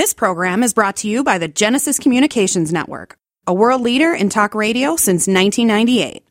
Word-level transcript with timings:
This 0.00 0.14
program 0.14 0.62
is 0.62 0.72
brought 0.72 0.96
to 0.96 1.08
you 1.08 1.22
by 1.22 1.36
the 1.36 1.46
Genesis 1.46 1.98
Communications 1.98 2.72
Network, 2.72 3.18
a 3.46 3.52
world 3.52 3.82
leader 3.82 4.14
in 4.14 4.30
talk 4.30 4.54
radio 4.54 4.96
since 4.96 5.28
1998. 5.28 6.26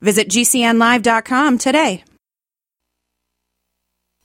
Visit 0.00 0.30
GCNlive.com 0.30 1.58
today. 1.58 2.02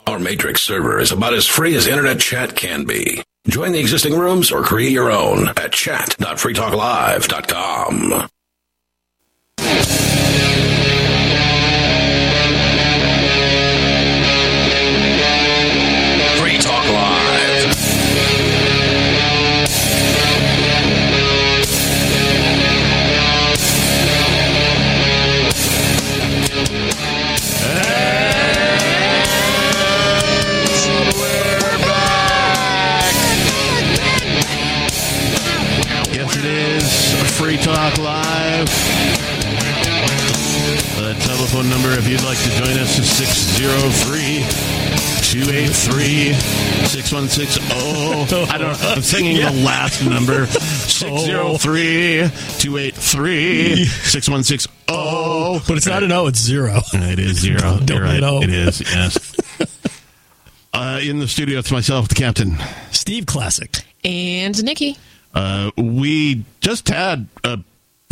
Our 0.08 0.18
Matrix 0.18 0.62
server 0.62 1.02
is 1.02 1.12
about 1.12 1.34
as 1.34 1.46
free 1.46 1.76
as 1.76 1.88
internet 1.88 2.22
chat 2.22 2.56
can 2.56 2.86
be. 2.86 3.22
Join 3.50 3.74
the 3.74 3.82
existing 3.82 4.18
rooms 4.18 4.50
or 4.50 4.64
create 4.64 4.94
your 4.94 5.12
own 5.12 5.50
at 5.50 5.74
chat.freetalklive.com. 5.74 8.30
Talk 37.86 37.98
Live. 38.00 38.68
The 40.96 41.14
telephone 41.20 41.70
number, 41.70 41.92
if 41.92 42.08
you'd 42.08 42.24
like 42.24 42.40
to 42.40 42.50
join 42.50 42.80
us, 42.80 42.98
is 42.98 43.08
603 43.12 44.42
283 45.22 46.34
6160. 46.88 47.62
I 48.52 48.58
don't 48.58 48.72
know. 48.72 48.90
I'm 48.90 49.04
singing 49.04 49.38
the 49.38 49.52
last 49.64 50.04
number 50.04 50.48
603 50.48 52.32
283 52.58 53.86
6160. 53.86 54.72
But 55.68 55.78
it's 55.78 55.86
not 55.86 56.02
an 56.02 56.12
O, 56.12 56.26
it's 56.26 56.40
zero. 56.40 56.80
It 56.92 57.20
is 57.20 57.38
zero. 57.40 57.60
Don't 57.86 57.90
You're 57.90 58.02
right. 58.02 58.14
hit 58.16 58.24
O. 58.24 58.42
It 58.42 58.50
is, 58.50 58.82
yes. 58.82 59.36
uh, 60.74 61.00
in 61.04 61.20
the 61.20 61.28
studio, 61.28 61.60
it's 61.60 61.72
myself, 61.72 62.08
the 62.08 62.16
captain. 62.16 62.58
Steve 62.90 63.28
Classic. 63.28 63.86
And 64.04 64.64
Nikki. 64.64 64.98
Uh, 65.36 65.70
we 65.78 66.46
just 66.62 66.88
had 66.88 67.28
a 67.44 67.60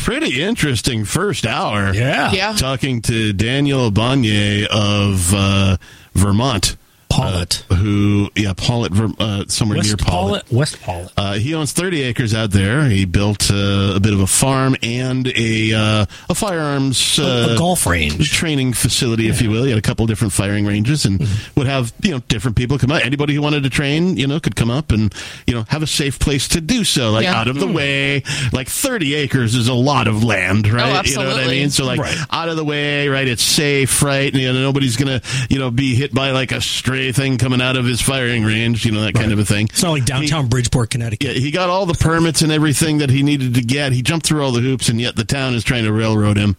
pretty 0.04 0.42
interesting 0.44 1.06
first 1.06 1.46
hour. 1.46 1.94
Yeah. 1.94 2.32
Yeah. 2.34 2.54
Talking 2.54 3.02
to 3.04 3.32
Daniel 3.34 3.90
Banyai 3.90 4.66
of 4.68 5.34
uh, 5.34 5.78
Vermont. 6.14 6.76
Pawlet. 7.14 7.64
uh, 7.70 7.76
who, 7.76 8.30
yeah, 8.36 8.54
Pawlet, 8.54 8.92
uh, 9.20 9.46
somewhere 9.48 9.78
near 9.82 9.94
West 9.94 9.98
Pawlet. 10.06 10.44
Pawlet. 10.46 10.52
West 10.52 10.82
Pawlet. 10.82 11.12
Uh, 11.18 11.34
he 11.34 11.54
owns 11.54 11.72
30 11.74 12.02
acres 12.04 12.34
out 12.34 12.52
there. 12.52 12.86
He 12.90 13.06
built 13.06 13.50
uh, 13.52 13.94
a 13.96 14.00
bit 14.00 14.14
of 14.14 14.20
a 14.20 14.28
farm 14.28 14.76
and 14.82 15.28
a 15.36 15.74
uh, 15.74 16.06
a 16.30 16.36
firearms 16.36 17.20
uh, 17.20 17.54
a 17.56 17.58
golf 17.58 17.86
range. 17.86 18.32
training 18.32 18.74
facility, 18.74 19.28
if 19.30 19.42
you 19.42 19.50
will. 19.50 19.64
He 19.64 19.70
had 19.70 19.80
a 19.80 19.82
couple 19.82 20.06
different 20.06 20.34
firing 20.34 20.66
ranges 20.66 21.06
and 21.06 21.14
Mm-hmm. 21.24 21.60
would 21.60 21.68
have 21.68 21.94
you 22.02 22.12
know 22.12 22.20
different 22.28 22.58
people 22.58 22.78
come 22.80 22.92
out. 22.92 23.04
Anybody 23.06 23.34
who 23.36 23.42
wanted 23.42 23.64
to 23.64 23.70
train, 23.70 24.18
you 24.18 24.26
know, 24.28 24.40
could 24.40 24.56
come 24.56 24.72
up 24.72 24.92
and 24.92 25.14
you 25.48 25.54
know 25.54 25.64
have 25.70 25.84
a 25.84 25.88
safe 25.88 26.18
place 26.20 26.48
to 26.50 26.62
do 26.62 26.84
so, 26.84 27.12
like 27.12 27.24
Yeah. 27.24 27.36
out 27.40 27.48
of 27.48 27.60
the 27.60 27.68
way. 27.68 28.24
Like 28.52 28.68
30 28.68 29.14
acres 29.16 29.54
is 29.56 29.68
a 29.68 29.74
lot 29.74 30.08
of 30.08 30.24
land, 30.24 30.68
right? 30.68 30.74
You 30.74 30.76
know 30.78 30.88
what 30.90 30.96
I 30.96 31.00
absolutely. 31.00 31.48
mean? 31.60 31.70
So 31.70 31.86
like 31.86 32.00
Right. 32.00 32.18
out 32.32 32.50
of 32.50 32.56
the 32.58 32.66
way, 32.66 33.08
right? 33.08 33.28
It's 33.28 33.44
safe, 33.44 34.02
right? 34.02 34.34
You 34.34 34.52
know, 34.52 34.62
nobody's 34.62 34.98
gonna 34.98 35.22
you 35.50 35.60
know 35.60 35.70
be 35.72 35.96
hit 35.96 36.14
by 36.14 36.32
like 36.32 36.52
a 36.52 36.60
stray 36.62 37.03
thing 37.12 37.38
coming 37.38 37.62
out 37.62 37.76
of 37.76 37.86
his 37.86 38.02
firing 38.02 38.44
range, 38.44 38.86
you 38.86 38.92
know, 38.92 39.02
that 39.02 39.14
kind 39.16 39.32
of 39.32 39.40
a 39.40 39.46
thing. 39.46 39.66
It's 39.66 39.84
not 39.84 39.92
like 39.92 40.06
downtown 40.06 40.48
Bridgeport, 40.48 40.92
Connecticut. 40.92 41.34
Yeah, 41.36 41.40
he 41.40 41.52
got 41.52 41.70
all 41.70 41.86
the 41.86 41.94
permits 41.94 42.42
and 42.42 42.52
everything 42.52 43.00
that 43.00 43.10
he 43.10 43.24
needed 43.24 43.56
to 43.56 43.62
get. 43.62 43.92
He 43.92 44.02
jumped 44.02 44.26
through 44.26 44.44
all 44.44 44.52
the 44.52 44.62
hoops, 44.62 44.90
and 44.90 45.00
yet 45.02 45.16
the 45.16 45.26
town 45.26 45.54
is 45.54 45.64
trying 45.64 45.84
to 45.84 45.92
railroad 45.92 46.38
him. 46.38 46.56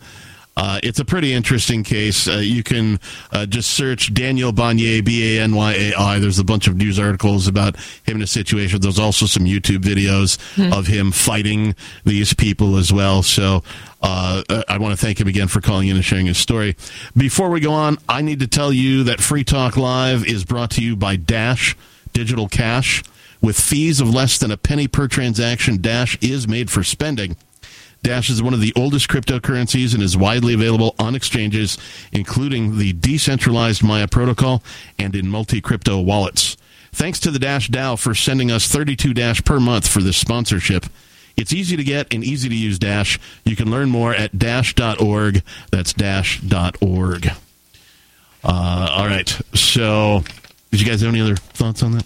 Uh, 0.56 0.78
it's 0.84 1.00
a 1.00 1.04
pretty 1.04 1.32
interesting 1.32 1.82
case. 1.82 2.28
Uh, 2.28 2.34
you 2.34 2.62
can 2.62 3.00
uh, 3.32 3.44
just 3.44 3.70
search 3.70 4.14
Daniel 4.14 4.52
Banyai, 4.52 5.04
B 5.04 5.36
A 5.36 5.42
N 5.42 5.54
Y 5.54 5.72
A 5.72 5.94
I. 5.94 6.18
There's 6.20 6.38
a 6.38 6.44
bunch 6.44 6.68
of 6.68 6.76
news 6.76 6.98
articles 6.98 7.48
about 7.48 7.76
him 8.04 8.18
in 8.18 8.22
a 8.22 8.26
situation. 8.26 8.80
There's 8.80 8.98
also 9.00 9.26
some 9.26 9.46
YouTube 9.46 9.78
videos 9.78 10.38
of 10.76 10.86
him 10.86 11.10
fighting 11.10 11.74
these 12.04 12.34
people 12.34 12.76
as 12.76 12.92
well. 12.92 13.24
So 13.24 13.64
uh, 14.04 14.62
I 14.68 14.78
want 14.78 14.98
to 14.98 15.02
thank 15.02 15.18
him 15.18 15.28
again 15.28 15.48
for 15.48 15.60
calling 15.60 15.88
in 15.88 15.96
and 15.96 16.04
sharing 16.04 16.26
his 16.26 16.36
story. 16.36 16.76
Before 17.16 17.48
we 17.48 17.60
go 17.60 17.72
on, 17.72 17.96
I 18.08 18.20
need 18.20 18.40
to 18.40 18.46
tell 18.46 18.72
you 18.72 19.04
that 19.04 19.20
Free 19.20 19.44
Talk 19.44 19.76
Live 19.76 20.26
is 20.26 20.44
brought 20.44 20.70
to 20.72 20.82
you 20.82 20.94
by 20.94 21.16
Dash 21.16 21.74
Digital 22.12 22.48
Cash. 22.48 23.02
With 23.40 23.58
fees 23.58 24.00
of 24.00 24.08
less 24.12 24.38
than 24.38 24.50
a 24.50 24.56
penny 24.56 24.88
per 24.88 25.08
transaction, 25.08 25.80
Dash 25.80 26.18
is 26.20 26.46
made 26.46 26.70
for 26.70 26.82
spending. 26.82 27.36
Dash 28.02 28.28
is 28.28 28.42
one 28.42 28.52
of 28.52 28.60
the 28.60 28.74
oldest 28.76 29.08
cryptocurrencies 29.08 29.94
and 29.94 30.02
is 30.02 30.16
widely 30.16 30.52
available 30.52 30.94
on 30.98 31.14
exchanges, 31.14 31.78
including 32.12 32.76
the 32.76 32.92
decentralized 32.92 33.82
Maya 33.82 34.06
protocol 34.06 34.62
and 34.98 35.16
in 35.16 35.28
multi 35.28 35.62
crypto 35.62 35.98
wallets. 36.00 36.58
Thanks 36.92 37.18
to 37.20 37.30
the 37.30 37.38
Dash 37.38 37.70
DAO 37.70 37.98
for 37.98 38.14
sending 38.14 38.50
us 38.50 38.68
32 38.68 39.14
Dash 39.14 39.42
per 39.42 39.58
month 39.58 39.88
for 39.88 40.00
this 40.00 40.18
sponsorship. 40.18 40.84
It's 41.36 41.52
easy 41.52 41.76
to 41.76 41.84
get 41.84 42.12
and 42.14 42.22
easy 42.22 42.48
to 42.48 42.54
use 42.54 42.78
Dash. 42.78 43.18
You 43.44 43.56
can 43.56 43.70
learn 43.70 43.90
more 43.90 44.14
at 44.14 44.38
dash.org. 44.38 45.42
That's 45.70 45.92
dash.org. 45.92 47.26
Uh, 48.44 48.88
all 48.90 49.06
right. 49.06 49.28
So, 49.54 50.22
did 50.70 50.80
you 50.80 50.86
guys 50.86 51.00
have 51.00 51.10
any 51.10 51.20
other 51.20 51.36
thoughts 51.36 51.82
on 51.82 51.92
that? 51.92 52.04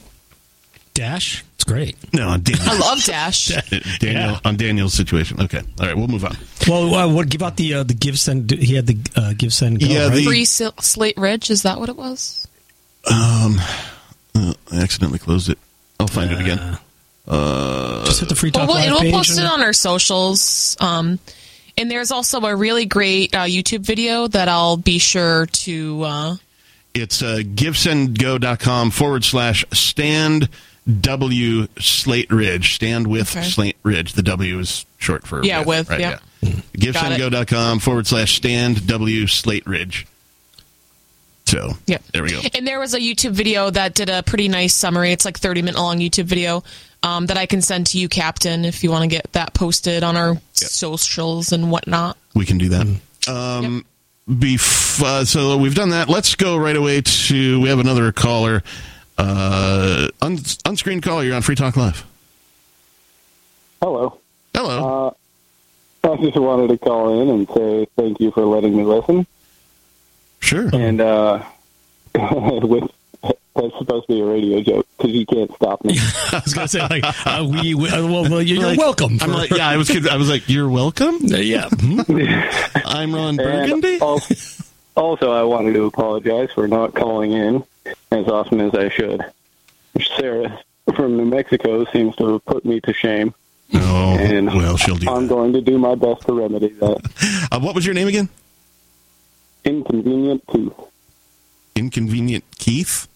Dash. 0.94 1.44
It's 1.56 1.64
great. 1.64 1.96
No, 2.14 2.28
on 2.28 2.42
Daniel, 2.42 2.64
I 2.70 2.78
love 2.78 3.02
Dash. 3.04 3.46
Daniel 3.98 4.32
Yeah. 4.32 4.38
on 4.44 4.56
Daniel's 4.56 4.94
situation. 4.94 5.40
Okay. 5.42 5.60
All 5.80 5.86
right. 5.86 5.96
We'll 5.96 6.06
move 6.08 6.24
on. 6.24 6.36
Well, 6.68 6.94
uh, 6.94 7.08
what 7.12 7.28
give 7.28 7.42
out 7.42 7.56
the 7.56 7.74
uh, 7.74 7.82
the 7.82 7.94
give 7.94 8.18
send? 8.18 8.50
He 8.52 8.74
had 8.76 8.86
the 8.86 8.96
uh, 9.16 9.32
give 9.36 9.52
send. 9.52 9.80
Go, 9.80 9.86
Yeah, 9.86 10.06
right? 10.08 10.14
the- 10.14 10.24
Free 10.24 10.44
Sil- 10.46 10.78
Slate 10.80 11.16
Ridge, 11.18 11.50
is 11.50 11.62
that 11.62 11.80
what 11.80 11.88
it 11.88 11.96
was? 11.96 12.46
Um, 13.10 13.60
uh, 14.34 14.54
I 14.72 14.76
accidentally 14.80 15.18
closed 15.18 15.50
it. 15.50 15.58
I'll 16.00 16.06
find 16.06 16.30
it 16.30 16.40
again. 16.40 16.78
Just 17.28 18.20
hit 18.20 18.28
the 18.28 18.34
free 18.34 18.50
Well, 18.54 18.66
talk 18.66 18.74
we'll, 18.74 18.84
live 18.92 19.02
we'll 19.02 19.12
post 19.12 19.38
it 19.38 19.44
on 19.44 19.62
our 19.62 19.72
socials. 19.72 20.76
Um, 20.80 21.18
and 21.76 21.90
there's 21.90 22.10
also 22.10 22.40
a 22.40 22.56
really 22.56 22.86
great 22.86 23.34
uh, 23.34 23.44
YouTube 23.44 23.80
video 23.80 24.26
that 24.28 24.48
I'll 24.48 24.76
be 24.76 24.98
sure 24.98 25.46
to. 25.46 26.02
Uh, 26.02 26.36
It's 26.94 27.22
uh, 27.22 27.42
givesendgo.com 27.44 28.90
forward 28.90 29.24
slash 29.24 29.64
stand 29.72 30.48
W 31.00 31.68
Slate 31.78 32.30
Ridge. 32.32 32.74
Stand 32.74 33.06
with 33.06 33.36
Okay. 33.36 33.46
Slate 33.46 33.76
Ridge. 33.82 34.14
The 34.14 34.22
W 34.22 34.58
is 34.58 34.86
short 34.98 35.26
for 35.26 35.44
Yeah, 35.44 35.64
with, 35.64 35.90
right, 35.90 36.00
yeah. 36.00 36.18
Givesendgo.com 36.42 37.78
forward 37.80 38.06
slash 38.06 38.36
stand 38.36 38.86
W 38.86 39.26
Slate 39.26 39.66
Ridge. 39.66 40.06
So, 41.48 41.72
Yep. 41.86 42.02
there 42.12 42.22
we 42.22 42.30
go. 42.30 42.40
And 42.54 42.66
there 42.68 42.78
was 42.78 42.92
a 42.92 43.00
YouTube 43.00 43.30
video 43.30 43.70
that 43.70 43.94
did 43.94 44.10
a 44.10 44.22
pretty 44.22 44.48
nice 44.48 44.74
summary. 44.74 45.12
It's 45.12 45.24
like 45.24 45.38
30 45.38 45.62
minute 45.62 45.80
long 45.80 45.96
YouTube 45.98 46.24
video 46.26 46.62
um, 47.02 47.24
that 47.26 47.38
I 47.38 47.46
can 47.46 47.62
send 47.62 47.86
to 47.88 47.98
you, 47.98 48.06
Captain, 48.06 48.66
if 48.66 48.84
you 48.84 48.90
want 48.90 49.04
to 49.04 49.08
get 49.08 49.32
that 49.32 49.54
posted 49.54 50.02
on 50.04 50.14
our 50.14 50.36
socials 50.52 51.52
and 51.52 51.70
whatnot. 51.70 52.18
We 52.34 52.44
can 52.44 52.58
do 52.58 52.68
that. 52.68 52.86
Um, 53.26 53.86
bef- 54.28 55.02
uh, 55.02 55.24
so 55.24 55.56
we've 55.56 55.74
done 55.74 55.88
that. 55.90 56.10
Let's 56.10 56.34
go 56.34 56.58
right 56.58 56.76
away 56.76 57.00
to. 57.00 57.60
We 57.62 57.70
have 57.70 57.78
another 57.78 58.12
caller. 58.12 58.62
Uh, 59.16 60.08
un- 60.20 60.38
unscreened 60.66 61.02
caller. 61.02 61.24
You're 61.24 61.34
on 61.34 61.40
Free 61.42 61.54
Talk 61.54 61.78
Live. 61.78 62.04
Hello. 63.80 64.18
Hello. 64.54 65.16
I 66.04 66.16
just 66.16 66.36
wanted 66.36 66.68
to 66.68 66.78
call 66.78 67.22
in 67.22 67.28
and 67.30 67.48
say 67.54 67.86
thank 67.96 68.20
you 68.20 68.32
for 68.32 68.44
letting 68.44 68.76
me 68.76 68.84
listen. 68.84 69.26
Sure. 70.40 70.68
And 70.72 71.00
uh, 71.00 71.42
with 72.14 72.90
that's 73.22 73.76
supposed 73.78 74.06
to 74.06 74.12
be 74.14 74.20
a 74.20 74.24
radio 74.24 74.60
joke 74.60 74.86
because 74.96 75.12
you 75.12 75.26
can't 75.26 75.52
stop 75.56 75.84
me. 75.84 75.98
I 76.32 76.40
was 76.44 76.54
gonna 76.54 76.68
say 76.68 76.80
like 76.80 77.02
uh, 77.26 77.44
we, 77.50 77.74
we 77.74 77.88
uh, 77.88 78.06
well, 78.06 78.22
well, 78.30 78.42
you're 78.42 78.62
Like, 78.62 78.78
welcome. 78.78 79.18
I'm 79.20 79.32
like, 79.32 79.50
yeah, 79.50 79.68
I 79.68 79.76
was. 79.76 79.90
I 80.06 80.16
was 80.16 80.28
like, 80.30 80.48
you're 80.48 80.68
welcome. 80.68 81.16
Uh, 81.32 81.36
yeah. 81.38 81.68
I'm 82.84 83.12
Ron 83.14 83.36
Burgundy. 83.36 83.98
also, 84.00 84.34
also, 84.94 85.32
I 85.32 85.42
wanted 85.42 85.72
to 85.74 85.84
apologize 85.86 86.50
for 86.52 86.68
not 86.68 86.94
calling 86.94 87.32
in 87.32 87.64
as 88.12 88.28
often 88.28 88.60
as 88.60 88.74
I 88.76 88.88
should. 88.90 89.22
Sarah 90.16 90.60
from 90.94 91.16
New 91.16 91.24
Mexico 91.26 91.84
seems 91.86 92.14
to 92.16 92.34
have 92.34 92.44
put 92.44 92.64
me 92.64 92.80
to 92.82 92.92
shame, 92.92 93.34
Oh, 93.74 94.16
and 94.20 94.46
well, 94.48 94.76
she'll 94.76 94.96
do 94.96 95.10
I'm 95.10 95.22
that. 95.26 95.28
going 95.34 95.52
to 95.54 95.60
do 95.60 95.78
my 95.78 95.96
best 95.96 96.22
to 96.26 96.32
remedy 96.32 96.68
that. 96.68 97.48
Uh, 97.50 97.58
what 97.60 97.74
was 97.74 97.84
your 97.84 97.94
name 97.94 98.06
again? 98.08 98.28
Inconvenient 99.68 100.42
tooth. 100.52 100.72
Inconvenient 101.76 102.44
Keith. 102.58 103.06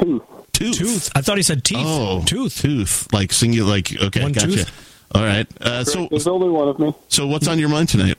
Tooth. 0.00 0.22
Tooth. 0.52 0.76
Tooth. 0.78 1.10
I 1.14 1.20
thought 1.22 1.36
he 1.38 1.42
said 1.42 1.64
teeth. 1.64 1.78
Oh, 1.80 2.22
Tooth. 2.26 2.60
Tooth. 2.60 3.12
Like 3.12 3.32
singular. 3.32 3.68
Like 3.70 3.90
okay, 4.00 4.22
One 4.22 4.32
gotcha. 4.32 4.46
tooth. 4.48 5.06
All 5.14 5.22
right. 5.24 5.46
Uh, 5.60 5.82
so, 5.84 6.06
There's 6.10 6.26
only 6.28 6.48
one 6.48 6.68
of 6.68 6.78
me. 6.78 6.94
so 7.08 7.26
what's 7.26 7.48
on 7.48 7.58
your 7.58 7.68
mind 7.68 7.88
tonight? 7.88 8.16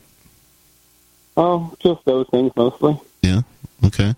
Oh, 1.38 1.73
just 1.79 2.03
those 2.06 2.27
things 2.29 2.51
mostly. 2.56 3.00
Yeah. 3.21 3.41
Okay. 3.85 4.13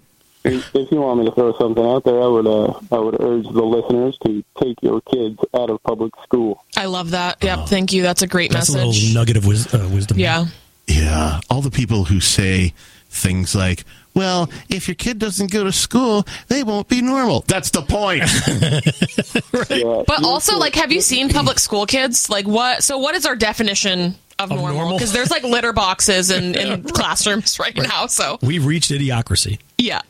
if 0.46 0.92
you 0.92 1.00
want 1.00 1.20
me 1.20 1.26
to 1.26 1.32
throw 1.32 1.56
something 1.58 1.84
out 1.86 2.04
there, 2.04 2.22
I 2.22 2.28
would 2.28 2.48
uh, 2.48 2.74
I 2.92 2.98
would 3.00 3.20
urge 3.22 3.44
the 3.46 3.64
listeners 3.64 4.18
to 4.26 4.44
take 4.62 4.82
your 4.82 5.00
kids 5.02 5.40
out 5.54 5.70
of 5.70 5.82
public 5.84 6.14
school. 6.24 6.64
I 6.76 6.86
love 6.86 7.12
that. 7.12 7.42
Yep, 7.44 7.68
thank 7.68 7.94
you. 7.94 8.02
That's 8.02 8.24
a 8.24 8.28
great 8.28 8.52
message. 8.52 8.76
That's 8.76 8.84
a 8.84 8.88
little 8.88 9.14
nugget 9.14 9.38
of 9.38 9.46
wis- 9.46 9.74
uh, 9.74 9.88
wisdom. 9.94 10.18
yeah. 10.18 10.46
Yeah, 10.88 11.40
all 11.50 11.62
the 11.62 11.72
people 11.72 12.06
who 12.06 12.20
say 12.20 12.74
things 13.10 13.56
like, 13.56 13.84
"Well, 14.14 14.50
if 14.70 14.88
your 14.88 14.96
kid 14.96 15.18
doesn't 15.20 15.52
go 15.52 15.64
to 15.64 15.72
school, 15.72 16.26
they 16.50 16.64
won't 16.64 16.88
be 16.90 17.02
normal." 17.02 17.44
That's 17.48 17.70
the 17.72 17.82
point. 17.84 18.24
Yeah, 19.70 20.04
But 20.08 20.24
also, 20.24 20.54
should- 20.54 20.60
like, 20.60 20.76
have 20.76 20.92
you 20.92 21.02
seen 21.02 21.30
public 21.30 21.60
school 21.60 21.86
kids? 21.86 22.30
Like, 22.30 22.46
what? 22.48 22.84
So, 22.84 22.98
what 22.98 23.16
is 23.16 23.26
our 23.26 23.36
definition 23.36 24.16
of, 24.40 24.52
Of 24.52 24.58
normal? 24.58 24.74
normal? 24.78 24.98
Because 24.98 25.14
there's 25.14 25.32
like 25.32 25.44
litter 25.44 25.74
boxes 25.74 26.32
in, 26.32 26.56
in 26.56 26.84
classrooms 26.98 27.60
right, 27.60 27.76
now. 27.76 28.08
So, 28.08 28.38
We've 28.42 28.66
reached 28.66 28.92
idiocracy. 28.92 29.60
yeah. 29.78 30.02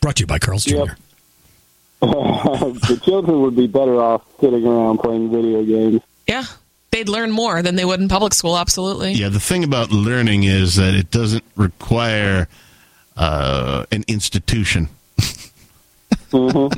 Brought 0.00 0.16
to 0.16 0.22
you 0.22 0.26
by 0.26 0.38
Carl's 0.38 0.66
Yep. 0.66 0.86
Jr. 0.88 0.94
the 2.00 3.00
children 3.04 3.40
would 3.42 3.56
be 3.56 3.66
better 3.66 4.00
off 4.00 4.22
sitting 4.40 4.64
around 4.64 4.98
playing 4.98 5.30
video 5.30 5.62
games. 5.64 6.00
Yeah. 6.28 6.44
They'd 6.90 7.08
learn 7.08 7.30
more 7.30 7.60
than 7.62 7.76
they 7.76 7.84
would 7.84 8.00
in 8.00 8.08
public 8.08 8.32
school. 8.32 8.56
Absolutely. 8.56 9.12
yeah, 9.12 9.28
the 9.28 9.40
thing 9.40 9.62
about 9.62 9.90
learning 9.92 10.44
is 10.44 10.76
that 10.76 10.94
it 10.94 11.10
doesn't 11.10 11.44
require 11.54 12.48
uh, 13.16 13.84
an 13.92 14.04
institution. 14.08 14.88
people 16.30 16.70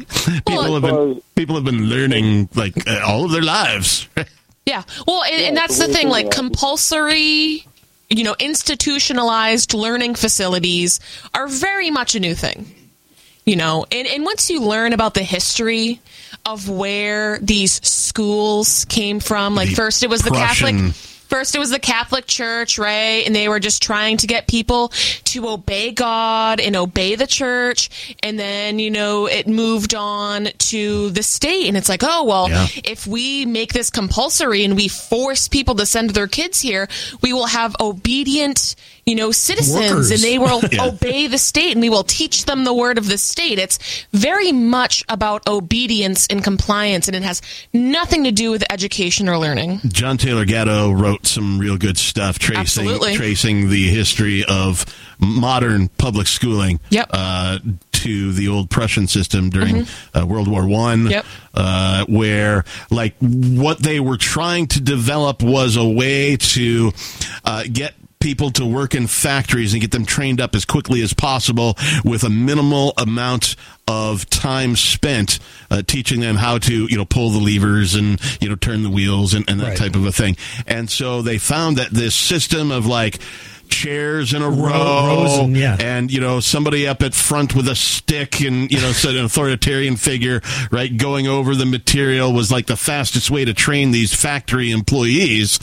have 0.74 0.82
been 0.82 1.22
people 1.34 1.54
have 1.56 1.64
been 1.64 1.86
learning 1.86 2.48
like 2.54 2.88
uh, 2.88 3.00
all 3.04 3.24
of 3.24 3.32
their 3.32 3.42
lives. 3.42 4.08
Yeah. 4.66 4.84
Well, 5.04 5.24
and, 5.24 5.42
and 5.42 5.56
that's 5.56 5.78
the 5.78 5.88
the 5.88 5.94
thing. 5.94 6.08
Like 6.08 6.30
compulsory, 6.30 7.66
you 8.08 8.22
know, 8.22 8.36
institutionalized 8.38 9.74
learning 9.74 10.14
facilities 10.14 11.00
are 11.34 11.48
very 11.48 11.90
much 11.90 12.14
a 12.14 12.20
new 12.20 12.34
thing. 12.36 12.72
You 13.44 13.56
know, 13.56 13.86
and, 13.90 14.06
and 14.06 14.24
once 14.24 14.48
you 14.48 14.60
learn 14.60 14.92
about 14.92 15.14
the 15.14 15.24
history 15.24 16.00
of 16.52 16.68
where 16.68 17.38
these 17.40 17.80
schools 17.86 18.84
came 18.88 19.20
from, 19.20 19.54
like 19.54 19.68
The 19.70 19.74
first 19.74 20.02
it 20.02 20.10
was 20.10 20.22
the 20.22 20.30
Prussian- 20.30 20.78
Catholic 20.78 20.94
First, 21.30 21.54
it 21.54 21.60
was 21.60 21.70
the 21.70 21.78
Catholic 21.78 22.26
Church, 22.26 22.76
right? 22.76 23.24
And 23.24 23.32
they 23.36 23.48
were 23.48 23.60
just 23.60 23.80
trying 23.84 24.16
to 24.16 24.26
get 24.26 24.48
people 24.48 24.88
to 25.26 25.48
obey 25.48 25.92
God 25.92 26.58
and 26.58 26.74
obey 26.74 27.14
the 27.14 27.28
church. 27.28 27.88
And 28.20 28.36
then, 28.36 28.80
you 28.80 28.90
know, 28.90 29.26
it 29.26 29.46
moved 29.46 29.94
on 29.94 30.48
to 30.58 31.10
the 31.10 31.22
state. 31.22 31.68
And 31.68 31.76
it's 31.76 31.88
like, 31.88 32.02
oh, 32.02 32.24
well, 32.24 32.48
Yeah. 32.50 32.66
if 32.82 33.06
we 33.06 33.46
make 33.46 33.72
this 33.72 33.90
compulsory 33.90 34.64
and 34.64 34.74
we 34.74 34.88
force 34.88 35.46
people 35.46 35.76
to 35.76 35.86
send 35.86 36.10
their 36.10 36.26
kids 36.26 36.60
here, 36.60 36.88
we 37.22 37.32
will 37.32 37.46
have 37.46 37.76
obedient, 37.78 38.74
you 39.06 39.14
know, 39.14 39.30
citizens 39.32 39.76
Workers. 39.90 40.10
and 40.10 40.20
they 40.20 40.38
will 40.38 40.60
Yeah. 40.72 40.86
obey 40.86 41.26
the 41.26 41.38
state 41.38 41.72
and 41.72 41.80
we 41.80 41.88
will 41.88 42.04
teach 42.04 42.44
them 42.44 42.64
the 42.64 42.74
word 42.74 42.98
of 42.98 43.08
the 43.08 43.18
state. 43.18 43.58
It's 43.58 43.78
very 44.12 44.52
much 44.52 45.04
about 45.08 45.46
obedience 45.48 46.26
and 46.28 46.42
compliance 46.44 47.08
and 47.08 47.16
it 47.16 47.22
has 47.22 47.42
nothing 47.72 48.24
to 48.24 48.32
do 48.32 48.50
with 48.50 48.64
education 48.70 49.28
or 49.28 49.38
learning. 49.38 49.80
John 49.88 50.16
Taylor 50.18 50.44
Gatto 50.44 50.90
wrote 50.92 51.26
some 51.26 51.58
real 51.58 51.76
good 51.76 51.98
stuff 51.98 52.38
tracing 52.38 52.60
Absolutely. 52.60 53.14
tracing 53.14 53.68
the 53.70 53.88
history 53.88 54.44
of 54.48 54.84
modern 55.18 55.88
public 55.88 56.26
schooling 56.26 56.80
Yep. 56.90 57.10
uh, 57.12 57.58
to 57.92 58.32
the 58.32 58.48
old 58.48 58.70
Prussian 58.70 59.06
system 59.06 59.50
during 59.50 59.86
uh, 60.14 60.26
World 60.26 60.48
War 60.48 60.66
One, 60.66 61.00
Mm-hmm. 61.00 61.10
Yep. 61.10 61.26
uh, 61.54 62.04
where 62.08 62.64
like 62.90 63.14
what 63.20 63.78
they 63.78 64.00
were 64.00 64.16
trying 64.16 64.66
to 64.68 64.80
develop 64.80 65.42
was 65.42 65.76
a 65.76 65.84
way 65.86 66.36
to 66.36 66.92
uh, 67.44 67.64
get 67.70 67.94
people 68.20 68.50
to 68.50 68.66
work 68.66 68.94
in 68.94 69.06
factories 69.06 69.72
and 69.72 69.80
get 69.80 69.90
them 69.92 70.04
trained 70.04 70.40
up 70.42 70.54
as 70.54 70.66
quickly 70.66 71.00
as 71.00 71.14
possible 71.14 71.74
with 72.04 72.22
a 72.22 72.28
minimal 72.30 72.92
amount 72.98 73.56
of 73.88 74.28
time 74.28 74.76
spent 74.76 75.38
uh, 75.70 75.80
teaching 75.82 76.20
them 76.20 76.36
how 76.36 76.58
to 76.58 76.86
you 76.86 76.96
know 76.98 77.04
pull 77.06 77.30
the 77.30 77.38
levers 77.38 77.94
and 77.94 78.20
you 78.40 78.48
know 78.48 78.54
turn 78.54 78.82
the 78.82 78.90
wheels 78.90 79.32
and, 79.34 79.48
and 79.48 79.58
that 79.60 79.68
Right. 79.70 79.76
type 79.78 79.96
of 79.96 80.04
a 80.04 80.12
thing 80.12 80.36
and 80.66 80.90
so 80.90 81.22
they 81.22 81.38
found 81.38 81.78
that 81.78 81.90
this 81.90 82.14
system 82.14 82.70
of 82.70 82.86
like 82.86 83.18
chairs 83.70 84.34
in 84.34 84.42
a 84.42 84.50
row, 84.50 85.06
rows 85.06 85.38
and- 85.38 85.56
yeah. 85.56 85.76
and 85.80 86.10
you 86.12 86.20
know 86.20 86.40
somebody 86.40 86.86
up 86.86 87.02
at 87.02 87.14
front 87.14 87.54
with 87.54 87.68
a 87.68 87.74
stick 87.74 88.40
and 88.40 88.70
you 88.70 88.80
know 88.80 88.92
said 88.92 89.14
an 89.16 89.24
authoritarian 89.24 89.96
figure 89.96 90.40
right 90.70 90.96
going 90.96 91.26
over 91.26 91.54
the 91.54 91.64
material 91.66 92.32
was 92.32 92.50
like 92.52 92.66
the 92.66 92.76
fastest 92.76 93.30
way 93.30 93.44
to 93.44 93.54
train 93.54 93.90
these 93.90 94.12
factory 94.14 94.70
employees 94.70 95.58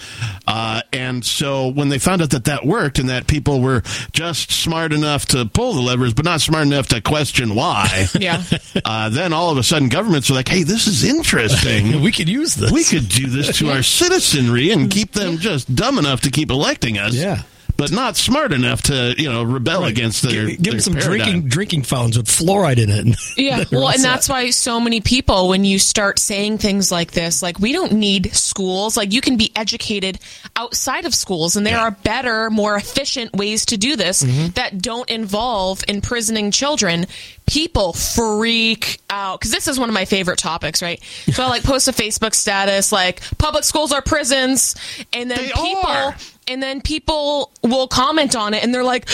uh, 0.48 0.82
and 0.94 1.26
so 1.26 1.68
when 1.68 1.90
they 1.90 2.00
found 2.00 2.22
out 2.22 2.30
that 2.32 2.46
that 2.46 2.66
worked 2.66 3.00
and 3.00 3.10
that 3.10 3.28
people 3.28 3.62
were 3.62 3.82
just 4.14 4.52
smart 4.52 4.94
enough 4.94 5.26
to 5.26 5.46
pull 5.46 5.74
the 5.74 5.82
levers 5.82 6.14
but 6.14 6.26
not 6.26 6.42
smart 6.42 6.66
enough 6.66 6.88
to 6.88 7.02
question 7.02 7.54
why 7.56 8.06
Yeah. 8.20 8.42
uh, 8.86 9.10
then 9.10 9.34
all 9.34 9.52
of 9.52 9.58
a 9.58 9.64
sudden 9.64 9.90
governments 9.90 10.30
are 10.30 10.34
like 10.34 10.48
hey 10.48 10.64
this 10.64 10.88
is 10.88 11.04
interesting 11.04 12.02
We 12.08 12.12
could 12.12 12.30
use 12.30 12.56
this. 12.56 12.72
we 12.72 12.84
could 12.84 13.10
do 13.10 13.28
this 13.28 13.58
to 13.58 13.70
our 13.72 13.84
citizenry 13.98 14.72
and 14.72 14.90
keep 14.90 15.12
them 15.12 15.38
just 15.38 15.74
dumb 15.76 15.98
enough 15.98 16.22
to 16.22 16.32
keep 16.32 16.50
electing 16.52 16.98
us 16.98 17.14
Yeah. 17.14 17.42
But 17.78 17.92
not 17.92 18.18
smart 18.18 18.52
enough 18.52 18.82
to 18.84 19.14
you 19.18 19.32
know 19.32 19.44
rebel 19.44 19.82
Right. 19.82 19.92
against 19.92 20.24
their, 20.24 20.48
give, 20.48 20.48
give 20.48 20.64
their 20.64 20.72
them 20.74 20.80
some 20.82 20.94
paradigm. 20.94 21.18
drinking 21.18 21.50
drinking 21.50 21.84
fountains 21.84 22.18
with 22.18 22.28
fluoride 22.28 22.78
in 22.80 22.90
it. 22.90 23.18
Yeah, 23.38 23.64
well, 23.72 23.90
and 23.90 24.04
that's 24.04 24.28
why 24.28 24.50
so 24.50 24.80
many 24.80 25.00
people, 25.00 25.48
when 25.48 25.64
you 25.64 25.78
start 25.80 26.18
saying 26.20 26.58
things 26.58 26.92
like 26.92 27.12
this, 27.12 27.42
like 27.44 27.60
we 27.60 27.72
don't 27.72 27.94
need 27.94 28.34
schools, 28.36 28.98
like 28.98 29.14
you 29.14 29.22
can 29.22 29.38
be 29.38 29.52
educated 29.56 30.20
outside 30.56 31.06
of 31.06 31.14
schools, 31.14 31.56
and 31.56 31.66
there 31.66 31.76
Yeah. 31.76 31.84
are 31.84 31.92
better, 31.92 32.50
more 32.50 32.76
efficient 32.76 33.34
ways 33.34 33.66
to 33.68 33.78
do 33.78 33.96
this 33.96 34.24
Mm-hmm. 34.24 34.48
that 34.56 34.82
don't 34.82 35.08
involve 35.10 35.84
imprisoning 35.88 36.52
children. 36.52 37.06
People 37.46 37.94
freak 37.94 39.00
out 39.10 39.40
because 39.40 39.52
this 39.52 39.68
is 39.68 39.80
one 39.80 39.90
of 39.90 39.94
my 39.94 40.06
favorite 40.06 40.40
topics, 40.40 40.82
right? 40.82 41.02
So 41.32 41.44
I 41.44 41.48
like 41.48 41.64
post 41.64 41.88
a 41.88 41.92
Facebook 41.92 42.34
status 42.34 42.92
like 42.92 43.22
public 43.38 43.64
schools 43.64 43.92
are 43.92 44.02
prisons, 44.02 44.76
and 45.14 45.30
then 45.30 45.38
They 45.38 45.48
people, 45.52 45.82
are. 45.86 46.16
And 46.48 46.62
then 46.62 46.82
people 46.82 47.52
will 47.64 47.88
comment 47.88 48.36
on 48.36 48.54
it, 48.54 48.64
and 48.64 48.74
they're 48.74 48.84
like. 48.84 49.08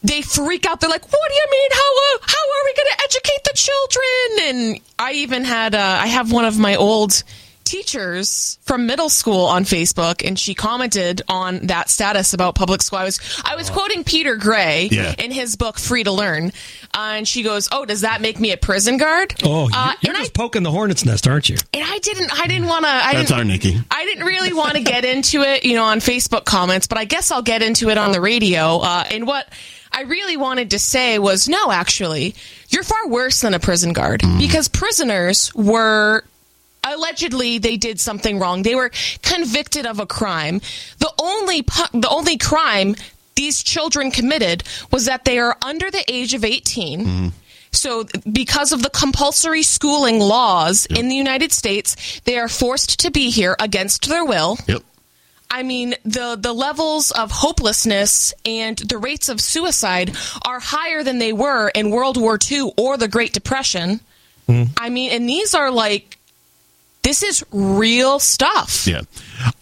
They 0.00 0.22
freak 0.22 0.64
out. 0.64 0.78
They're 0.78 0.88
like, 0.88 1.02
"What 1.02 1.28
do 1.28 1.34
you 1.34 1.46
mean? 1.50 1.70
How 1.72 1.80
uh, 1.80 2.18
how 2.20 2.44
are 2.54 2.64
we 2.64 2.74
going 2.74 2.88
to 2.88 3.02
educate 3.02 3.42
the 3.42 3.52
children?" 3.56 4.48
And 4.48 4.80
I 4.96 5.12
even 5.14 5.42
had 5.42 5.74
uh, 5.74 5.98
I 6.00 6.06
have 6.06 6.30
one 6.30 6.44
of 6.44 6.56
my 6.56 6.76
old 6.76 7.24
teachers 7.68 8.58
from 8.62 8.86
middle 8.86 9.08
school 9.08 9.44
on 9.46 9.64
Facebook, 9.64 10.26
and 10.26 10.38
she 10.38 10.54
commented 10.54 11.22
on 11.28 11.66
that 11.68 11.90
status 11.90 12.32
about 12.34 12.54
public 12.54 12.82
school. 12.82 12.98
I 12.98 13.04
was 13.04 13.20
I 13.44 13.56
was 13.56 13.70
quoting 13.70 14.04
Peter 14.04 14.36
Gray 14.36 14.88
Yeah. 14.90 15.14
in 15.18 15.30
his 15.30 15.56
book 15.56 15.78
Free 15.78 16.04
to 16.04 16.12
Learn, 16.12 16.52
uh, 16.94 17.14
and 17.16 17.28
she 17.28 17.42
goes, 17.42 17.68
"Oh, 17.72 17.84
does 17.84 18.00
that 18.02 18.20
make 18.20 18.40
me 18.40 18.52
a 18.52 18.56
prison 18.56 18.96
guard?" 18.96 19.34
Oh, 19.44 19.68
uh, 19.72 19.92
you're 20.00 20.10
and 20.10 20.16
I 20.18 20.20
just 20.22 20.34
poking 20.34 20.62
the 20.62 20.70
hornet's 20.70 21.04
nest, 21.04 21.26
aren't 21.28 21.48
you? 21.48 21.56
and 21.74 21.84
I 21.86 21.98
didn't 21.98 22.32
I 22.40 22.46
didn't 22.46 22.66
want 22.66 22.84
to. 22.84 22.90
I 22.90 23.12
That's 23.14 23.28
didn't, 23.28 23.38
our 23.38 23.44
Nikki. 23.44 23.80
I 23.90 24.04
didn't 24.04 24.24
really 24.24 24.52
want 24.52 24.74
to 24.74 24.80
get 24.82 25.04
into 25.04 25.42
it, 25.42 25.64
you 25.64 25.74
know, 25.74 25.84
on 25.84 26.00
Facebook 26.00 26.44
comments, 26.44 26.86
but 26.86 26.98
I 26.98 27.04
guess 27.04 27.30
I'll 27.30 27.42
get 27.42 27.62
into 27.62 27.90
it 27.90 27.98
on 27.98 28.12
the 28.12 28.20
radio. 28.20 28.78
Uh, 28.78 29.04
and 29.10 29.26
what 29.26 29.48
I 29.92 30.02
really 30.02 30.36
wanted 30.36 30.70
to 30.72 30.78
say 30.78 31.18
was 31.18 31.48
no, 31.48 31.70
actually, 31.70 32.34
you're 32.70 32.82
far 32.82 33.08
worse 33.08 33.40
than 33.40 33.54
a 33.54 33.58
prison 33.58 33.92
guard 33.92 34.22
because 34.38 34.68
prisoners 34.68 35.54
were 35.54 36.24
allegedly 36.84 37.58
they 37.58 37.76
did 37.76 38.00
something 38.00 38.38
wrong. 38.38 38.62
They 38.62 38.74
were 38.74 38.90
convicted 39.22 39.86
of 39.86 40.00
a 40.00 40.06
crime. 40.06 40.60
The 40.98 41.12
only 41.18 41.62
pu- 41.62 42.00
the 42.00 42.08
only 42.08 42.36
crime 42.36 42.96
these 43.36 43.62
children 43.62 44.10
committed 44.10 44.64
was 44.90 45.04
that 45.04 45.24
they 45.24 45.38
are 45.38 45.56
under 45.62 45.90
the 45.90 46.04
age 46.08 46.34
of 46.34 46.44
18. 46.44 47.00
Mm-hmm. 47.00 47.28
So, 47.70 48.04
because 48.30 48.72
of 48.72 48.82
the 48.82 48.90
compulsory 48.90 49.62
schooling 49.62 50.18
laws 50.18 50.86
in 50.86 51.08
the 51.08 51.14
United 51.14 51.52
States, 51.52 52.20
they 52.24 52.38
are 52.38 52.48
forced 52.48 53.00
to 53.00 53.10
be 53.10 53.30
here 53.30 53.54
against 53.60 54.08
their 54.08 54.24
will. 54.24 54.58
Yep. 54.66 54.82
I 55.50 55.62
mean, 55.62 55.94
the 56.04 56.36
the 56.38 56.52
levels 56.52 57.10
of 57.10 57.30
hopelessness 57.30 58.34
and 58.44 58.76
the 58.76 58.98
rates 58.98 59.28
of 59.28 59.40
suicide 59.40 60.16
are 60.46 60.60
higher 60.60 61.02
than 61.02 61.18
they 61.18 61.32
were 61.32 61.68
in 61.68 61.90
World 61.90 62.16
War 62.16 62.38
II 62.50 62.72
or 62.76 62.96
the 62.96 63.08
Great 63.08 63.32
Depression. 63.32 64.00
Mm-hmm. 64.48 64.72
I 64.76 64.88
mean, 64.90 65.12
and 65.12 65.28
these 65.28 65.54
are 65.54 65.70
like 65.70 66.17
this 67.08 67.22
is 67.22 67.42
real 67.52 68.18
stuff. 68.18 68.86
Yeah. 68.86 69.00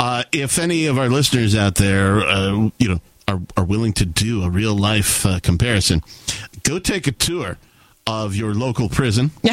Uh, 0.00 0.24
if 0.32 0.58
any 0.58 0.86
of 0.86 0.98
our 0.98 1.08
listeners 1.08 1.54
out 1.54 1.76
there, 1.76 2.18
uh, 2.18 2.70
you 2.76 2.88
know, 2.88 3.00
are, 3.28 3.40
are 3.56 3.64
willing 3.64 3.92
to 3.94 4.04
do 4.04 4.42
a 4.42 4.50
real 4.50 4.74
life 4.74 5.24
uh, 5.24 5.38
comparison, 5.38 6.02
go 6.64 6.80
take 6.80 7.06
a 7.06 7.12
tour 7.12 7.56
of 8.04 8.34
your 8.34 8.52
local 8.52 8.88
prison. 8.88 9.30
Yeah. 9.44 9.52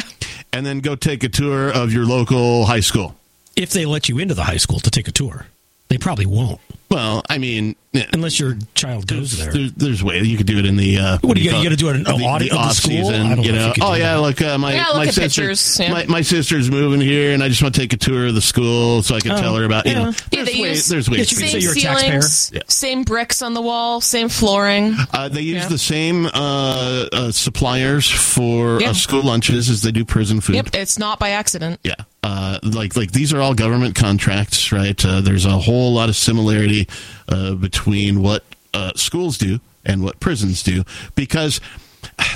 And 0.52 0.66
then 0.66 0.80
go 0.80 0.96
take 0.96 1.22
a 1.22 1.28
tour 1.28 1.70
of 1.70 1.92
your 1.92 2.04
local 2.04 2.64
high 2.64 2.80
school. 2.80 3.14
If 3.54 3.70
they 3.70 3.86
let 3.86 4.08
you 4.08 4.18
into 4.18 4.34
the 4.34 4.42
high 4.42 4.56
school 4.56 4.80
to 4.80 4.90
take 4.90 5.06
a 5.06 5.12
tour, 5.12 5.46
they 5.86 5.98
probably 5.98 6.26
won't. 6.26 6.60
Well, 6.94 7.22
I 7.28 7.38
mean, 7.38 7.74
unless 8.12 8.38
your 8.38 8.56
child 8.74 9.08
goes 9.08 9.36
there. 9.36 9.52
There's, 9.52 9.72
there's 9.72 10.04
way 10.04 10.20
you 10.20 10.36
could 10.36 10.46
do 10.46 10.58
it 10.60 10.64
in 10.66 10.76
the. 10.76 10.98
Uh, 10.98 11.18
What 11.22 11.36
do 11.36 11.42
you 11.42 11.50
gotta- 11.50 11.62
you 11.64 11.70
it? 11.70 11.70
gotta 11.70 11.76
do 11.76 11.88
an 11.88 12.04
the, 12.04 12.24
audit 12.24 12.50
the 12.50 12.54
of 12.54 12.60
the 12.62 12.66
off 12.68 12.72
school? 12.74 12.90
season. 12.92 13.42
You 13.42 13.50
know 13.52 13.58
know, 13.58 13.72
you 13.76 13.82
oh 13.82 13.94
yeah, 13.94 14.14
that. 14.14 14.20
look, 14.20 14.40
uh, 14.40 14.58
my 14.58 14.74
Yeah, 14.74 14.86
look 14.88 14.96
my 14.98 15.06
sister, 15.06 15.42
pictures, 15.42 15.80
yeah. 15.80 15.92
my, 15.92 16.06
my 16.06 16.22
sister's 16.22 16.70
moving 16.70 17.00
here, 17.00 17.32
and 17.32 17.42
I 17.42 17.48
just 17.48 17.62
want 17.62 17.74
to 17.74 17.80
take 17.80 17.92
a 17.92 17.96
tour 17.96 18.28
of 18.28 18.34
the 18.36 18.40
school 18.40 19.02
so 19.02 19.16
I 19.16 19.20
can 19.20 19.32
Oh, 19.32 19.36
tell 19.40 19.56
her 19.56 19.64
about. 19.64 19.86
You 19.86 19.92
yeah. 19.92 19.98
know, 20.04 20.12
there's, 20.30 20.46
they 20.52 20.60
ways, 20.60 20.76
use 20.76 20.88
there's 20.88 21.10
ways. 21.10 21.18
Yeah, 21.18 21.24
to 21.24 21.34
you 21.34 21.40
do 21.40 21.40
could 21.40 21.48
it. 21.48 21.50
say 21.50 21.60
same 21.60 21.60
you're 21.62 21.72
a 21.94 21.98
ceilings, 22.00 22.50
Yeah. 22.54 22.60
same 22.68 23.02
bricks 23.02 23.42
on 23.42 23.54
the 23.54 23.60
wall, 23.62 24.00
same 24.00 24.28
flooring. 24.28 24.94
Uh, 25.12 25.28
they 25.28 25.42
use 25.42 25.62
Yeah. 25.64 25.68
the 25.68 25.78
same 25.78 26.26
uh, 26.26 27.06
uh, 27.12 27.32
suppliers 27.32 28.08
for 28.08 28.80
Yeah. 28.80 28.90
uh, 28.90 28.92
school 28.94 29.22
lunches 29.22 29.68
as 29.68 29.82
they 29.82 29.90
do 29.90 30.04
prison 30.04 30.40
food. 30.40 30.54
Yep, 30.56 30.68
it's 30.74 30.96
not 30.98 31.18
by 31.18 31.30
accident. 31.30 31.80
Yeah, 31.82 31.94
uh, 32.22 32.58
like 32.62 32.96
like 32.96 33.10
these 33.12 33.32
are 33.32 33.40
all 33.40 33.54
government 33.54 33.94
contracts, 33.96 34.70
right? 34.72 35.04
Uh, 35.04 35.20
there's 35.20 35.44
a 35.46 35.58
whole 35.58 35.92
lot 35.92 36.08
of 36.08 36.16
similarity 36.16 36.83
uh, 37.28 37.54
between 37.54 38.22
what 38.22 38.42
uh, 38.72 38.92
schools 38.96 39.38
do 39.38 39.60
and 39.84 40.02
what 40.02 40.20
prisons 40.20 40.62
do, 40.62 40.82
because 41.14 41.60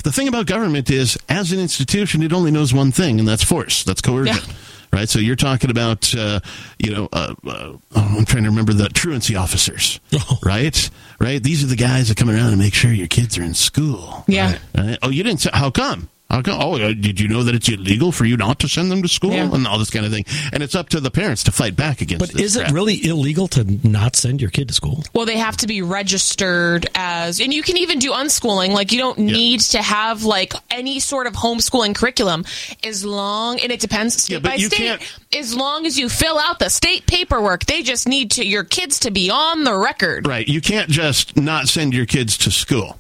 the 0.04 0.12
thing 0.12 0.28
about 0.28 0.46
government 0.46 0.90
is, 0.90 1.18
as 1.28 1.52
an 1.52 1.58
institution, 1.60 2.22
it 2.22 2.32
only 2.32 2.50
knows 2.50 2.72
one 2.74 2.92
thing, 2.92 3.18
and 3.18 3.28
that's 3.28 3.44
force, 3.44 3.84
that's 3.84 4.00
coercion. 4.00 4.36
Yeah. 4.36 4.54
Right, 4.90 5.06
so 5.06 5.18
you're 5.18 5.36
talking 5.36 5.68
about, 5.70 6.14
uh, 6.14 6.40
you 6.78 6.90
know, 6.90 7.10
uh, 7.12 7.34
uh, 7.46 7.72
oh, 7.74 7.80
I'm 7.94 8.24
trying 8.24 8.44
to 8.44 8.48
remember 8.48 8.72
the 8.72 8.88
truancy 8.88 9.36
officers, 9.36 10.00
Oh. 10.14 10.38
right? 10.42 10.88
Right, 11.20 11.42
these 11.42 11.62
are 11.62 11.66
the 11.66 11.76
guys 11.76 12.08
that 12.08 12.16
come 12.16 12.30
around 12.30 12.48
and 12.52 12.58
make 12.58 12.72
sure 12.72 12.90
your 12.90 13.06
kids 13.06 13.36
are 13.36 13.42
in 13.42 13.52
school. 13.52 14.24
Yeah. 14.26 14.56
Right? 14.74 14.96
Oh, 15.02 15.10
you 15.10 15.22
didn't. 15.24 15.44
How 15.52 15.70
come? 15.70 16.08
How? 16.30 16.42
Oh, 16.46 16.76
did 16.92 17.18
you 17.20 17.26
know 17.26 17.42
that 17.44 17.54
it's 17.54 17.70
illegal 17.70 18.12
for 18.12 18.26
you 18.26 18.36
not 18.36 18.58
to 18.58 18.68
send 18.68 18.90
them 18.90 19.00
to 19.00 19.08
school 19.08 19.32
Yeah. 19.32 19.50
and 19.50 19.66
all 19.66 19.78
this 19.78 19.88
kind 19.88 20.04
of 20.04 20.12
thing? 20.12 20.26
And 20.52 20.62
it's 20.62 20.74
up 20.74 20.90
to 20.90 21.00
the 21.00 21.10
parents 21.10 21.44
to 21.44 21.52
fight 21.52 21.74
back 21.74 22.02
against. 22.02 22.20
But 22.20 22.34
this 22.36 22.54
is 22.54 22.56
it 22.56 22.70
really 22.70 23.02
illegal 23.02 23.48
to 23.48 23.64
not 23.88 24.14
send 24.14 24.42
your 24.42 24.50
kid 24.50 24.68
to 24.68 24.74
school? 24.74 25.04
Well, 25.14 25.24
they 25.24 25.38
have 25.38 25.56
to 25.58 25.66
be 25.66 25.80
registered 25.80 26.86
as, 26.94 27.40
and 27.40 27.52
you 27.54 27.62
can 27.62 27.78
even 27.78 27.98
do 27.98 28.12
unschooling. 28.12 28.70
Like, 28.72 28.92
you 28.92 28.98
don't 28.98 29.18
need 29.20 29.60
to 29.60 29.80
have 29.80 30.24
like 30.24 30.52
any 30.70 31.00
sort 31.00 31.26
of 31.26 31.32
homeschooling 31.32 31.94
curriculum, 31.94 32.44
as 32.84 33.06
long 33.06 33.58
and 33.60 33.72
it 33.72 33.80
depends 33.80 34.22
state 34.22 34.34
Yeah, 34.34 34.38
by 34.40 34.58
state. 34.58 34.72
can't- 34.76 35.02
As 35.34 35.54
long 35.54 35.86
as 35.86 35.98
you 35.98 36.10
fill 36.10 36.38
out 36.38 36.58
the 36.58 36.68
state 36.68 37.06
paperwork, 37.06 37.64
they 37.64 37.82
just 37.82 38.06
need 38.06 38.32
to 38.32 38.46
your 38.46 38.64
kids 38.64 38.98
to 39.00 39.10
be 39.10 39.30
on 39.30 39.64
the 39.64 39.74
record. 39.74 40.26
Right. 40.26 40.46
You 40.46 40.60
can't 40.60 40.90
just 40.90 41.36
not 41.38 41.68
send 41.68 41.94
your 41.94 42.04
kids 42.06 42.36
to 42.38 42.50
school. 42.50 42.98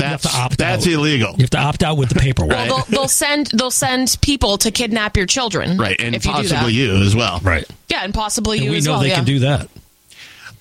Have 0.00 0.22
That's 0.22 0.34
to 0.34 0.40
opt 0.40 0.58
that's 0.58 0.86
out. 0.86 0.92
illegal. 0.92 1.32
You 1.36 1.42
have 1.44 1.50
to 1.50 1.58
opt 1.58 1.82
out 1.82 1.96
with 1.96 2.08
the 2.08 2.16
paperwork. 2.16 2.52
Right. 2.52 2.68
They'll, 2.68 2.84
they'll 2.88 3.08
send 3.08 3.46
they'll 3.48 3.70
send 3.70 4.16
people 4.20 4.58
to 4.58 4.70
kidnap 4.70 5.16
your 5.16 5.26
children. 5.26 5.78
Right, 5.78 6.00
and 6.00 6.14
if 6.14 6.24
you 6.26 6.32
do 6.34 6.42
that. 6.42 6.50
possibly 6.50 6.72
you 6.74 6.96
as 6.96 7.14
well. 7.14 7.40
Right. 7.42 7.64
Yeah, 7.88 8.04
and 8.04 8.12
possibly 8.12 8.58
And 8.58 8.64
you 8.66 8.70
we 8.72 8.76
as 8.78 8.86
know 8.86 8.92
well. 8.92 9.00
they 9.00 9.08
yeah. 9.08 9.14
can 9.16 9.24
do 9.24 9.38
that. 9.40 9.68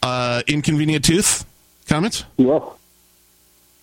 Uh, 0.02 0.42
inconvenient 0.48 1.04
tooth 1.06 1.46
comments. 1.88 2.25
Yes. 2.38 2.62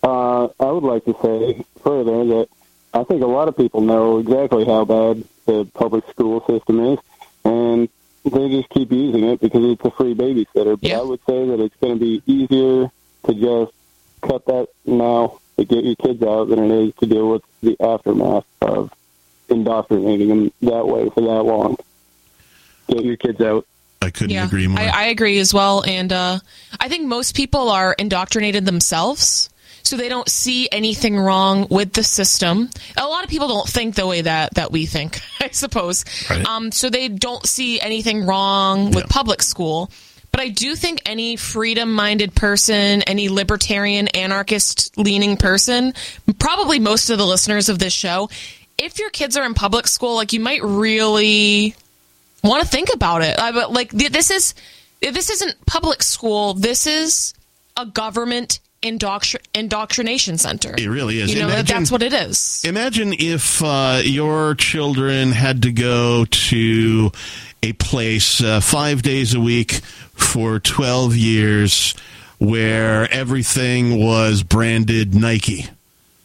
Uh, 0.03 0.45
I 0.59 0.71
would 0.71 0.83
like 0.83 1.05
to 1.05 1.15
say 1.21 1.63
further 1.83 2.25
that 2.25 2.47
I 2.93 3.03
think 3.03 3.21
a 3.23 3.27
lot 3.27 3.47
of 3.47 3.55
people 3.57 3.81
know 3.81 4.17
exactly 4.19 4.65
how 4.65 4.85
bad 4.85 5.23
the 5.45 5.65
public 5.73 6.07
school 6.09 6.43
system 6.47 6.79
is, 6.93 6.99
and 7.45 7.89
they 8.23 8.49
just 8.49 8.69
keep 8.69 8.91
using 8.91 9.23
it 9.25 9.39
because 9.41 9.63
it's 9.63 9.83
a 9.85 9.91
free 9.91 10.13
babysitter. 10.15 10.79
But 10.79 10.83
Yeah. 10.89 10.99
I 10.99 11.03
would 11.03 11.19
say 11.27 11.45
that 11.47 11.59
it's 11.59 11.75
going 11.81 11.97
to 11.97 11.99
be 11.99 12.21
easier 12.25 12.91
to 13.25 13.33
just 13.33 13.71
cut 14.21 14.45
that 14.45 14.67
now 14.85 15.39
to 15.67 15.75
get 15.75 15.83
your 15.83 15.95
kids 15.95 16.23
out 16.23 16.45
than 16.49 16.59
it 16.63 16.71
is 16.71 16.93
to 16.95 17.05
deal 17.05 17.29
with 17.29 17.43
the 17.61 17.75
aftermath 17.81 18.45
of 18.61 18.91
indoctrinating 19.49 20.27
them 20.27 20.51
that 20.61 20.87
way 20.87 21.09
for 21.09 21.21
that 21.21 21.43
long. 21.43 21.77
Get 22.87 23.03
your 23.03 23.17
kids 23.17 23.41
out. 23.41 23.65
I 24.01 24.09
couldn't 24.09 24.31
yeah, 24.31 24.45
agree 24.45 24.67
more. 24.67 24.79
I, 24.79 24.87
I 24.87 25.03
agree 25.05 25.37
as 25.37 25.53
well, 25.53 25.83
and 25.85 26.11
uh, 26.11 26.39
I 26.79 26.89
think 26.89 27.05
most 27.07 27.35
people 27.35 27.69
are 27.69 27.93
indoctrinated 27.93 28.65
themselves, 28.65 29.49
so 29.83 29.95
they 29.95 30.09
don't 30.09 30.27
see 30.27 30.67
anything 30.71 31.17
wrong 31.19 31.67
with 31.69 31.93
the 31.93 32.03
system. 32.03 32.69
A 32.97 33.05
lot 33.05 33.23
of 33.23 33.29
people 33.29 33.47
don't 33.47 33.67
think 33.69 33.93
the 33.93 34.07
way 34.07 34.21
that 34.21 34.55
that 34.55 34.71
we 34.71 34.87
think, 34.87 35.19
I 35.39 35.49
suppose. 35.51 36.03
Right. 36.29 36.43
Um, 36.47 36.71
so 36.71 36.89
they 36.89 37.09
don't 37.09 37.45
see 37.45 37.79
anything 37.79 38.25
wrong 38.25 38.87
with 38.87 39.03
Yeah. 39.03 39.07
public 39.09 39.43
school. 39.43 39.91
But 40.31 40.41
I 40.41 40.49
do 40.49 40.75
think 40.75 41.01
any 41.05 41.35
freedom-minded 41.35 42.33
person, 42.35 43.01
any 43.03 43.29
libertarian, 43.29 44.07
anarchist-leaning 44.09 45.37
person, 45.37 45.93
probably 46.39 46.79
most 46.79 47.09
of 47.09 47.17
the 47.17 47.25
listeners 47.25 47.67
of 47.67 47.79
this 47.79 47.93
show, 47.93 48.29
if 48.77 48.97
your 48.97 49.09
kids 49.09 49.37
are 49.37 49.45
in 49.45 49.53
public 49.53 49.87
school, 49.87 50.15
like 50.15 50.33
you 50.33 50.39
might 50.39 50.63
really 50.63 51.75
want 52.43 52.63
to 52.63 52.69
think 52.69 52.89
about 52.93 53.21
it. 53.21 53.37
I, 53.37 53.51
but 53.51 53.71
like 53.71 53.91
this 53.91 54.31
is 54.31 54.53
this 55.01 55.29
isn't 55.29 55.65
public 55.65 56.01
school. 56.01 56.53
This 56.53 56.87
is 56.87 57.33
a 57.77 57.85
government 57.85 58.59
indoctr- 58.81 59.41
indoctrination 59.53 60.37
center. 60.37 60.75
It 60.77 60.87
really 60.87 61.19
is. 61.19 61.33
You 61.33 61.41
know 61.41 61.47
Imagine- 61.47 61.77
that's 61.77 61.91
what 61.91 62.01
it 62.03 62.13
is. 62.13 62.63
Imagine 62.65 63.13
if 63.13 63.61
uh, 63.63 64.01
your 64.03 64.55
children 64.55 65.31
had 65.31 65.63
to 65.63 65.71
go 65.71 66.25
to 66.25 67.11
a 67.63 67.73
place 67.73 68.41
uh, 68.41 68.59
five 68.59 69.01
days 69.01 69.33
a 69.33 69.39
week 69.39 69.73
for 70.13 70.59
12 70.59 71.15
years 71.15 71.93
where 72.39 73.11
everything 73.11 74.03
was 74.03 74.41
branded 74.41 75.13
Nike. 75.13 75.67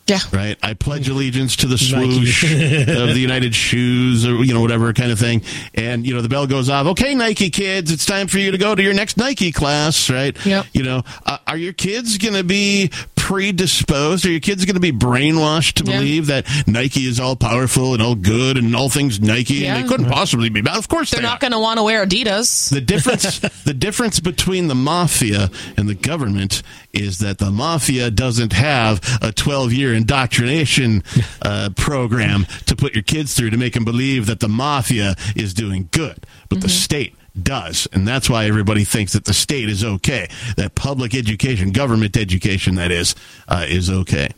Yeah. 0.07 0.19
Right, 0.33 0.57
I 0.63 0.75
pledge 0.75 1.09
allegiance 1.09 1.57
to 1.57 1.67
the 1.67 1.77
swoosh 1.79 2.45
of 2.45 3.09
the 3.15 3.19
United 3.19 3.55
Shoes, 3.55 4.25
or 4.27 4.45
you 4.45 4.55
know 4.55 4.61
whatever 4.61 4.93
kind 4.93 5.11
of 5.11 5.19
thing. 5.19 5.43
And 5.75 6.07
you 6.07 6.15
know 6.15 6.21
the 6.21 6.29
bell 6.29 6.47
goes 6.47 6.71
off. 6.71 6.87
Okay, 6.89 7.15
Nike 7.15 7.51
kids, 7.51 7.91
it's 7.91 8.07
time 8.07 8.29
for 8.29 8.39
you 8.39 8.51
to 8.53 8.59
go 8.59 8.75
to 8.75 8.83
your 8.83 8.95
next 8.95 9.17
Nike 9.17 9.51
class, 9.53 10.09
right? 10.09 10.37
Yeah. 10.47 10.65
You 10.73 10.83
know, 10.85 11.03
uh, 11.25 11.39
are 11.47 11.57
your 11.57 11.73
kids 11.73 12.19
going 12.19 12.35
to 12.35 12.45
be 12.45 12.91
predisposed? 13.17 14.25
Are 14.25 14.31
your 14.31 14.41
kids 14.41 14.65
going 14.65 14.75
to 14.75 14.81
be 14.81 14.93
brainwashed 14.93 15.75
to 15.85 15.91
Yeah. 15.91 15.99
believe 15.99 16.27
that 16.29 16.47
Nike 16.69 17.07
is 17.07 17.19
all 17.19 17.35
powerful 17.35 17.93
and 17.93 18.01
all 18.01 18.15
good 18.15 18.57
and 18.57 18.75
all 18.77 18.89
things 18.89 19.21
Nike? 19.21 19.55
Yeah. 19.55 19.75
And 19.77 19.85
they 19.85 19.89
couldn't 19.89 20.09
possibly 20.11 20.49
be 20.49 20.61
bad. 20.61 20.77
Of 20.77 20.87
course, 20.89 21.11
They're 21.11 21.21
they 21.21 21.27
not 21.27 21.41
going 21.41 21.53
to 21.53 21.59
want 21.59 21.79
to 21.79 21.83
wear 21.83 22.07
Adidas. 22.07 22.71
The 22.71 22.81
difference, 22.81 23.39
the 23.65 23.75
difference 23.75 24.21
between 24.21 24.69
the 24.69 24.77
mafia 24.77 25.51
and 25.77 25.89
the 25.89 25.95
government 25.95 26.63
is 26.97 27.19
that 27.19 27.39
the 27.39 27.51
mafia 27.51 28.11
doesn't 28.11 28.53
have 28.53 28.99
a 29.23 29.33
12-year 29.33 29.95
indoctrination 29.95 31.03
uh, 31.43 31.71
program 31.77 32.47
to 32.67 32.77
put 32.77 32.95
your 32.95 33.03
kids 33.03 33.35
through 33.35 33.51
to 33.51 33.57
make 33.57 33.75
them 33.75 33.85
believe 33.85 34.27
that 34.27 34.41
the 34.41 34.49
mafia 34.49 35.15
is 35.35 35.55
doing 35.55 35.89
good, 35.93 36.27
but 36.49 36.61
the 36.61 36.69
state 36.69 37.15
does, 37.41 37.87
and 37.93 38.07
that's 38.09 38.31
why 38.31 38.47
everybody 38.47 38.85
thinks 38.85 39.13
that 39.13 39.25
the 39.25 39.35
state 39.35 39.69
is 39.69 39.85
okay. 39.85 40.29
That 40.57 40.75
public 40.75 41.15
education, 41.15 41.71
government 41.71 42.17
education, 42.17 42.77
that 42.77 42.91
is, 42.91 43.15
uh, 43.49 43.67
is 43.69 43.91
okay. 43.91 44.29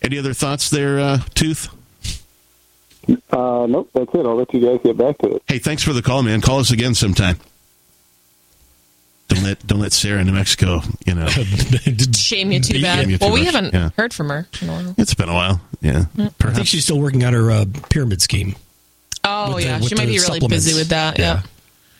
Any 0.00 0.18
other 0.18 0.34
thoughts 0.34 0.70
there, 0.70 0.98
uh, 0.98 1.18
Tooth? 1.34 1.68
Uh, 3.30 3.66
nope, 3.68 3.90
that's 3.92 4.14
it. 4.14 4.26
I'll 4.26 4.36
let 4.36 4.52
you 4.54 4.60
guys 4.60 4.80
get 4.82 4.96
back 4.96 5.18
to 5.18 5.36
it. 5.36 5.42
Hey, 5.46 5.58
thanks 5.58 5.82
for 5.82 5.92
the 5.92 6.02
call, 6.02 6.22
man. 6.22 6.40
Call 6.40 6.60
us 6.60 6.70
again 6.70 6.94
sometime. 6.94 7.38
Don't 9.34 9.44
let 9.44 9.66
don't 9.66 9.80
let 9.80 9.92
Sarah 9.92 10.20
in 10.20 10.26
New 10.26 10.32
Mexico, 10.32 10.80
you 11.06 11.14
know. 11.14 11.26
Shame 12.14 12.52
you 12.52 12.60
too 12.60 12.82
bad. 12.82 13.08
you 13.08 13.18
too 13.18 13.24
well, 13.24 13.32
we 13.34 13.44
much, 13.44 13.54
haven't 13.54 13.74
yeah. 13.74 13.90
heard 13.96 14.12
from 14.12 14.28
her 14.28 14.46
in 14.60 14.68
a 14.68 14.72
while. 14.72 14.94
It's 14.98 15.14
been 15.14 15.28
a 15.28 15.34
while. 15.34 15.60
Yeah. 15.80 16.04
I 16.18 16.28
think 16.52 16.66
she's 16.66 16.84
still 16.84 17.00
working 17.00 17.24
on 17.24 17.32
her 17.32 17.50
uh, 17.50 17.64
pyramid 17.88 18.20
scheme. 18.22 18.54
Oh 19.24 19.54
With 19.54 19.64
the- 19.64 19.68
yeah, 19.70 19.78
with 19.80 19.88
she 19.88 19.94
might 19.94 20.06
be 20.06 20.18
really 20.18 20.40
busy 20.46 20.78
with 20.78 20.88
that. 20.88 21.18
Yeah. 21.18 21.42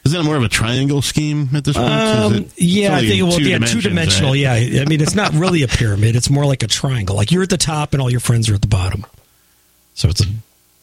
Is 0.05 0.13
that 0.13 0.25
more 0.25 0.37
of 0.37 0.43
a 0.43 0.49
triangle 0.49 1.01
scheme 1.01 1.49
at 1.55 1.65
this 1.65 1.77
point? 1.77 1.91
Um, 1.93 2.35
it- 2.35 2.53
yeah, 2.61 2.97
I 2.97 3.01
it's 3.01 3.05
only 3.05 3.09
think 3.09 3.23
well, 3.23 3.39
two 3.39 3.45
yeah, 3.45 3.59
two 3.59 3.81
dimensional. 3.81 4.31
right? 4.33 4.39
Yeah, 4.39 4.83
I 4.83 4.85
mean, 4.85 5.01
it's 5.01 5.15
not 5.15 5.33
really 5.33 5.63
a 5.63 5.69
pyramid. 5.69 6.17
It's 6.17 6.29
more 6.29 6.45
like 6.45 6.63
a 6.63 6.67
triangle. 6.67 7.15
Like 7.17 7.31
you're 7.31 7.45
at 7.45 7.51
the 7.51 7.57
top, 7.57 7.93
and 7.93 8.03
all 8.03 8.11
your 8.11 8.21
friends 8.21 8.51
are 8.51 8.55
at 8.55 8.63
the 8.63 8.69
bottom. 8.69 9.07
So 9.95 10.09
it's 10.09 10.21
a 10.21 10.27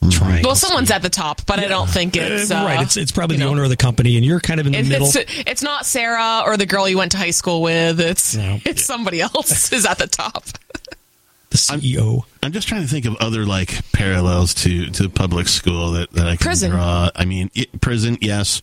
Mm-hmm. 0.01 0.09
triangle. 0.11 0.49
Well, 0.49 0.55
someone's 0.55 0.91
at 0.91 1.01
the 1.01 1.09
top, 1.09 1.45
but 1.45 1.59
I 1.59 1.67
don't 1.67 1.89
think 1.89 2.15
it's 2.15 2.49
Uh, 2.51 2.55
uh, 2.59 2.63
right. 2.65 2.81
It's 2.81 2.95
it's 2.97 3.11
probably 3.11 3.37
the 3.37 3.43
know, 3.43 3.49
owner 3.51 3.63
of 3.63 3.69
the 3.69 3.75
company, 3.77 4.15
and 4.15 4.25
you're 4.25 4.39
kind 4.39 4.59
of 4.59 4.65
in 4.65 4.71
the 4.71 4.79
it- 4.79 4.87
middle. 4.89 5.07
It's, 5.07 5.17
it's 5.45 5.61
not 5.63 5.85
Sarah 5.85 6.43
or 6.45 6.55
the 6.57 6.65
girl 6.65 6.87
you 6.87 6.97
went 6.97 7.11
to 7.11 7.17
high 7.17 7.31
school 7.31 7.61
with. 7.61 7.99
It's 7.99 8.35
No. 8.35 8.59
it's 8.65 8.83
somebody 8.83 9.19
else 9.21 9.71
is 9.73 9.85
at 9.85 9.97
the 9.97 10.07
top. 10.07 10.45
the 11.49 11.57
CEO. 11.57 12.23
I'm 12.43 12.51
just 12.53 12.67
trying 12.67 12.81
to 12.83 12.87
think 12.87 13.05
of 13.05 13.15
other 13.17 13.45
like 13.45 13.81
parallels 13.91 14.53
to, 14.55 14.89
to 14.91 15.09
public 15.09 15.47
school 15.47 15.91
that, 15.91 16.11
that 16.11 16.27
I 16.27 16.35
can 16.37 16.45
Prison. 16.45 16.71
draw. 16.71 17.09
I 17.15 17.25
mean, 17.25 17.51
it, 17.55 17.81
prison, 17.81 18.17
yes. 18.21 18.61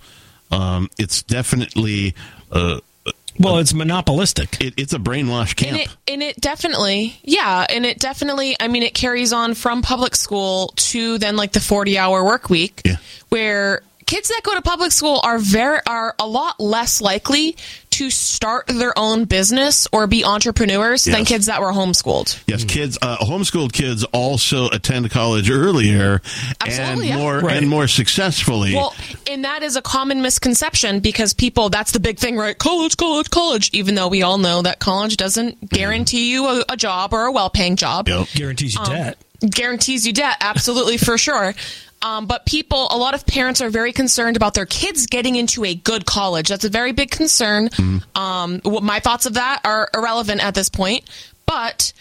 Um, 0.50 0.88
it's 0.98 1.22
definitely 1.24 2.14
uh, 2.52 2.78
Well, 3.38 3.58
it's 3.58 3.74
monopolistic. 3.74 4.56
it, 4.60 4.74
it's 4.76 4.92
a 4.92 4.98
brainwash 4.98 5.50
And 5.66 5.76
camp. 5.76 5.90
it, 6.06 6.12
and 6.12 6.22
it 6.22 6.40
definitely, 6.40 7.18
yeah, 7.22 7.66
and 7.68 7.84
it 7.86 7.98
definitely, 7.98 8.56
I 8.60 8.68
mean, 8.68 8.82
it 8.82 8.94
carries 8.94 9.32
on 9.32 9.54
from 9.54 9.82
public 9.82 10.16
school 10.16 10.72
to 10.76 11.18
then 11.18 11.36
like 11.36 11.52
the 11.52 11.60
40 11.60 11.98
hour 11.98 12.24
work 12.24 12.48
week 12.50 12.82
Yeah. 12.84 12.96
where 13.28 13.82
kids 14.06 14.28
that 14.28 14.40
go 14.44 14.54
to 14.54 14.62
public 14.62 14.92
school 14.92 15.20
are 15.22 15.38
very, 15.38 15.80
are 15.86 16.14
a 16.18 16.26
lot 16.26 16.58
less 16.60 17.00
likely 17.00 17.56
to 17.90 18.10
start 18.10 18.66
their 18.66 18.96
own 18.98 19.24
business 19.24 19.88
or 19.90 20.06
be 20.06 20.22
entrepreneurs 20.22 21.04
than 21.04 21.24
kids 21.24 21.46
that 21.46 21.62
were 21.62 21.72
homeschooled. 21.72 22.42
Yes, 22.46 22.62
hmm. 22.62 22.68
kids, 22.68 22.98
uh, 23.00 23.16
homeschooled 23.16 23.72
kids 23.72 24.04
also 24.04 24.68
attend 24.68 25.10
college 25.10 25.50
earlier 25.50 26.20
Absolutely, 26.60 26.92
and 26.92 27.04
yeah. 27.04 27.16
more 27.16 27.38
Right. 27.40 27.56
and 27.56 27.68
more 27.68 27.88
successfully. 27.88 28.74
Well, 28.74 28.94
and 29.30 29.44
that 29.44 29.62
is 29.62 29.76
a 29.76 29.82
common 29.82 30.20
misconception 30.20 31.00
because 31.00 31.32
people, 31.32 31.70
that's 31.70 31.92
the 31.92 32.00
big 32.00 32.18
thing, 32.18 32.36
right? 32.36 32.56
College, 32.56 32.96
college, 32.98 33.30
college. 33.30 33.70
Even 33.72 33.94
though 33.94 34.08
we 34.08 34.22
all 34.22 34.38
know 34.38 34.62
that 34.62 34.78
college 34.78 35.16
doesn't 35.16 35.56
hmm. 35.56 35.66
guarantee 35.66 36.30
you 36.30 36.46
a, 36.46 36.64
a 36.68 36.76
job 36.76 37.14
or 37.14 37.24
a 37.24 37.32
well 37.32 37.48
paying 37.48 37.76
job. 37.76 38.08
Yep. 38.08 38.28
Guarantees 38.34 38.74
you 38.74 38.80
um, 38.82 38.90
debt. 38.90 39.18
Guarantees 39.40 40.06
you 40.06 40.12
debt, 40.12 40.36
absolutely, 40.40 40.98
for 40.98 41.16
sure. 41.26 41.54
Um, 42.02 42.26
but 42.26 42.46
people, 42.46 42.88
a 42.90 42.96
lot 42.96 43.14
of 43.14 43.26
parents 43.26 43.60
are 43.60 43.70
very 43.70 43.92
concerned 43.92 44.36
about 44.36 44.54
their 44.54 44.66
kids 44.66 45.06
getting 45.06 45.34
into 45.34 45.64
a 45.64 45.74
good 45.74 46.06
college. 46.06 46.48
That's 46.48 46.64
a 46.64 46.68
very 46.68 46.92
big 46.92 47.10
concern. 47.10 47.70
Um, 48.14 48.60
what 48.62 48.82
my 48.82 49.00
thoughts 49.00 49.26
of 49.26 49.34
that 49.34 49.60
are 49.64 49.88
irrelevant 49.94 50.44
at 50.44 50.54
this 50.54 50.68
point. 50.68 51.04
But 51.46 51.92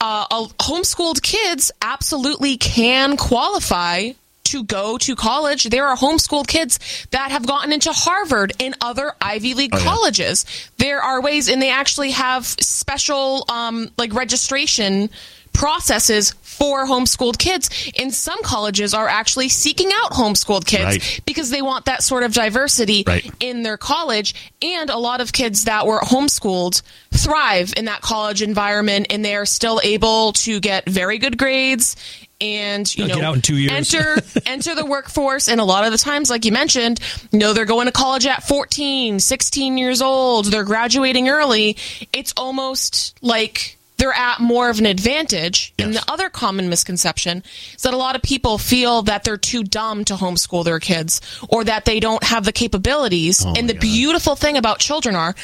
uh, 0.00 0.26
a- 0.30 0.62
homeschooled 0.62 1.22
kids 1.22 1.70
absolutely 1.82 2.56
can 2.56 3.16
qualify 3.16 4.12
to 4.44 4.64
go 4.64 4.98
to 4.98 5.16
college. 5.16 5.64
There 5.64 5.86
are 5.86 5.96
homeschooled 5.96 6.46
kids 6.46 6.78
that 7.10 7.30
have 7.30 7.46
gotten 7.46 7.72
into 7.72 7.92
Harvard 7.92 8.52
and 8.60 8.74
other 8.80 9.12
Ivy 9.20 9.54
League 9.54 9.72
colleges. 9.72 10.44
There 10.78 11.00
are 11.00 11.22
ways, 11.22 11.48
and 11.48 11.62
they 11.62 11.70
actually 11.70 12.10
have 12.10 12.46
special 12.46 13.44
um, 13.48 13.90
like 13.96 14.12
registration 14.12 15.10
processes 15.52 16.34
for 16.42 16.86
homeschooled 16.86 17.38
kids. 17.38 17.70
And 17.98 18.12
some 18.12 18.42
colleges 18.42 18.92
are 18.94 19.08
actually 19.08 19.48
seeking 19.48 19.90
out 20.02 20.12
homeschooled 20.12 20.66
kids 20.66 20.84
Right. 20.84 21.20
because 21.24 21.50
they 21.50 21.62
want 21.62 21.86
that 21.86 22.02
sort 22.02 22.22
of 22.24 22.34
diversity 22.34 23.04
Right. 23.06 23.30
in 23.40 23.62
their 23.62 23.76
college. 23.78 24.34
And 24.60 24.90
a 24.90 24.98
lot 24.98 25.20
of 25.20 25.32
kids 25.32 25.64
that 25.64 25.86
were 25.86 26.00
homeschooled 26.00 26.82
thrive 27.12 27.72
in 27.76 27.86
that 27.86 28.00
college 28.02 28.42
environment 28.42 29.06
and 29.10 29.24
they 29.24 29.34
are 29.34 29.46
still 29.46 29.80
able 29.82 30.32
to 30.34 30.60
get 30.60 30.88
very 30.88 31.18
good 31.18 31.38
grades 31.38 31.96
and 32.40 32.92
you 32.96 33.04
They'll 33.06 33.08
know 33.16 33.20
get 33.20 33.24
out 33.24 33.34
in 33.36 33.40
two 33.42 33.56
years. 33.56 33.72
enter 33.94 34.20
enter 34.46 34.74
the 34.74 34.84
workforce 34.84 35.48
and 35.48 35.60
a 35.60 35.64
lot 35.64 35.84
of 35.84 35.92
the 35.92 35.98
times 35.98 36.28
like 36.28 36.44
you 36.44 36.50
mentioned 36.52 36.98
you 37.30 37.38
know 37.38 37.52
they're 37.52 37.64
going 37.66 37.86
to 37.86 37.92
college 37.92 38.26
at 38.26 38.42
14 38.42 39.20
16 39.20 39.78
years 39.78 40.02
old 40.02 40.46
they're 40.46 40.64
graduating 40.64 41.28
early 41.28 41.76
it's 42.12 42.32
almost 42.36 43.14
like 43.22 43.78
they're 44.02 44.12
at 44.12 44.40
more 44.40 44.68
of 44.68 44.80
an 44.80 44.86
advantage. 44.86 45.72
And 45.78 45.94
the 45.94 46.02
other 46.08 46.28
common 46.28 46.68
misconception 46.68 47.44
is 47.76 47.82
that 47.82 47.94
a 47.94 47.96
lot 47.96 48.16
of 48.16 48.22
people 48.22 48.58
feel 48.58 49.02
that 49.02 49.22
they're 49.22 49.36
too 49.36 49.62
dumb 49.62 50.04
to 50.06 50.14
homeschool 50.14 50.64
their 50.64 50.80
kids 50.80 51.20
or 51.48 51.62
that 51.62 51.84
they 51.84 52.00
don't 52.00 52.24
have 52.24 52.44
the 52.44 52.50
capabilities. 52.50 53.46
Oh 53.46 53.54
and 53.56 53.70
the 53.70 53.74
beautiful 53.74 54.34
thing 54.34 54.56
about 54.56 54.80
children 54.80 55.14
are 55.14 55.36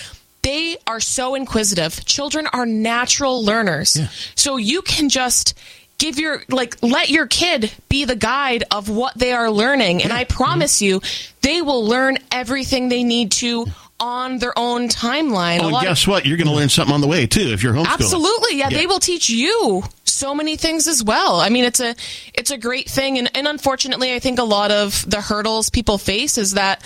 they 0.42 0.76
are 0.88 0.98
so 0.98 1.36
inquisitive. 1.36 2.04
Children 2.04 2.48
are 2.52 2.66
natural 2.66 3.44
learners. 3.44 3.96
So 4.34 4.56
you 4.56 4.82
can 4.82 5.08
just 5.08 5.56
give 5.98 6.18
your 6.18 6.42
like 6.48 6.82
let 6.82 7.10
your 7.10 7.28
kid 7.28 7.72
be 7.88 8.06
the 8.06 8.16
guide 8.16 8.64
of 8.72 8.88
what 8.88 9.16
they 9.16 9.32
are 9.32 9.52
learning 9.52 10.02
and 10.02 10.12
I 10.12 10.24
promise 10.24 10.76
mm-hmm. 10.76 10.84
you 10.84 11.00
they 11.42 11.60
will 11.60 11.84
learn 11.84 12.18
everything 12.30 12.88
they 12.88 13.02
need 13.02 13.32
to 13.32 13.66
on 14.00 14.38
their 14.38 14.56
own 14.58 14.88
timeline. 14.88 15.58
Oh, 15.60 15.64
and 15.64 15.72
lot 15.72 15.82
of- 15.84 15.88
guess 15.88 16.06
what? 16.06 16.24
You're 16.26 16.36
going 16.36 16.46
to 16.48 16.54
learn 16.54 16.68
something 16.68 16.94
on 16.94 17.00
the 17.00 17.08
way 17.08 17.26
too 17.26 17.52
if 17.52 17.62
you're 17.62 17.74
homeschooling. 17.74 17.86
Absolutely, 17.94 18.58
yeah, 18.58 18.68
Yeah. 18.70 18.78
They 18.78 18.86
will 18.86 19.00
teach 19.00 19.28
you 19.28 19.82
so 20.04 20.34
many 20.34 20.56
things 20.56 20.86
as 20.86 21.02
well. 21.02 21.40
I 21.40 21.48
mean, 21.48 21.64
it's 21.64 21.80
a 21.80 21.94
it's 22.34 22.50
a 22.50 22.58
great 22.58 22.88
thing, 22.88 23.18
and, 23.18 23.30
and 23.36 23.46
unfortunately, 23.48 24.12
I 24.14 24.18
think 24.18 24.38
a 24.38 24.44
lot 24.44 24.70
of 24.70 25.08
the 25.08 25.20
hurdles 25.20 25.70
people 25.70 25.98
face 25.98 26.38
is 26.38 26.52
that, 26.54 26.82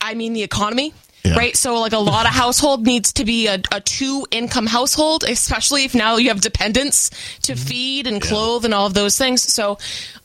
I 0.00 0.14
mean, 0.14 0.32
the 0.32 0.42
economy. 0.42 0.94
Yeah. 1.26 1.36
Right, 1.36 1.56
so 1.56 1.80
like 1.80 1.92
a 1.92 1.98
lot 1.98 2.26
of 2.26 2.32
household 2.32 2.86
needs 2.86 3.12
to 3.14 3.24
be 3.24 3.46
a, 3.48 3.60
a 3.72 3.80
two 3.80 4.26
income 4.30 4.66
household, 4.66 5.24
especially 5.24 5.84
if 5.84 5.94
now 5.94 6.16
you 6.16 6.28
have 6.28 6.40
dependents 6.40 7.10
to 7.42 7.52
Mm-hmm. 7.52 7.66
feed 7.68 8.06
and 8.06 8.20
clothe 8.22 8.64
and 8.64 8.72
all 8.74 8.86
of 8.86 8.94
those 8.94 9.16
things. 9.18 9.42
So, 9.42 9.78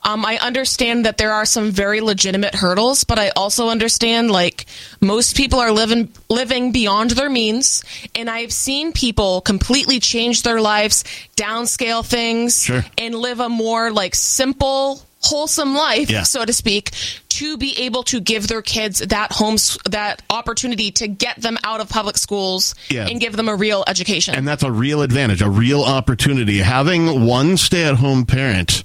um, 0.04 0.24
I 0.24 0.36
understand 0.38 1.04
that 1.06 1.16
there 1.18 1.32
are 1.32 1.44
some 1.44 1.70
very 1.70 2.00
legitimate 2.00 2.54
hurdles, 2.54 3.04
but 3.04 3.18
I 3.18 3.30
also 3.30 3.68
understand 3.68 4.30
like 4.30 4.66
most 5.00 5.36
people 5.36 5.60
are 5.60 5.70
living 5.72 6.12
living 6.28 6.72
beyond 6.72 7.10
their 7.12 7.30
means, 7.30 7.84
and 8.14 8.28
I've 8.28 8.52
seen 8.52 8.92
people 8.92 9.40
completely 9.40 10.00
change 10.00 10.42
their 10.42 10.60
lives, 10.60 11.04
downscale 11.36 12.04
things, 12.04 12.62
Sure. 12.64 12.84
and 12.98 13.14
live 13.14 13.40
a 13.40 13.48
more 13.48 13.90
like 13.92 14.14
simple, 14.14 15.02
wholesome 15.24 15.74
life, 15.74 16.10
Yeah. 16.10 16.22
so 16.24 16.44
to 16.44 16.52
speak, 16.52 16.90
to 17.30 17.56
be 17.56 17.78
able 17.80 18.02
to 18.04 18.20
give 18.20 18.48
their 18.48 18.62
kids 18.62 18.98
that 18.98 19.32
homes 19.32 19.78
that 19.88 20.22
opportunity 20.30 20.90
to 20.92 21.08
get 21.08 21.40
them 21.40 21.56
out 21.64 21.80
of 21.80 21.88
public 21.88 22.18
schools 22.18 22.74
Yeah. 22.90 23.06
and 23.06 23.20
give 23.20 23.36
them 23.36 23.48
a 23.48 23.54
real 23.56 23.84
education. 23.86 24.34
And 24.34 24.46
that's 24.46 24.62
a 24.62 24.70
real 24.70 25.02
advantage, 25.02 25.40
a 25.42 25.48
real 25.50 25.82
opportunity. 25.82 26.58
Having 26.58 27.24
one 27.26 27.56
stay 27.56 27.84
at 27.84 27.94
home 27.96 28.26
parent 28.26 28.84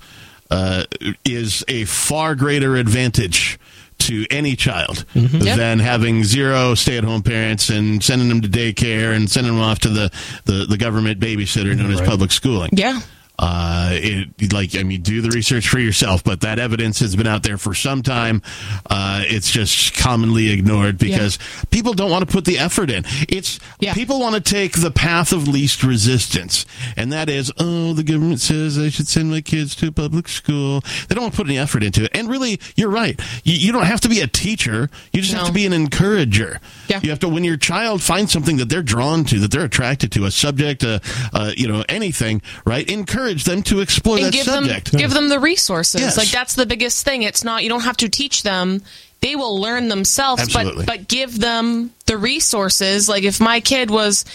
uh, 0.49 0.85
is 1.25 1.63
a 1.67 1.83
far 1.85 2.33
greater 2.35 2.75
advantage 2.77 3.59
to 3.99 4.25
any 4.29 4.55
child 4.55 5.03
Yep. 5.15 5.57
than 5.57 5.79
having 5.79 6.23
zero 6.23 6.75
stay 6.75 6.97
at 6.97 7.03
home 7.03 7.23
parents 7.23 7.69
and 7.69 8.01
sending 8.03 8.29
them 8.29 8.41
to 8.41 8.47
daycare 8.47 9.13
and 9.15 9.29
sending 9.29 9.53
them 9.53 9.61
off 9.61 9.79
to 9.79 9.89
the, 9.89 10.11
the, 10.45 10.65
the 10.69 10.77
government 10.77 11.19
babysitter 11.19 11.75
known 11.75 11.91
as 11.91 11.99
public 12.01 12.31
schooling. 12.31 12.69
yeah. 12.73 13.01
Uh, 13.39 13.89
it, 13.93 14.51
like, 14.51 14.75
I 14.75 14.81
mean, 14.83 15.01
do 15.01 15.21
the 15.21 15.29
research 15.29 15.69
for 15.69 15.77
yourself, 15.79 16.23
but 16.23 16.41
that 16.41 16.57
evidence 16.57 16.99
has 16.99 17.15
been 17.15 17.27
out 17.27 17.43
there 17.43 17.57
for 17.59 17.75
some 17.75 18.01
time. 18.01 18.41
Uh, 18.89 19.21
it's 19.25 19.51
just 19.51 19.95
commonly 19.95 20.49
ignored 20.51 20.97
because 20.97 21.37
people 21.69 21.93
don't 21.93 22.09
want 22.09 22.27
to 22.27 22.31
put 22.33 22.45
the 22.45 22.57
effort 22.57 22.89
in. 22.89 23.03
It's, 23.29 23.59
Yeah. 23.79 23.93
people 23.93 24.19
want 24.19 24.33
to 24.35 24.41
take 24.41 24.79
the 24.81 24.89
path 24.89 25.31
of 25.33 25.47
least 25.47 25.83
resistance. 25.83 26.65
And 26.95 27.13
that 27.13 27.29
is, 27.29 27.51
oh, 27.59 27.93
the 27.93 28.03
government 28.03 28.41
says 28.41 28.77
I 28.79 28.89
should 28.89 29.07
send 29.07 29.29
my 29.29 29.41
kids 29.41 29.75
to 29.75 29.91
public 29.91 30.27
school. 30.29 30.81
They 31.07 31.13
don't 31.13 31.25
want 31.25 31.33
to 31.35 31.37
put 31.37 31.47
any 31.47 31.59
effort 31.59 31.83
into 31.83 32.05
it. 32.05 32.11
And 32.15 32.27
really, 32.29 32.59
you're 32.75 32.89
right. 32.89 33.19
You, 33.43 33.53
you 33.55 33.71
don't 33.71 33.85
have 33.85 34.01
to 34.01 34.09
be 34.09 34.19
a 34.21 34.27
teacher. 34.27 34.89
You 35.13 35.21
just 35.21 35.35
have 35.35 35.45
to 35.47 35.53
be 35.53 35.65
an 35.67 35.73
encourager. 35.73 36.59
Yeah. 36.87 37.01
You 37.03 37.11
have 37.11 37.19
to, 37.19 37.29
when 37.29 37.43
your 37.43 37.57
child 37.57 38.01
finds 38.01 38.31
something 38.31 38.57
that 38.57 38.69
they're 38.69 38.81
drawn 38.81 39.25
to, 39.25 39.37
that 39.41 39.51
they're 39.51 39.65
attracted 39.65 40.11
to, 40.13 40.25
a 40.25 40.31
subject, 40.31 40.83
uh, 40.83 40.99
uh, 41.33 41.51
you 41.55 41.67
know, 41.67 41.83
anything, 41.87 42.41
right? 42.65 42.89
Encourage 42.89 43.26
them 43.35 43.63
to 43.63 43.79
explore 43.81 44.17
and 44.17 44.25
that 44.27 44.33
give 44.33 44.45
subject. 44.45 44.91
them 44.91 44.99
give 44.99 45.11
them 45.11 45.29
the 45.29 45.39
resources. 45.39 46.01
Yes. 46.01 46.17
Like 46.17 46.29
that's 46.29 46.55
the 46.55 46.65
biggest 46.65 47.03
thing. 47.05 47.23
It's 47.23 47.43
not 47.43 47.63
you 47.63 47.69
don't 47.69 47.81
have 47.83 47.97
to 47.97 48.09
teach 48.09 48.43
them. 48.43 48.81
They 49.21 49.35
will 49.35 49.59
learn 49.59 49.87
themselves, 49.87 50.43
Absolutely. 50.43 50.85
but 50.85 50.99
but 50.99 51.07
give 51.07 51.39
them 51.39 51.91
the 52.05 52.17
resources. 52.17 53.09
Like 53.09 53.23
if 53.23 53.39
my 53.39 53.59
kid 53.61 53.89
was 53.89 54.25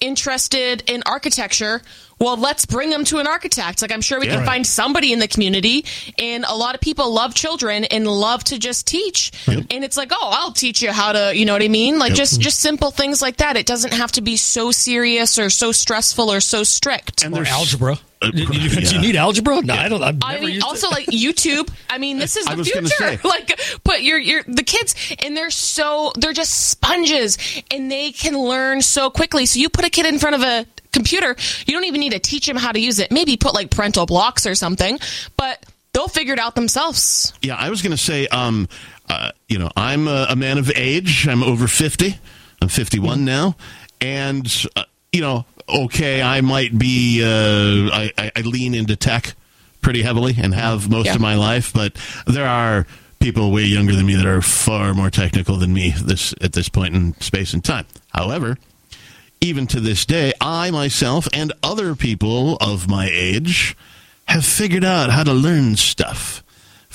interested 0.00 0.82
in 0.86 1.02
architecture, 1.06 1.80
well, 2.18 2.36
let's 2.36 2.64
bring 2.66 2.90
them 2.90 3.04
to 3.04 3.18
an 3.18 3.26
architect. 3.26 3.82
Like 3.82 3.92
I'm 3.92 4.00
sure 4.00 4.18
we 4.20 4.26
Yeah. 4.26 4.36
can 4.36 4.46
find 4.46 4.66
somebody 4.66 5.12
in 5.12 5.18
the 5.18 5.28
community, 5.28 5.84
and 6.18 6.44
a 6.46 6.54
lot 6.54 6.74
of 6.74 6.80
people 6.80 7.12
love 7.12 7.34
children 7.34 7.84
and 7.84 8.06
love 8.06 8.44
to 8.44 8.58
just 8.58 8.86
teach. 8.86 9.32
And 9.46 9.66
it's 9.84 9.96
like, 9.96 10.12
oh, 10.12 10.30
I'll 10.32 10.52
teach 10.52 10.82
you 10.82 10.92
how 10.92 11.12
to, 11.12 11.32
you 11.36 11.44
know 11.44 11.52
what 11.52 11.62
I 11.62 11.68
mean? 11.68 11.98
Like 11.98 12.14
just 12.14 12.40
just 12.40 12.60
simple 12.60 12.90
things 12.90 13.20
like 13.20 13.38
that. 13.38 13.56
It 13.56 13.66
doesn't 13.66 13.92
have 13.94 14.12
to 14.12 14.20
be 14.22 14.36
so 14.36 14.70
serious 14.70 15.38
or 15.38 15.50
so 15.50 15.72
stressful 15.72 16.30
or 16.30 16.40
so 16.40 16.62
strict. 16.62 17.22
And 17.24 17.32
Or 17.34 17.44
there's- 17.44 17.52
algebra. 17.52 17.98
Do, 18.30 18.42
you, 18.42 18.48
yeah. 18.52 18.80
do 18.80 18.94
you 18.96 19.00
need 19.00 19.16
algebra? 19.16 19.62
No, 19.62 19.74
I 19.74 19.88
don't. 19.88 20.02
I've 20.02 20.18
I 20.22 20.40
mean, 20.40 20.50
used 20.54 20.64
also 20.66 20.88
it. 20.88 20.92
like 20.92 21.06
YouTube. 21.06 21.72
I 21.88 21.98
mean, 21.98 22.18
this 22.18 22.36
is 22.36 22.46
I 22.46 22.52
the 22.52 22.58
was 22.58 22.70
future. 22.70 22.86
say. 22.88 23.18
Like, 23.24 23.60
but 23.84 24.02
you're 24.02 24.18
you're 24.18 24.42
the 24.44 24.62
kids, 24.64 24.94
and 25.22 25.36
they're 25.36 25.50
so 25.50 26.12
they're 26.16 26.32
just 26.32 26.70
sponges, 26.70 27.38
and 27.70 27.90
they 27.90 28.12
can 28.12 28.38
learn 28.38 28.82
so 28.82 29.10
quickly. 29.10 29.46
So 29.46 29.58
you 29.58 29.68
put 29.68 29.84
a 29.84 29.90
kid 29.90 30.06
in 30.06 30.18
front 30.18 30.36
of 30.36 30.42
a 30.42 30.66
computer, 30.92 31.36
you 31.66 31.74
don't 31.74 31.84
even 31.84 32.00
need 32.00 32.12
to 32.12 32.18
teach 32.18 32.46
them 32.46 32.56
how 32.56 32.72
to 32.72 32.80
use 32.80 32.98
it. 32.98 33.12
Maybe 33.12 33.36
put 33.36 33.54
like 33.54 33.70
parental 33.70 34.06
blocks 34.06 34.46
or 34.46 34.54
something, 34.54 34.98
but 35.36 35.64
they'll 35.92 36.08
figure 36.08 36.32
it 36.32 36.38
out 36.40 36.54
themselves. 36.54 37.32
Yeah, 37.42 37.56
I 37.56 37.68
was 37.70 37.82
going 37.82 37.90
to 37.92 38.02
say, 38.02 38.26
um, 38.28 38.66
uh, 39.08 39.32
you 39.48 39.58
know, 39.58 39.70
I'm 39.76 40.08
a, 40.08 40.26
a 40.30 40.36
man 40.36 40.58
of 40.58 40.70
age. 40.74 41.28
I'm 41.28 41.42
over 41.42 41.68
50. 41.68 42.18
I'm 42.62 42.68
51 42.68 43.24
now. 43.24 43.56
And, 44.00 44.50
uh, 44.74 44.84
you 45.12 45.20
know, 45.20 45.44
okay, 45.68 46.22
I 46.22 46.40
might 46.40 46.76
be, 46.78 47.22
uh, 47.22 47.90
I, 47.94 48.32
I, 48.36 48.40
lean 48.42 48.74
into 48.74 48.96
tech 48.96 49.34
pretty 49.80 50.02
heavily 50.02 50.34
and 50.40 50.54
have 50.54 50.88
most 50.90 51.06
Yeah. 51.06 51.14
of 51.14 51.20
my 51.20 51.34
life, 51.34 51.72
but 51.72 51.94
there 52.26 52.46
are 52.46 52.86
people 53.20 53.50
way 53.50 53.64
younger 53.64 53.94
than 53.94 54.06
me 54.06 54.14
that 54.14 54.26
are 54.26 54.42
far 54.42 54.94
more 54.94 55.10
technical 55.10 55.56
than 55.56 55.72
me 55.72 55.90
this 55.90 56.34
at 56.40 56.52
this 56.52 56.68
point 56.68 56.94
in 56.94 57.14
space 57.20 57.52
and 57.52 57.64
time. 57.64 57.86
However, 58.14 58.58
even 59.40 59.66
to 59.68 59.80
this 59.80 60.04
day, 60.06 60.32
I 60.40 60.70
myself 60.70 61.26
and 61.32 61.52
other 61.62 61.94
people 61.94 62.56
of 62.56 62.88
my 62.88 63.08
age 63.10 63.76
have 64.26 64.44
figured 64.44 64.84
out 64.84 65.10
how 65.10 65.24
to 65.24 65.32
learn 65.32 65.76
stuff. 65.76 66.42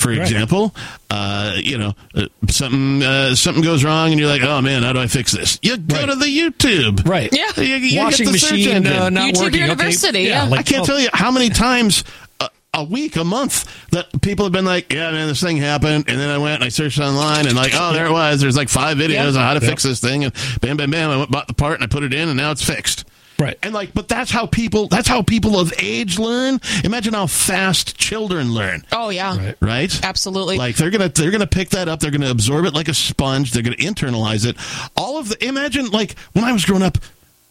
For 0.01 0.11
example, 0.11 0.73
uh, 1.09 1.53
you 1.57 1.77
know, 1.77 1.93
uh, 2.15 2.25
something 2.49 3.03
uh, 3.03 3.35
something 3.35 3.63
goes 3.63 3.83
wrong, 3.83 4.11
and 4.11 4.19
you're 4.19 4.27
like, 4.29 4.41
"Oh 4.41 4.61
man, 4.61 4.83
how 4.83 4.93
do 4.93 4.99
I 4.99 5.07
fix 5.07 5.31
this?" 5.31 5.59
You 5.61 5.77
go 5.77 5.97
Right. 5.97 6.05
to 6.09 6.15
the 6.15 6.25
YouTube, 6.25 7.07
right. 7.07 7.29
Yeah. 7.31 7.51
You, 7.61 7.75
you 7.75 7.99
Washing 7.99 8.25
get 8.25 8.31
the 8.33 8.39
search 8.39 8.51
machine 8.53 8.75
engine. 8.77 8.93
uh, 8.93 9.09
not 9.09 9.33
YouTube 9.33 9.41
working. 9.43 9.61
University, 9.61 10.19
Okay. 10.19 10.27
yeah. 10.29 10.49
I 10.51 10.63
can't 10.63 10.81
oh, 10.81 10.85
tell 10.85 10.99
you 10.99 11.09
how 11.13 11.29
many 11.31 11.49
times 11.49 12.03
uh, 12.39 12.47
a 12.73 12.83
week, 12.83 13.15
a 13.15 13.23
month 13.23 13.65
that 13.91 14.07
people 14.21 14.45
have 14.45 14.51
been 14.53 14.65
like, 14.65 14.91
yeah, 14.91 15.11
man, 15.11 15.27
this 15.27 15.41
thing 15.41 15.57
happened. 15.57 16.05
And 16.07 16.19
then 16.19 16.29
I 16.29 16.37
went 16.39 16.55
and 16.55 16.63
I 16.63 16.69
searched 16.69 16.99
online 16.99 17.45
and 17.45 17.55
like, 17.55 17.73
oh, 17.75 17.93
there 17.93 18.05
it 18.07 18.11
was. 18.11 18.41
There's 18.41 18.57
like 18.57 18.69
five 18.69 18.97
videos 18.97 19.09
Yeah. 19.13 19.27
on 19.27 19.33
how 19.35 19.53
to 19.53 19.61
fix 19.61 19.83
this 19.83 19.99
thing. 19.99 20.23
And 20.23 20.33
bam, 20.61 20.77
bam, 20.77 20.89
bam. 20.89 21.09
I 21.11 21.17
went, 21.17 21.29
bought 21.31 21.47
the 21.47 21.53
part 21.53 21.75
and 21.75 21.83
I 21.83 21.87
put 21.87 22.03
it 22.03 22.13
in 22.13 22.27
and 22.29 22.37
now 22.37 22.49
it's 22.51 22.63
fixed. 22.65 23.05
Right. 23.41 23.57
And 23.63 23.73
like, 23.73 23.93
but 23.93 24.07
that's 24.07 24.29
how 24.31 24.45
people, 24.45 24.87
that's 24.87 25.07
how 25.07 25.21
people 25.23 25.59
of 25.59 25.73
age 25.79 26.19
learn. 26.19 26.59
Imagine 26.83 27.13
how 27.13 27.27
fast 27.27 27.97
children 27.97 28.53
learn, 28.53 28.85
Oh 28.91 29.09
yeah, 29.09 29.35
Right. 29.37 29.55
right? 29.61 30.05
absolutely. 30.05 30.57
Like 30.57 30.75
they're 30.75 30.91
gonna 30.91 31.09
they're 31.09 31.31
gonna 31.31 31.47
pick 31.47 31.69
that 31.69 31.87
up. 31.89 31.99
They're 31.99 32.11
gonna 32.11 32.29
absorb 32.31 32.65
it 32.65 32.73
like 32.73 32.87
a 32.87 32.93
sponge. 32.93 33.51
They're 33.51 33.63
gonna 33.63 33.75
internalize 33.77 34.45
it. 34.45 34.55
All 34.95 35.17
of 35.17 35.29
the 35.29 35.43
imagine 35.45 35.89
like 35.89 36.17
when 36.33 36.45
I 36.45 36.53
was 36.53 36.65
growing 36.65 36.83
up, 36.83 36.97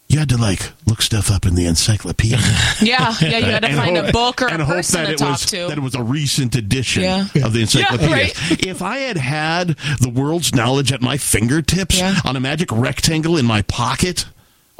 you 0.07 0.19
had 0.19 0.29
to 0.29 0.37
like 0.37 0.71
look 0.85 1.01
stuff 1.01 1.31
up 1.31 1.45
in 1.45 1.55
the 1.55 1.65
encyclopedia. 1.65 2.37
yeah, 2.81 3.13
yeah. 3.21 3.37
You 3.37 3.45
had 3.45 3.61
to 3.63 3.69
and 3.69 3.77
find 3.77 3.97
hope- 3.97 4.09
a 4.09 4.11
book 4.11 4.41
or 4.41 4.49
and 4.49 4.61
a 4.61 4.65
hope 4.65 4.75
person 4.77 5.01
that 5.03 5.07
to 5.07 5.13
it 5.13 5.17
talk 5.19 5.29
was 5.31 5.45
to. 5.47 5.67
that 5.67 5.77
it 5.77 5.81
was 5.81 5.95
a 5.95 6.03
recent 6.03 6.55
edition 6.55 7.03
Yeah. 7.03 7.25
of 7.43 7.53
the 7.53 7.61
encyclopedia. 7.61 8.09
Yeah, 8.09 8.23
right. 8.23 8.65
If 8.67 8.81
I 8.81 8.97
had 8.99 9.17
had 9.17 9.69
the 9.99 10.09
world's 10.09 10.53
knowledge 10.53 10.91
at 10.91 11.01
my 11.01 11.17
fingertips 11.17 11.97
Yeah. 11.99 12.15
on 12.25 12.35
a 12.35 12.39
magic 12.39 12.69
rectangle 12.71 13.37
in 13.37 13.45
my 13.45 13.61
pocket. 13.63 14.25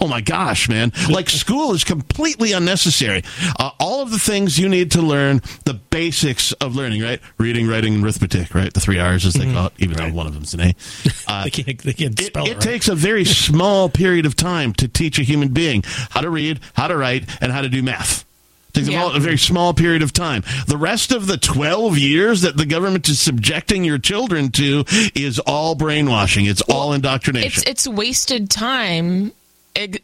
Oh 0.02 0.08
my 0.08 0.20
gosh, 0.22 0.68
man. 0.68 0.92
Like 1.10 1.30
school 1.44 1.74
is 1.74 1.84
completely 1.84 2.54
unnecessary. 2.54 3.24
Uh, 3.60 3.70
all 3.80 4.02
of 4.02 4.10
the 4.10 4.18
things 4.20 4.58
you 4.58 4.68
need 4.68 4.92
to 4.92 5.02
learn, 5.02 5.42
the 5.66 5.76
basics 5.76 6.52
of 6.54 6.76
learning, 6.76 7.02
right? 7.04 7.20
Reading, 7.38 7.68
writing, 7.68 7.94
and 7.96 8.04
arithmetic, 8.04 8.56
right? 8.56 8.74
The 8.74 8.80
three 8.80 8.98
R's 8.98 9.26
as 9.28 9.36
they 9.36 9.52
call 9.54 9.68
it, 9.68 9.74
even 9.78 9.98
though 9.98 10.10
one 10.12 10.26
of 10.26 10.34
them's 10.34 10.54
an 10.56 10.62
A. 10.62 10.76
Uh, 11.28 11.44
they 11.46 11.50
can't, 11.52 11.78
they 11.84 11.94
can't 11.94 12.20
it, 12.20 12.26
spell 12.26 12.46
it, 12.46 12.50
it 12.50 12.54
right. 12.56 12.62
takes 12.62 12.88
a 12.90 12.96
very 12.96 13.24
small 13.48 13.88
period 13.90 14.26
of 14.26 14.36
time 14.36 14.74
to 14.74 14.88
teach 14.88 15.18
a 15.20 15.24
human 15.24 15.50
being 15.50 15.82
how 16.10 16.20
to 16.20 16.30
read, 16.30 16.60
how 16.74 16.88
to 16.88 16.98
write, 16.98 17.24
and 17.42 17.52
how 17.52 17.62
to 17.62 17.70
do 17.70 17.82
math. 17.84 18.26
It 18.70 18.74
takes 18.74 18.88
a 18.88 18.92
Yeah. 18.92 19.16
a 19.16 19.20
very 19.20 19.38
small 19.38 19.74
period 19.74 20.02
of 20.02 20.12
time. 20.14 20.44
The 20.68 20.78
rest 20.78 21.12
of 21.12 21.28
the 21.28 21.38
12 21.38 21.98
years 21.98 22.42
that 22.42 22.58
the 22.58 22.66
government 22.66 23.08
is 23.08 23.20
subjecting 23.20 23.84
your 23.86 23.98
children 24.00 24.50
to 24.54 24.84
is 25.16 25.40
all 25.40 25.76
brainwashing. 25.76 26.46
It's 26.46 26.62
all 26.62 26.92
indoctrination. 26.92 27.64
it's 27.68 27.86
it's 27.86 27.88
wasted 27.88 28.50
time 28.50 29.32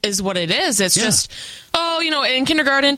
is 0.04 0.22
what 0.22 0.38
it 0.38 0.52
is 0.52 0.80
it's 0.80 0.96
Yeah. 0.98 1.04
just 1.06 1.32
oh 1.74 2.00
you 2.00 2.12
know 2.12 2.24
in 2.24 2.46
kindergarten 2.46 2.98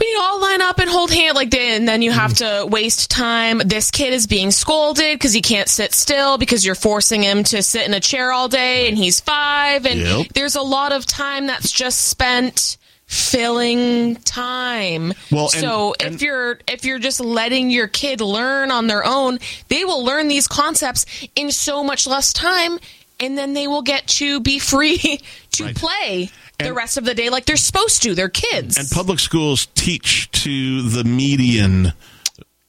we 0.00 0.16
all 0.20 0.40
line 0.40 0.62
up 0.62 0.78
and 0.78 0.88
hold 0.88 1.10
hand 1.10 1.34
like 1.34 1.50
they, 1.50 1.74
and 1.74 1.88
then 1.88 2.02
you 2.02 2.12
have 2.12 2.30
Mm-hmm. 2.34 2.66
to 2.66 2.66
waste 2.70 3.10
time 3.10 3.58
this 3.64 3.90
kid 3.90 4.12
is 4.12 4.28
being 4.28 4.52
scolded 4.52 5.18
because 5.18 5.32
he 5.32 5.40
can't 5.42 5.68
sit 5.68 5.92
still 5.92 6.38
because 6.38 6.64
you're 6.64 6.76
forcing 6.76 7.22
him 7.24 7.42
to 7.44 7.62
sit 7.62 7.84
in 7.84 7.92
a 7.94 7.98
chair 8.00 8.30
all 8.30 8.46
day 8.48 8.88
and 8.88 8.96
he's 8.96 9.18
five 9.20 9.86
and 9.86 9.98
Yep. 10.00 10.26
there's 10.34 10.54
a 10.54 10.62
lot 10.62 10.92
of 10.92 11.04
time 11.04 11.46
that's 11.48 11.72
just 11.72 12.06
spent 12.06 12.76
filling 13.06 14.16
time 14.16 15.12
Well, 15.32 15.44
and- 15.52 15.60
so 15.60 15.94
and- 15.98 16.14
if 16.14 16.22
you're 16.22 16.58
if 16.68 16.84
you're 16.84 16.98
just 16.98 17.20
letting 17.20 17.70
your 17.70 17.88
kid 17.88 18.20
learn 18.20 18.70
on 18.70 18.86
their 18.86 19.04
own 19.04 19.38
they 19.68 19.84
will 19.84 20.04
learn 20.04 20.28
these 20.28 20.46
concepts 20.46 21.06
in 21.34 21.50
so 21.50 21.82
much 21.82 22.06
less 22.06 22.32
time 22.32 22.78
and 23.20 23.36
then 23.36 23.52
they 23.54 23.66
will 23.66 23.82
get 23.82 24.06
to 24.06 24.40
be 24.40 24.58
free 24.58 24.98
to 25.52 25.64
Right. 25.64 25.74
play 25.76 26.30
the 26.58 26.66
And- 26.66 26.76
rest 26.76 26.96
of 26.96 27.04
the 27.04 27.14
day 27.14 27.30
like 27.30 27.44
they're 27.46 27.56
supposed 27.56 28.02
to 28.02 28.14
they're 28.14 28.28
kids 28.28 28.76
and 28.78 28.88
public 28.90 29.18
schools 29.20 29.66
teach 29.74 30.30
to 30.32 30.82
the 30.82 31.04
median 31.04 31.92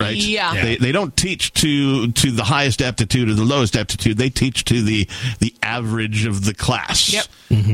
right 0.01 0.15
Yeah. 0.15 0.53
they, 0.63 0.75
they 0.77 0.91
don't 0.93 1.15
teach 1.17 1.51
to 1.55 2.11
to 2.13 2.31
the 2.31 2.45
highest 2.45 2.81
aptitude 2.81 3.27
or 3.29 3.33
the 3.33 3.43
lowest 3.43 3.75
aptitude 3.75 4.17
they 4.17 4.29
teach 4.29 4.63
to 4.65 4.81
the 4.81 5.07
the 5.39 5.53
average 5.61 6.25
of 6.25 6.45
the 6.45 6.53
class 6.53 7.11
Yep. 7.11 7.25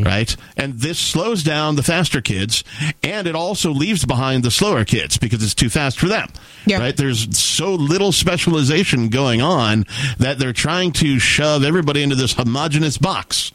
right 0.05 0.35
and 0.57 0.79
this 0.79 0.97
slows 0.97 1.43
down 1.43 1.75
the 1.75 1.83
faster 1.83 2.21
kids 2.21 2.63
and 3.03 3.27
it 3.27 3.35
also 3.35 3.69
leaves 3.71 4.05
behind 4.05 4.43
the 4.43 4.49
slower 4.49 4.85
kids 4.85 5.17
because 5.19 5.43
it's 5.43 5.53
too 5.53 5.69
fast 5.69 5.99
for 5.99 6.07
them 6.07 6.27
Yeah. 6.65 6.79
right 6.79 6.97
there's 6.97 7.38
so 7.38 7.75
little 7.75 8.11
specialization 8.11 9.09
going 9.09 9.41
on 9.43 9.85
that 10.17 10.39
they're 10.39 10.53
trying 10.53 10.93
to 10.93 11.19
shove 11.19 11.63
everybody 11.63 12.01
into 12.01 12.15
this 12.15 12.33
homogenous 12.33 12.97
box 12.97 13.51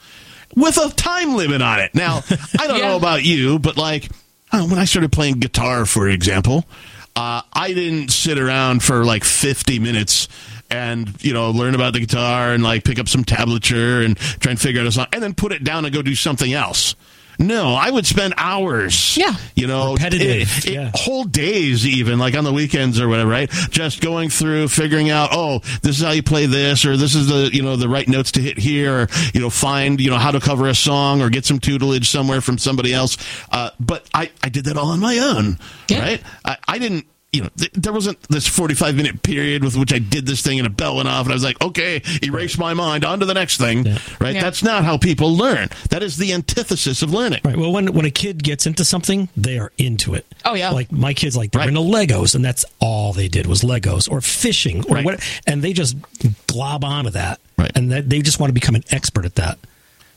with 0.54 0.76
a 0.78 0.90
time 0.94 1.34
limit 1.34 1.60
on 1.60 1.80
it 1.80 1.92
now 1.94 2.22
i 2.60 2.68
don't 2.68 2.78
Yeah. 2.78 2.88
know 2.90 2.96
about 2.96 3.24
you 3.24 3.58
but 3.58 3.76
like 3.76 4.08
uh, 4.52 4.66
when 4.66 4.80
I 4.80 4.84
started 4.84 5.12
playing 5.12 5.34
guitar, 5.38 5.86
for 5.86 6.08
example, 6.08 6.64
uh, 7.20 7.42
I 7.52 7.74
didn't 7.74 8.10
sit 8.10 8.38
around 8.38 8.82
for 8.82 9.04
like 9.04 9.24
50 9.24 9.78
minutes 9.78 10.26
and, 10.70 11.22
you 11.22 11.34
know, 11.34 11.50
learn 11.50 11.74
about 11.74 11.92
the 11.92 12.00
guitar 12.00 12.54
and 12.54 12.62
like 12.62 12.82
pick 12.82 12.98
up 12.98 13.08
some 13.08 13.24
tablature 13.24 14.02
and 14.04 14.16
try 14.16 14.52
and 14.52 14.60
figure 14.60 14.80
out 14.80 14.86
a 14.86 14.92
song 14.92 15.06
and 15.12 15.22
then 15.22 15.34
put 15.34 15.52
it 15.52 15.62
down 15.62 15.84
and 15.84 15.92
go 15.92 16.00
do 16.00 16.14
something 16.14 16.54
else. 16.54 16.94
No, 17.40 17.74
I 17.74 17.90
would 17.90 18.06
spend 18.06 18.34
hours. 18.36 19.16
Yeah. 19.16 19.34
You 19.54 19.66
know, 19.66 19.94
Repetitive, 19.94 20.58
it- 20.58 20.66
it- 20.66 20.72
yeah. 20.74 20.90
whole 20.94 21.24
days, 21.24 21.86
even 21.86 22.18
like 22.18 22.36
on 22.36 22.44
the 22.44 22.52
weekends 22.52 23.00
or 23.00 23.08
whatever, 23.08 23.30
right? 23.30 23.50
Just 23.70 24.02
going 24.02 24.28
through, 24.28 24.68
figuring 24.68 25.08
out, 25.08 25.30
oh, 25.32 25.60
this 25.82 25.98
is 25.98 26.04
how 26.04 26.10
you 26.10 26.22
play 26.22 26.44
this, 26.44 26.84
or 26.84 26.98
this 26.98 27.14
is 27.14 27.28
the, 27.28 27.48
you 27.52 27.62
know, 27.62 27.76
the 27.76 27.88
right 27.88 28.06
notes 28.06 28.32
to 28.32 28.42
hit 28.42 28.58
here, 28.58 28.94
or, 28.94 29.08
you 29.32 29.40
know, 29.40 29.48
find, 29.48 30.00
you 30.00 30.10
know, 30.10 30.18
how 30.18 30.30
to 30.30 30.38
cover 30.40 30.68
a 30.68 30.74
song 30.74 31.22
or 31.22 31.30
get 31.30 31.46
some 31.46 31.58
tutelage 31.58 32.10
somewhere 32.10 32.42
from 32.42 32.58
somebody 32.58 32.92
else. 32.92 33.16
Uh, 33.50 33.70
but 33.80 34.06
I, 34.12 34.30
I 34.44 34.50
did 34.50 34.66
that 34.66 34.76
all 34.76 34.88
on 34.88 35.00
my 35.00 35.16
own, 35.18 35.58
Yeah. 35.88 36.00
right? 36.02 36.22
I, 36.44 36.56
I 36.68 36.78
didn't, 36.78 37.06
you 37.32 37.42
know, 37.42 37.48
th- 37.56 37.70
there 37.74 37.92
wasn't 37.92 38.20
this 38.28 38.46
45 38.48 38.96
minute 38.96 39.22
period 39.22 39.62
with 39.62 39.76
which 39.76 39.92
I 39.92 40.00
did 40.00 40.26
this 40.26 40.42
thing 40.42 40.58
and 40.58 40.66
a 40.66 40.70
bell 40.70 40.96
went 40.96 41.06
off 41.08 41.26
and 41.26 41.32
I 41.32 41.34
was 41.34 41.44
like, 41.44 41.60
okay, 41.62 42.02
erase 42.24 42.58
my 42.58 42.74
mind, 42.74 43.04
on 43.04 43.20
to 43.20 43.26
the 43.26 43.34
next 43.34 43.56
thing, 43.58 43.84
right? 44.20 44.34
Yeah. 44.34 44.40
That's 44.42 44.62
not 44.64 44.84
how 44.84 44.98
people 44.98 45.36
learn. 45.36 45.68
That 45.90 46.02
is 46.02 46.16
the 46.16 46.32
antithesis 46.32 47.02
of 47.02 47.12
learning. 47.14 47.40
Right. 47.44 47.56
Well, 47.56 47.70
when 47.72 47.92
when 47.92 48.04
a 48.04 48.10
kid 48.10 48.42
gets 48.42 48.66
into 48.66 48.84
something, 48.84 49.28
they 49.36 49.58
are 49.58 49.70
into 49.78 50.14
it. 50.14 50.26
Oh, 50.44 50.54
yeah. 50.54 50.70
Like 50.70 50.90
my 50.90 51.14
kids, 51.14 51.36
like 51.36 51.52
they're 51.52 51.60
Right. 51.60 51.68
into 51.68 51.80
Legos, 51.80 52.34
and 52.34 52.44
that's 52.44 52.64
all 52.80 53.12
they 53.12 53.28
did 53.28 53.46
was 53.46 53.62
Legos 53.62 54.10
or 54.10 54.20
fishing 54.20 54.84
or 54.88 54.96
Right. 54.96 55.04
what, 55.04 55.20
and 55.46 55.62
they 55.62 55.72
just 55.72 55.96
glob 56.48 56.84
onto 56.84 57.10
that, 57.10 57.38
Right. 57.56 57.70
and 57.76 57.92
that 57.92 58.10
they 58.10 58.22
just 58.22 58.40
want 58.40 58.50
to 58.50 58.54
become 58.54 58.74
an 58.74 58.84
expert 58.90 59.24
at 59.24 59.36
that. 59.36 59.58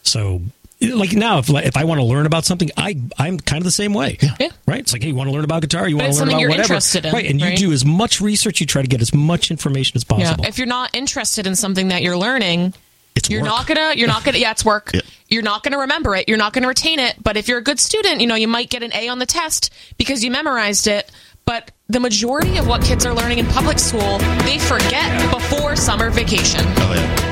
So, 0.01 0.41
like 0.91 1.13
now, 1.13 1.39
if 1.39 1.49
if 1.49 1.77
I 1.77 1.83
want 1.85 1.99
to 1.99 2.05
learn 2.05 2.25
about 2.25 2.45
something, 2.45 2.69
I 2.77 2.99
I'm 3.17 3.39
kind 3.39 3.59
of 3.61 3.65
the 3.65 3.71
same 3.71 3.93
way. 3.93 4.17
Yeah. 4.21 4.49
Right. 4.67 4.79
It's 4.79 4.93
like, 4.93 5.01
hey, 5.03 5.09
you 5.09 5.15
want 5.15 5.29
to 5.29 5.33
learn 5.33 5.43
about 5.43 5.61
guitar? 5.61 5.87
You 5.87 5.97
want 5.97 6.11
to 6.13 6.19
learn 6.19 6.29
about 6.29 6.39
you're 6.41 6.49
whatever? 6.49 6.63
interested 6.73 7.05
in, 7.05 7.13
right. 7.13 7.25
And 7.29 7.39
you 7.41 7.55
do 7.55 7.71
as 7.71 7.85
much 7.85 8.19
research. 8.21 8.59
You 8.59 8.65
try 8.67 8.81
to 8.81 8.87
get 8.87 9.01
as 9.01 9.13
much 9.13 9.51
information 9.51 9.95
as 9.97 10.03
possible. 10.03 10.23
yeah 10.23 10.29
possible. 10.31 10.45
if 10.47 10.57
you're 10.57 10.67
not 10.67 10.95
interested 10.95 11.47
in 11.47 11.55
something 11.55 11.89
that 11.89 12.01
you're 12.01 12.17
learning 12.17 12.73
it's 13.15 13.29
you're 13.29 13.41
work. 13.41 13.49
not 13.49 13.67
gonna 13.67 13.93
you're 13.95 14.07
not 14.07 14.23
gonna 14.23 14.39
yeah 14.39 14.51
it's 14.51 14.65
work 14.65 14.89
Yeah. 14.93 15.01
you're 15.29 15.43
not 15.43 15.61
gonna 15.63 15.77
remember 15.79 16.15
it 16.15 16.27
you're 16.27 16.37
not 16.37 16.51
gonna 16.51 16.67
retain 16.67 16.97
it 16.99 17.15
but 17.21 17.37
if 17.37 17.47
you're 17.47 17.59
a 17.59 17.63
good 17.63 17.79
student 17.79 18.21
you 18.21 18.27
know 18.27 18.33
you 18.35 18.47
might 18.47 18.69
get 18.71 18.81
an 18.81 18.91
a 18.93 19.07
on 19.09 19.19
the 19.19 19.27
test 19.27 19.71
because 19.97 20.23
you 20.23 20.31
memorized 20.31 20.87
it 20.87 21.11
but 21.45 21.69
the 21.89 21.99
majority 21.99 22.57
of 22.57 22.67
what 22.67 22.81
kids 22.81 23.05
are 23.05 23.13
learning 23.13 23.37
in 23.37 23.45
public 23.45 23.77
school 23.77 24.17
they 24.45 24.57
forget 24.57 25.31
before 25.31 25.75
summer 25.75 26.09
vacation. 26.09 26.61
Oh, 26.65 26.93
yeah. 26.95 27.22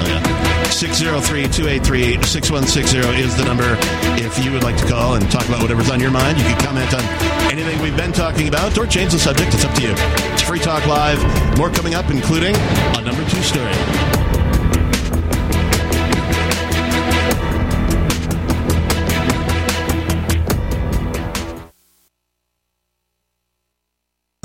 603 0.72 1.44
283 1.44 2.24
6160 2.24 2.98
is 3.22 3.36
the 3.36 3.46
number. 3.46 3.78
If 4.24 4.44
you 4.44 4.52
would 4.52 4.64
like 4.64 4.78
to 4.78 4.88
call 4.88 5.16
and 5.16 5.30
talk 5.30 5.48
about 5.48 5.62
whatever's 5.62 5.92
on 5.92 6.00
your 6.00 6.12
mind, 6.12 6.38
you 6.38 6.44
can 6.46 6.58
comment 6.60 6.94
on 6.94 7.04
anything 7.52 7.80
we've 7.82 7.96
been 7.96 8.14
talking 8.14 8.48
about 8.48 8.78
or 8.78 8.88
change 8.88 9.12
the 9.12 9.20
subject. 9.20 9.54
It's 9.54 9.66
up 9.66 9.76
to 9.76 9.82
you. 9.82 9.94
It's 10.34 10.42
Free 10.42 10.60
Talk 10.60 10.86
Live. 10.88 11.22
More 11.58 11.70
coming 11.70 11.94
up, 11.94 12.10
including 12.10 12.56
a 12.56 13.02
number 13.02 13.24
two 13.30 13.42
story. 13.44 13.72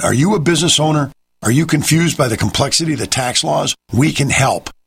Are 0.03 0.15
you 0.15 0.35
a 0.35 0.41
business 0.41 0.79
owner? 0.79 1.11
Are 1.43 1.51
you 1.51 1.67
confused 1.67 2.19
by 2.19 2.29
the 2.29 2.37
complexity 2.37 2.93
of 2.93 2.99
the 2.99 3.07
tax 3.07 3.43
laws? 3.43 3.75
We 3.93 4.13
can 4.13 4.31
help. 4.31 4.71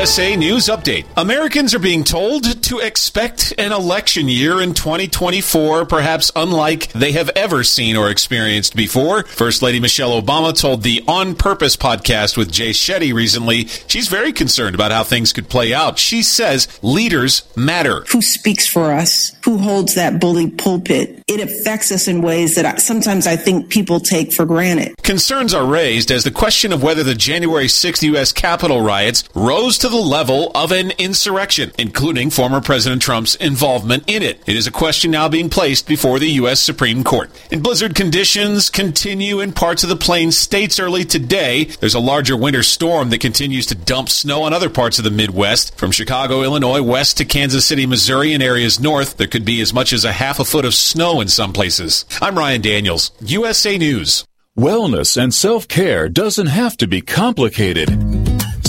USA 0.00 0.34
News 0.34 0.68
Update. 0.68 1.04
Americans 1.18 1.74
are 1.74 1.78
being 1.78 2.04
told 2.04 2.62
to 2.62 2.78
expect 2.78 3.52
an 3.58 3.70
election 3.70 4.28
year 4.28 4.62
in 4.62 4.72
2024, 4.72 5.84
perhaps 5.84 6.32
unlike 6.34 6.90
they 6.92 7.12
have 7.12 7.28
ever 7.36 7.62
seen 7.62 7.98
or 7.98 8.08
experienced 8.08 8.74
before. 8.74 9.24
First 9.24 9.60
Lady 9.60 9.78
Michelle 9.78 10.18
Obama 10.18 10.58
told 10.58 10.84
the 10.84 11.04
On 11.06 11.34
Purpose 11.34 11.76
podcast 11.76 12.38
with 12.38 12.50
Jay 12.50 12.70
Shetty 12.70 13.12
recently 13.12 13.66
she's 13.88 14.08
very 14.08 14.32
concerned 14.32 14.74
about 14.74 14.90
how 14.90 15.04
things 15.04 15.34
could 15.34 15.50
play 15.50 15.74
out. 15.74 15.98
She 15.98 16.22
says 16.22 16.66
leaders 16.80 17.42
matter. 17.54 18.06
Who 18.10 18.22
speaks 18.22 18.66
for 18.66 18.92
us? 18.92 19.36
Who 19.44 19.58
holds 19.58 19.96
that 19.96 20.18
bully 20.18 20.50
pulpit? 20.50 21.22
It 21.28 21.40
affects 21.40 21.92
us 21.92 22.08
in 22.08 22.22
ways 22.22 22.54
that 22.54 22.64
I, 22.64 22.76
sometimes 22.76 23.26
I 23.26 23.36
think 23.36 23.68
people 23.68 24.00
take 24.00 24.32
for 24.32 24.46
granted. 24.46 24.94
Concerns 25.02 25.52
are 25.52 25.66
raised 25.66 26.10
as 26.10 26.24
the 26.24 26.30
question 26.30 26.72
of 26.72 26.82
whether 26.82 27.02
the 27.02 27.14
January 27.14 27.66
6th 27.66 28.02
U.S. 28.04 28.32
Capitol 28.32 28.80
riots 28.80 29.24
rose 29.34 29.76
to 29.76 29.89
the 29.90 29.96
level 29.96 30.50
of 30.54 30.72
an 30.72 30.92
insurrection, 30.92 31.72
including 31.78 32.30
former 32.30 32.60
President 32.60 33.02
Trump's 33.02 33.34
involvement 33.34 34.04
in 34.06 34.22
it. 34.22 34.40
It 34.46 34.56
is 34.56 34.66
a 34.66 34.70
question 34.70 35.10
now 35.10 35.28
being 35.28 35.50
placed 35.50 35.86
before 35.86 36.18
the 36.18 36.30
U.S. 36.30 36.60
Supreme 36.60 37.04
Court. 37.04 37.30
And 37.50 37.62
blizzard 37.62 37.94
conditions 37.94 38.70
continue 38.70 39.40
in 39.40 39.52
parts 39.52 39.82
of 39.82 39.88
the 39.88 39.96
Plains 39.96 40.36
states 40.36 40.80
early 40.80 41.04
today. 41.04 41.64
There's 41.64 41.94
a 41.94 42.00
larger 42.00 42.36
winter 42.36 42.62
storm 42.62 43.10
that 43.10 43.20
continues 43.20 43.66
to 43.66 43.74
dump 43.74 44.08
snow 44.08 44.42
on 44.42 44.52
other 44.52 44.70
parts 44.70 44.98
of 44.98 45.04
the 45.04 45.10
Midwest. 45.10 45.76
From 45.76 45.90
Chicago, 45.90 46.42
Illinois, 46.42 46.82
west 46.82 47.18
to 47.18 47.24
Kansas 47.24 47.66
City, 47.66 47.86
Missouri, 47.86 48.32
and 48.32 48.42
areas 48.42 48.80
north, 48.80 49.16
there 49.16 49.26
could 49.26 49.44
be 49.44 49.60
as 49.60 49.74
much 49.74 49.92
as 49.92 50.04
a 50.04 50.12
half 50.12 50.40
a 50.40 50.44
foot 50.44 50.64
of 50.64 50.74
snow 50.74 51.20
in 51.20 51.28
some 51.28 51.52
places. 51.52 52.04
I'm 52.22 52.38
Ryan 52.38 52.60
Daniels, 52.62 53.10
USA 53.20 53.76
News. 53.76 54.24
Wellness 54.58 55.16
and 55.16 55.32
self 55.32 55.68
care 55.68 56.08
doesn't 56.08 56.48
have 56.48 56.76
to 56.78 56.86
be 56.86 57.00
complicated. 57.00 58.39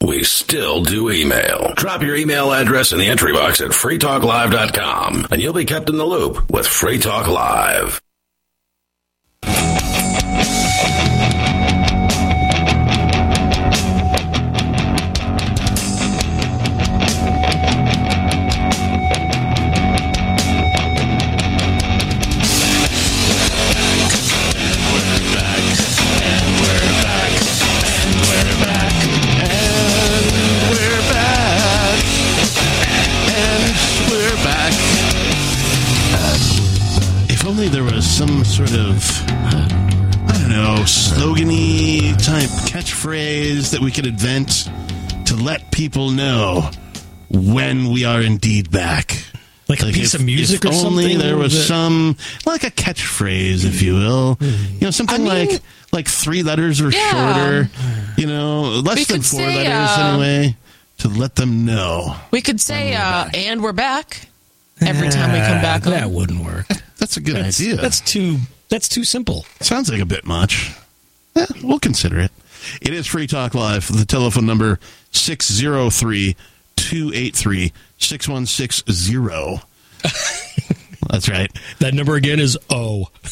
We 0.01 0.23
still 0.23 0.81
do 0.83 1.11
email. 1.11 1.73
Drop 1.75 2.01
your 2.01 2.15
email 2.15 2.53
address 2.53 2.93
in 2.93 2.99
the 2.99 3.07
entry 3.07 3.33
box 3.33 3.59
at 3.59 3.71
freetalklive.com 3.71 5.27
and 5.29 5.41
you'll 5.41 5.51
be 5.53 5.65
kept 5.65 5.89
in 5.89 5.97
the 5.97 6.05
loop 6.05 6.49
with 6.49 6.65
Free 6.65 6.99
Talk 6.99 7.27
Live. 7.27 8.01
If 37.69 37.73
there 37.75 37.83
was 37.83 38.03
some 38.03 38.43
sort 38.43 38.71
of, 38.73 39.27
I 39.29 40.37
don't 40.39 40.49
know, 40.49 40.77
slogany 40.85 42.13
type 42.13 42.49
catchphrase 42.65 43.69
that 43.73 43.79
we 43.79 43.91
could 43.91 44.07
invent 44.07 44.67
to 45.27 45.35
let 45.35 45.71
people 45.71 46.09
know 46.09 46.71
when 47.29 47.91
we 47.91 48.05
are 48.05 48.23
indeed 48.23 48.71
back. 48.71 49.23
Like 49.67 49.81
a 49.83 49.85
piece 49.85 50.15
if, 50.15 50.19
of 50.21 50.25
music 50.25 50.65
if 50.65 50.71
or 50.71 50.73
only 50.87 51.03
something 51.13 51.19
there 51.19 51.37
was 51.37 51.53
that- 51.53 51.65
some 51.65 52.17
like 52.47 52.63
a 52.63 52.71
catchphrase, 52.71 53.63
if 53.65 53.83
you 53.83 53.93
will. 53.93 54.39
You 54.41 54.79
know, 54.81 54.89
something 54.89 55.21
I 55.27 55.35
mean- 55.35 55.49
like 55.51 55.61
like 55.91 56.07
three 56.07 56.41
letters 56.41 56.81
or 56.81 56.89
Yeah. 56.89 57.33
shorter. 57.35 57.69
You 58.17 58.25
know, 58.25 58.61
less 58.81 58.97
We 58.97 59.03
than 59.03 59.21
four 59.21 59.41
say, 59.41 59.55
letters 59.57 59.89
uh, 59.91 60.09
anyway, 60.13 60.57
to 60.99 61.07
let 61.07 61.35
them 61.35 61.65
know. 61.65 62.15
We 62.31 62.41
could 62.41 62.59
say, 62.59 62.95
uh, 62.95 63.29
and 63.31 63.61
we're 63.61 63.73
back 63.73 64.27
every 64.81 65.09
time 65.09 65.33
we 65.33 65.37
come 65.37 65.61
back. 65.61 65.83
Ah, 65.85 65.91
that 65.91 66.09
wouldn't 66.09 66.43
work. 66.43 66.65
That's 66.99 67.17
a 67.17 67.21
good 67.21 67.35
That's, 67.37 67.59
idea. 67.59 67.75
that's 67.77 68.01
too. 68.01 68.37
That's 68.69 68.87
too 68.89 69.03
simple. 69.03 69.45
Sounds 69.61 69.89
like 69.89 70.01
a 70.01 70.05
bit 70.05 70.25
much. 70.25 70.71
Yeah, 71.35 71.45
we'll 71.63 71.79
consider 71.79 72.19
it. 72.19 72.31
It 72.81 72.93
is 72.93 73.07
Free 73.07 73.25
Talk 73.25 73.55
Live. 73.55 73.87
The 73.87 74.05
telephone 74.05 74.45
number 74.45 74.79
603 75.11 76.35
283 76.75 77.73
6160. 77.97 79.61
That's 81.09 81.29
right. 81.29 81.51
That 81.79 81.93
number 81.93 82.15
again 82.15 82.39
is 82.39 82.57
O. 82.69 83.07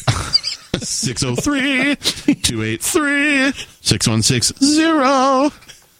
603 0.78 1.96
283 1.96 3.52
6160. 3.52 4.56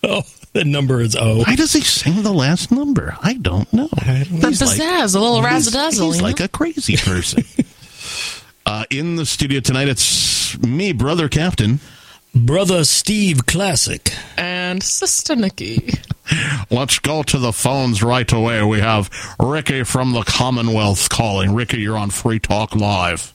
Oh, 0.05 0.23
the 0.53 0.65
number 0.65 1.01
is 1.01 1.17
O. 1.17 1.39
Why 1.43 1.57
does 1.57 1.73
he 1.73 1.81
sing 1.81 2.23
the 2.23 2.33
last 2.33 2.71
number? 2.71 3.17
I 3.23 3.35
don't 3.35 3.73
know. 3.73 3.89
He's 4.03 4.61
pizzazz, 4.61 5.15
a 5.15 5.19
little 5.19 5.37
he's, 5.37 5.45
razzle-dazzle. 5.45 6.07
he's 6.07 6.17
you 6.19 6.23
like 6.23 6.39
know? 6.39 6.47
a 6.47 6.49
crazy 6.49 6.97
person. 6.97 7.45
uh, 8.67 8.85
in 8.91 9.17
the 9.17 9.27
studio 9.27 9.61
tonight, 9.61 9.89
it's 9.89 10.59
me, 10.59 10.93
Brother 10.93 11.29
Captain. 11.29 11.81
Brother 12.35 12.85
Steve 12.85 13.47
Classic. 13.47 14.13
and 14.37 14.83
Sister 14.83 15.35
Nikki. 15.35 15.95
Let's 16.71 16.99
go 16.99 17.23
to 17.23 17.39
the 17.39 17.53
phones 17.53 18.03
right 18.03 18.31
away. 18.31 18.63
We 18.63 18.81
have 18.81 19.11
Ricky 19.41 19.83
from 19.83 20.13
the 20.13 20.23
Commonwealth 20.23 21.09
calling. 21.09 21.55
Ricky, 21.55 21.79
you're 21.81 21.97
on 21.97 22.11
Free 22.11 22.39
Talk 22.39 22.77
Live. 22.77 23.33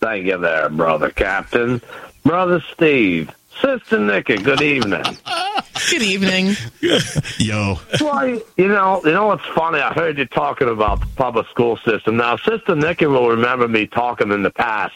Thank 0.00 0.26
you 0.26 0.36
there, 0.36 0.68
brother 0.68 1.10
Captain. 1.10 1.80
Brother 2.24 2.60
Steve, 2.72 3.30
Sister 3.60 3.98
Nikki, 3.98 4.36
good 4.36 4.62
evening. 4.62 5.04
Good 5.90 6.02
evening. 6.02 6.54
Yo. 7.38 7.76
Well, 8.00 8.26
you 8.56 8.68
know, 8.68 9.02
you 9.04 9.12
know 9.12 9.26
what's 9.26 9.44
funny? 9.46 9.78
I 9.78 9.92
heard 9.92 10.16
you 10.16 10.24
talking 10.26 10.68
about 10.68 11.00
the 11.00 11.06
public 11.16 11.46
school 11.48 11.76
system. 11.78 12.16
Now, 12.16 12.36
Sister 12.36 12.74
Nikki 12.74 13.06
will 13.06 13.28
remember 13.28 13.68
me 13.68 13.86
talking 13.86 14.32
in 14.32 14.42
the 14.42 14.50
past 14.50 14.94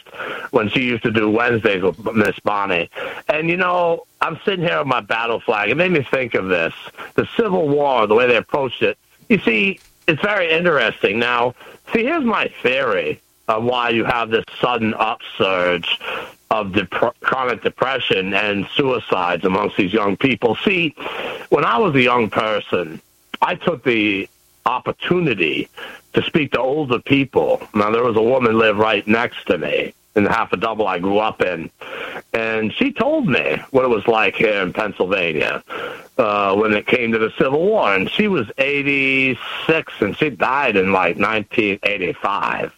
when 0.51 0.69
she 0.69 0.81
used 0.81 1.03
to 1.03 1.11
do 1.11 1.29
Wednesdays 1.29 1.83
with 1.83 2.03
Miss 2.15 2.39
Bonnie. 2.39 2.89
And 3.27 3.49
you 3.49 3.57
know, 3.57 4.05
I'm 4.21 4.39
sitting 4.43 4.65
here 4.65 4.79
with 4.79 4.87
my 4.87 5.01
battle 5.01 5.39
flag. 5.39 5.69
It 5.69 5.75
made 5.75 5.91
me 5.91 6.03
think 6.03 6.33
of 6.33 6.47
this: 6.47 6.73
the 7.15 7.27
Civil 7.35 7.67
War, 7.67 8.07
the 8.07 8.15
way 8.15 8.25
they 8.27 8.37
approached 8.37 8.81
it. 8.81 8.97
You 9.29 9.39
see, 9.39 9.79
it's 10.07 10.21
very 10.21 10.51
interesting. 10.51 11.19
Now, 11.19 11.53
see, 11.93 12.03
here's 12.03 12.23
my 12.23 12.51
theory 12.63 13.21
of 13.47 13.63
why 13.63 13.89
you 13.89 14.03
have 14.03 14.29
this 14.29 14.45
sudden 14.59 14.93
upsurge 14.93 15.99
of 16.49 16.73
dep- 16.73 17.19
chronic 17.21 17.61
depression 17.61 18.33
and 18.33 18.67
suicides 18.75 19.45
amongst 19.45 19.77
these 19.77 19.93
young 19.93 20.17
people. 20.17 20.55
See, 20.63 20.95
when 21.49 21.65
I 21.65 21.77
was 21.77 21.95
a 21.95 22.01
young 22.01 22.29
person, 22.29 23.01
I 23.41 23.55
took 23.55 23.83
the 23.83 24.29
opportunity 24.65 25.69
to 26.13 26.21
speak 26.23 26.51
to 26.51 26.59
older 26.59 26.99
people. 26.99 27.61
Now, 27.73 27.91
there 27.91 28.03
was 28.03 28.15
a 28.15 28.21
woman 28.21 28.57
lived 28.57 28.79
right 28.79 29.05
next 29.07 29.45
to 29.47 29.57
me 29.57 29.93
in 30.15 30.23
the 30.23 30.31
half 30.31 30.51
a 30.51 30.57
double 30.57 30.87
I 30.87 30.97
grew 30.97 31.19
up 31.19 31.43
in, 31.43 31.69
and 32.33 32.73
she 32.73 32.91
told 32.91 33.27
me 33.27 33.61
what 33.69 33.85
it 33.85 33.89
was 33.89 34.07
like 34.07 34.35
here 34.35 34.63
in 34.63 34.73
Pennsylvania 34.73 35.63
uh, 36.17 36.55
when 36.55 36.73
it 36.73 36.87
came 36.87 37.11
to 37.11 37.19
the 37.19 37.31
Civil 37.37 37.63
War. 37.63 37.93
And 37.93 38.09
she 38.09 38.27
was 38.27 38.47
86, 38.57 39.93
and 40.01 40.17
she 40.17 40.31
died 40.31 40.75
in 40.75 40.91
like 40.91 41.17
1985. 41.17 42.73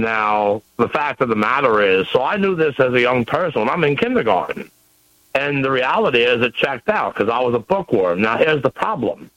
Now, 0.00 0.62
the 0.78 0.88
fact 0.88 1.20
of 1.20 1.28
the 1.28 1.36
matter 1.36 1.82
is, 1.82 2.08
so 2.08 2.22
I 2.22 2.36
knew 2.36 2.54
this 2.54 2.78
as 2.80 2.92
a 2.94 3.00
young 3.00 3.24
person. 3.24 3.68
I'm 3.68 3.84
in 3.84 3.96
kindergarten. 3.96 4.70
And 5.34 5.64
the 5.64 5.70
reality 5.70 6.22
is, 6.22 6.42
it 6.42 6.54
checked 6.54 6.88
out 6.88 7.14
because 7.14 7.28
I 7.28 7.38
was 7.40 7.54
a 7.54 7.58
bookworm. 7.58 8.20
Now, 8.20 8.38
here's 8.38 8.62
the 8.62 8.70
problem. 8.70 9.30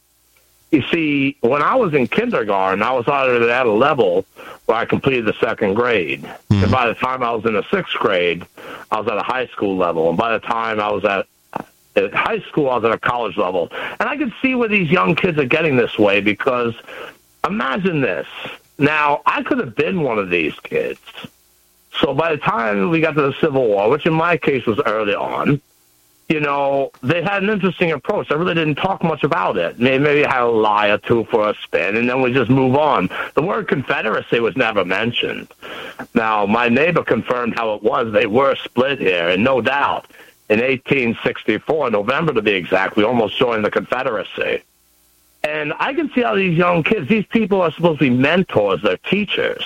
You 0.71 0.81
see, 0.91 1.37
when 1.41 1.61
I 1.61 1.75
was 1.75 1.93
in 1.93 2.07
kindergarten, 2.07 2.81
I 2.81 2.93
was 2.93 3.07
already 3.07 3.47
at 3.51 3.67
a 3.67 3.71
level 3.71 4.25
where 4.65 4.77
I 4.77 4.85
completed 4.85 5.25
the 5.25 5.33
second 5.33 5.75
grade. 5.75 6.23
And 6.23 6.61
mm-hmm. 6.61 6.71
by 6.71 6.87
the 6.87 6.95
time 6.95 7.21
I 7.21 7.31
was 7.31 7.45
in 7.45 7.53
the 7.53 7.63
sixth 7.69 7.93
grade, 7.93 8.43
I 8.89 8.99
was 8.99 9.07
at 9.07 9.17
a 9.17 9.21
high 9.21 9.47
school 9.47 9.77
level. 9.77 10.09
And 10.09 10.17
by 10.17 10.31
the 10.33 10.39
time 10.39 10.79
I 10.79 10.89
was 10.89 11.05
at, 11.05 11.27
at 11.95 12.13
high 12.13 12.39
school, 12.39 12.69
I 12.69 12.77
was 12.77 12.85
at 12.85 12.91
a 12.91 12.97
college 12.97 13.37
level. 13.37 13.69
And 13.99 14.09
I 14.09 14.17
could 14.17 14.33
see 14.41 14.55
where 14.55 14.69
these 14.69 14.89
young 14.89 15.13
kids 15.13 15.37
are 15.37 15.45
getting 15.45 15.75
this 15.75 15.99
way 15.99 16.21
because 16.21 16.73
imagine 17.45 18.01
this. 18.01 18.27
Now, 18.77 19.21
I 19.25 19.43
could 19.43 19.59
have 19.59 19.75
been 19.75 20.01
one 20.01 20.17
of 20.19 20.29
these 20.29 20.57
kids. 20.59 20.99
So 21.99 22.13
by 22.13 22.31
the 22.31 22.41
time 22.41 22.89
we 22.89 23.01
got 23.01 23.13
to 23.15 23.21
the 23.21 23.33
Civil 23.33 23.67
War, 23.67 23.89
which 23.89 24.05
in 24.05 24.13
my 24.13 24.37
case 24.37 24.65
was 24.65 24.79
early 24.85 25.13
on, 25.13 25.61
you 26.29 26.39
know, 26.39 26.91
they 27.03 27.21
had 27.21 27.43
an 27.43 27.49
interesting 27.49 27.91
approach. 27.91 28.31
I 28.31 28.35
really 28.35 28.55
didn't 28.55 28.75
talk 28.75 29.03
much 29.03 29.23
about 29.23 29.57
it. 29.57 29.79
Maybe, 29.79 30.03
maybe 30.03 30.23
had 30.23 30.41
a 30.41 30.47
lie 30.47 30.87
or 30.87 30.97
two 30.97 31.25
for 31.25 31.49
a 31.49 31.55
spin, 31.55 31.95
and 31.95 32.09
then 32.09 32.21
we 32.21 32.33
just 32.33 32.49
move 32.49 32.75
on. 32.75 33.09
The 33.35 33.43
word 33.43 33.67
Confederacy 33.67 34.39
was 34.39 34.55
never 34.55 34.83
mentioned. 34.83 35.49
Now, 36.15 36.45
my 36.45 36.69
neighbor 36.69 37.03
confirmed 37.03 37.55
how 37.55 37.75
it 37.75 37.83
was. 37.83 38.11
They 38.11 38.25
were 38.25 38.55
split 38.55 38.99
here, 38.99 39.29
and 39.29 39.43
no 39.43 39.61
doubt, 39.61 40.07
in 40.49 40.59
1864, 40.59 41.91
November 41.91 42.33
to 42.33 42.41
be 42.41 42.53
exact, 42.53 42.95
we 42.95 43.03
almost 43.03 43.37
joined 43.37 43.65
the 43.65 43.71
Confederacy. 43.71 44.63
And 45.43 45.73
I 45.77 45.93
can 45.93 46.09
see 46.13 46.21
how 46.21 46.35
these 46.35 46.57
young 46.57 46.83
kids, 46.83 47.09
these 47.09 47.25
people 47.25 47.61
are 47.61 47.71
supposed 47.71 47.99
to 47.99 48.09
be 48.09 48.15
mentors, 48.15 48.81
they're 48.81 48.97
teachers. 48.97 49.63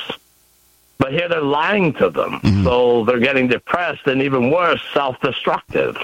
But 0.97 1.13
here 1.13 1.29
they're 1.29 1.41
lying 1.41 1.93
to 1.93 2.09
them. 2.09 2.39
So 2.63 3.05
they're 3.05 3.19
getting 3.19 3.47
depressed 3.47 4.07
and 4.07 4.21
even 4.23 4.49
worse, 4.49 4.81
self 4.93 5.19
destructive. 5.21 5.95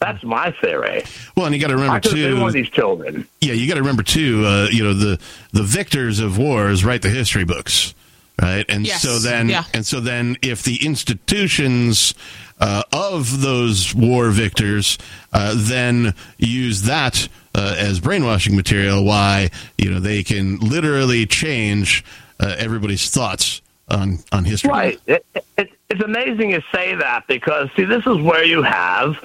That's 0.00 0.24
my 0.24 0.50
theory. 0.52 1.02
Well, 1.36 1.44
and 1.44 1.54
you 1.54 1.60
got 1.60 1.66
to 1.68 1.74
remember 1.74 1.96
I 1.96 2.00
could 2.00 2.12
have 2.12 2.20
been 2.20 2.36
too. 2.36 2.40
one 2.40 2.48
of 2.48 2.54
these 2.54 2.70
children. 2.70 3.28
Yeah, 3.42 3.52
you 3.52 3.68
got 3.68 3.74
to 3.74 3.80
remember 3.80 4.02
too. 4.02 4.44
Uh, 4.46 4.68
you 4.72 4.82
know, 4.82 4.94
the 4.94 5.20
the 5.52 5.62
victors 5.62 6.20
of 6.20 6.38
wars 6.38 6.86
write 6.86 7.02
the 7.02 7.10
history 7.10 7.44
books, 7.44 7.94
right? 8.40 8.64
And 8.70 8.86
Yes, 8.86 9.02
so 9.02 9.18
then, 9.18 9.50
yeah. 9.50 9.64
and 9.74 9.84
so 9.84 10.00
then, 10.00 10.38
if 10.40 10.62
the 10.62 10.86
institutions 10.86 12.14
uh, 12.60 12.82
of 12.92 13.40
those 13.40 13.94
war 13.94 14.30
victors 14.30 14.98
uh, 15.32 15.54
then 15.56 16.14
use 16.38 16.82
that 16.82 17.28
uh, 17.54 17.74
as 17.78 18.00
brainwashing 18.00 18.54
material, 18.54 19.04
why 19.04 19.50
you 19.76 19.90
know 19.90 20.00
they 20.00 20.22
can 20.22 20.58
literally 20.58 21.26
change 21.26 22.04
uh, 22.38 22.54
everybody's 22.58 23.10
thoughts 23.10 23.62
on 23.88 24.18
on 24.32 24.44
history. 24.44 24.70
Right. 24.70 25.00
It, 25.06 25.26
it, 25.56 25.72
it's 25.88 26.02
amazing 26.02 26.50
you 26.50 26.62
say 26.72 26.94
that 26.94 27.26
because, 27.26 27.68
see, 27.74 27.84
this 27.84 28.06
is 28.06 28.16
where 28.18 28.44
you 28.44 28.62
have 28.62 29.16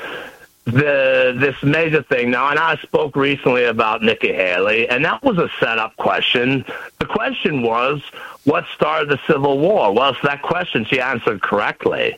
the 0.65 1.35
this 1.37 1.61
major 1.61 2.01
thing 2.01 2.31
now. 2.31 2.49
And 2.49 2.57
I 2.57 2.75
spoke 2.77 3.15
recently 3.15 3.65
about 3.65 4.01
Nikki 4.01 4.33
Haley, 4.33 4.89
and 4.89 5.05
that 5.05 5.23
was 5.23 5.37
a 5.37 5.49
setup 5.59 5.95
question. 5.97 6.65
The 6.97 7.05
question 7.05 7.61
was, 7.61 8.01
what 8.45 8.65
started 8.73 9.09
the 9.09 9.19
Civil 9.27 9.59
War? 9.59 9.93
Well, 9.93 10.11
it's 10.11 10.21
that 10.23 10.41
question 10.41 10.85
she 10.85 10.99
answered 10.99 11.41
correctly. 11.41 12.17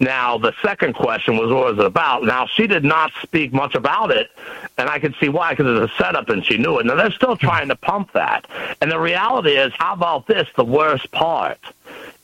Now, 0.00 0.38
the 0.38 0.52
second 0.62 0.94
question 0.94 1.36
was, 1.36 1.52
what 1.52 1.64
was 1.64 1.78
it 1.78 1.84
about? 1.84 2.24
Now, 2.24 2.46
she 2.46 2.66
did 2.66 2.84
not 2.84 3.12
speak 3.22 3.52
much 3.52 3.74
about 3.74 4.10
it, 4.10 4.30
and 4.78 4.88
I 4.88 4.98
could 4.98 5.14
see 5.20 5.28
why, 5.28 5.52
because 5.52 5.82
it's 5.82 5.92
a 5.92 5.96
setup 5.96 6.28
and 6.28 6.44
she 6.44 6.58
knew 6.58 6.78
it. 6.78 6.86
Now, 6.86 6.94
they're 6.94 7.10
still 7.10 7.36
hmm. 7.36 7.46
trying 7.46 7.68
to 7.68 7.76
pump 7.76 8.12
that. 8.12 8.46
And 8.80 8.90
the 8.90 8.98
reality 8.98 9.50
is, 9.50 9.72
how 9.78 9.94
about 9.94 10.26
this, 10.26 10.48
the 10.56 10.64
worst 10.64 11.10
part? 11.12 11.58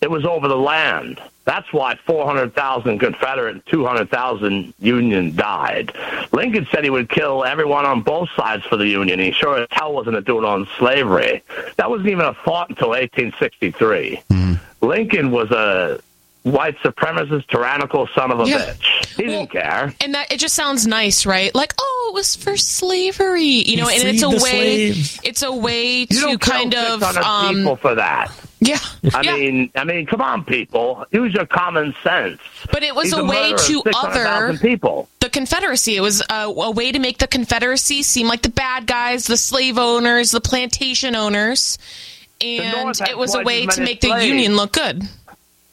It 0.00 0.10
was 0.10 0.24
over 0.24 0.48
the 0.48 0.56
land. 0.56 1.20
That's 1.44 1.72
why 1.72 1.96
400,000 2.06 2.98
Confederate 2.98 3.54
and 3.54 3.66
200,000 3.66 4.74
Union 4.78 5.34
died. 5.34 5.92
Lincoln 6.32 6.66
said 6.70 6.84
he 6.84 6.90
would 6.90 7.08
kill 7.08 7.44
everyone 7.44 7.84
on 7.84 8.02
both 8.02 8.28
sides 8.36 8.64
for 8.64 8.76
the 8.76 8.86
Union. 8.86 9.18
He 9.18 9.32
sure 9.32 9.58
as 9.58 9.68
hell 9.70 9.92
wasn't 9.92 10.14
going 10.14 10.24
to 10.24 10.26
do 10.26 10.38
it 10.38 10.44
on 10.44 10.68
slavery. 10.78 11.42
That 11.76 11.90
wasn't 11.90 12.10
even 12.10 12.26
a 12.26 12.34
thought 12.34 12.70
until 12.70 12.90
1863. 12.90 14.22
Hmm. 14.30 14.54
Lincoln 14.80 15.30
was 15.30 15.50
a 15.50 16.00
white 16.42 16.76
supremacist, 16.78 17.46
tyrannical 17.48 18.08
son 18.14 18.30
of 18.32 18.40
a 18.40 18.44
Yeah. 18.48 18.58
bitch. 18.58 19.06
He 19.16 19.22
didn't 19.24 19.50
care. 19.50 19.94
And 20.00 20.14
that 20.14 20.32
it 20.32 20.38
just 20.38 20.54
sounds 20.54 20.86
nice, 20.86 21.24
right? 21.26 21.54
Like, 21.54 21.72
oh, 21.78 22.10
it 22.12 22.14
was 22.14 22.34
for 22.34 22.56
slavery, 22.56 23.44
you 23.44 23.76
know, 23.76 23.86
He 23.86 24.00
and 24.00 24.08
it's 24.08 24.22
a 24.22 24.28
way, 24.30 24.38
slaves. 24.92 25.20
it's 25.22 25.42
a 25.42 25.52
way 25.52 25.98
You 26.00 26.06
to 26.06 26.14
don't 26.20 26.40
kind 26.40 26.74
of, 26.74 27.00
600 27.02 27.22
um, 27.24 27.54
people 27.56 27.76
for 27.76 27.94
that. 27.94 28.32
yeah, 28.60 28.78
I 29.14 29.20
yeah. 29.22 29.34
mean, 29.36 29.70
I 29.76 29.84
mean, 29.84 30.06
come 30.06 30.20
on, 30.20 30.44
people, 30.44 31.04
use 31.12 31.32
your 31.32 31.46
common 31.46 31.94
sense. 32.02 32.40
But 32.72 32.82
it 32.82 32.94
was 32.94 33.06
He's 33.06 33.12
a 33.18 33.24
way 33.24 33.52
to 33.56 33.82
other 33.96 34.58
people. 34.58 35.08
the 35.20 35.28
Confederacy. 35.30 35.96
It 35.96 36.00
was 36.00 36.22
a, 36.28 36.44
a 36.46 36.70
way 36.70 36.90
to 36.92 36.98
make 36.98 37.18
the 37.18 37.26
Confederacy 37.28 38.02
seem 38.02 38.26
like 38.26 38.42
the 38.42 38.50
bad 38.50 38.86
guys, 38.86 39.26
the 39.26 39.36
slave 39.36 39.78
owners, 39.78 40.30
the 40.32 40.40
plantation 40.40 41.14
owners, 41.14 41.78
and 42.40 42.72
North 42.84 43.00
it 43.08 43.16
was 43.16 43.34
a 43.34 43.42
way 43.42 43.66
to 43.66 43.80
many 43.80 43.92
make 43.92 44.00
the. 44.00 44.08
Union 44.26 44.56
look 44.56 44.72
good. 44.72 45.02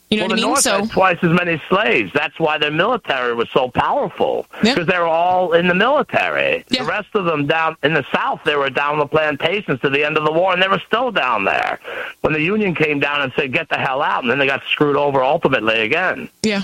You 0.10 0.18
know 0.18 0.24
well, 0.24 0.30
what 0.30 0.34
I 0.34 0.36
the 0.36 0.42
mean? 0.42 0.50
North 0.50 0.62
So 0.62 0.80
had 0.80 0.92
twice 0.92 1.18
as 1.22 1.32
many 1.32 1.62
slaves. 1.70 2.12
That's 2.14 2.40
why 2.40 2.58
their 2.58 2.72
military 2.72 3.36
was 3.36 3.48
so 3.52 3.70
powerful 3.70 4.48
because 4.62 4.88
they 4.88 4.98
were 4.98 5.06
all 5.06 5.54
in 5.54 5.68
the 5.68 5.76
military. 5.76 6.64
The 6.70 6.84
rest 6.84 7.10
of 7.14 7.26
them 7.26 7.46
down 7.46 7.78
in 7.84 7.94
the 7.94 8.06
South, 8.12 8.42
they 8.44 8.56
were 8.56 8.72
down 8.72 8.98
the 8.98 9.06
plantations 9.06 9.80
to 9.82 9.90
the 9.90 10.04
end 10.04 10.18
of 10.18 10.24
the 10.24 10.32
war, 10.32 10.52
and 10.52 10.62
they 10.62 10.68
were 10.68 10.82
still 10.88 11.12
down 11.12 11.46
there. 11.46 11.80
When 12.22 12.34
the 12.34 12.42
Union 12.42 12.74
came 12.74 13.00
down 13.00 13.22
and 13.22 13.32
said, 13.36 13.54
"Get 13.54 13.70
the 13.70 13.78
hell 13.78 14.02
out," 14.02 14.24
and 14.24 14.32
then 14.32 14.40
they 14.40 14.48
got 14.48 14.64
screwed 14.64 14.96
over 14.96 15.24
ultimately 15.24 15.82
again. 15.82 16.30
yeah. 16.42 16.64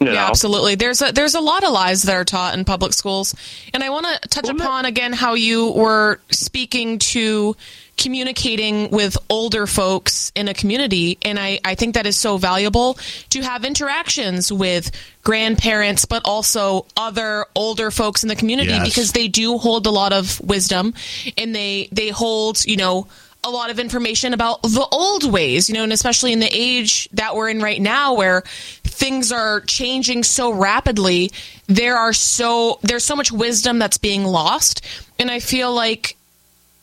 You 0.00 0.12
yeah, 0.12 0.28
absolutely. 0.28 0.74
There's 0.74 1.00
a 1.00 1.12
there's 1.12 1.36
a 1.36 1.40
lot 1.40 1.62
of 1.62 1.70
lies 1.70 2.02
that 2.02 2.14
are 2.14 2.24
taught 2.24 2.58
in 2.58 2.64
public 2.64 2.92
schools, 2.92 3.36
and 3.72 3.84
I 3.84 3.90
want 3.90 4.06
to 4.06 4.28
touch 4.28 4.48
upon 4.48 4.84
again 4.84 5.12
how 5.12 5.34
you 5.34 5.70
were 5.70 6.18
speaking 6.30 6.98
to 6.98 7.56
communicating 7.96 8.90
with 8.90 9.16
older 9.30 9.66
folks 9.66 10.32
in 10.34 10.48
a 10.48 10.54
community, 10.54 11.18
and 11.22 11.38
I 11.38 11.60
I 11.64 11.74
think 11.74 11.94
that 11.94 12.06
is 12.06 12.16
so 12.16 12.36
valuable 12.38 12.98
to 13.30 13.40
have 13.42 13.64
interactions 13.64 14.52
with 14.52 14.90
grandparents, 15.22 16.04
but 16.04 16.22
also 16.24 16.86
other 16.96 17.46
older 17.54 17.90
folks 17.90 18.22
in 18.22 18.28
the 18.28 18.36
community 18.36 18.70
Yes. 18.70 18.88
because 18.88 19.12
they 19.12 19.28
do 19.28 19.58
hold 19.58 19.86
a 19.86 19.90
lot 19.90 20.12
of 20.12 20.40
wisdom, 20.40 20.94
and 21.38 21.54
they 21.54 21.88
they 21.92 22.08
hold 22.08 22.64
you 22.64 22.76
know 22.76 23.06
a 23.44 23.50
lot 23.50 23.70
of 23.70 23.80
information 23.80 24.34
about 24.34 24.62
the 24.62 24.86
old 24.92 25.30
ways, 25.32 25.68
you 25.68 25.74
know, 25.74 25.82
and 25.82 25.92
especially 25.92 26.32
in 26.32 26.38
the 26.38 26.48
age 26.52 27.08
that 27.12 27.34
we're 27.34 27.48
in 27.48 27.60
right 27.60 27.82
now 27.82 28.14
where 28.14 28.42
things 28.84 29.32
are 29.32 29.62
changing 29.62 30.22
so 30.22 30.52
rapidly, 30.52 31.28
there 31.66 31.96
are 31.96 32.12
so 32.12 32.78
there's 32.82 33.02
so 33.04 33.16
much 33.16 33.32
wisdom 33.32 33.80
that's 33.80 33.98
being 33.98 34.24
lost. 34.24 34.84
And 35.18 35.28
I 35.28 35.40
feel 35.40 35.74
like 35.74 36.16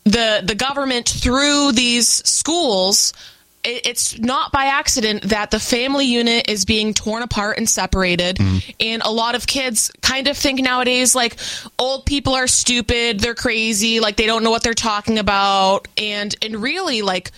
the 0.04 0.42
the 0.44 0.54
government 0.54 1.08
through 1.08 1.72
these 1.72 2.08
schools 2.08 3.12
it's 3.62 4.18
not 4.18 4.52
by 4.52 4.64
accident 4.64 5.22
that 5.24 5.50
the 5.50 5.60
family 5.60 6.06
unit 6.06 6.48
is 6.48 6.64
being 6.64 6.94
torn 6.94 7.22
apart 7.22 7.58
and 7.58 7.68
separated. 7.68 8.36
Mm-hmm. 8.36 8.70
And 8.80 9.02
a 9.02 9.10
lot 9.10 9.34
of 9.34 9.46
kids 9.46 9.90
kind 10.00 10.28
of 10.28 10.36
think 10.36 10.60
nowadays 10.60 11.14
like 11.14 11.36
old 11.78 12.06
people 12.06 12.34
are 12.34 12.46
stupid 12.46 13.20
they're 13.20 13.34
crazy 13.34 14.00
like 14.00 14.16
they 14.16 14.26
don't 14.26 14.42
know 14.42 14.50
what 14.50 14.62
they're 14.62 14.72
talking 14.72 15.18
about. 15.18 15.88
And 15.96 16.34
and 16.42 16.56
really 16.56 17.02
like 17.02 17.32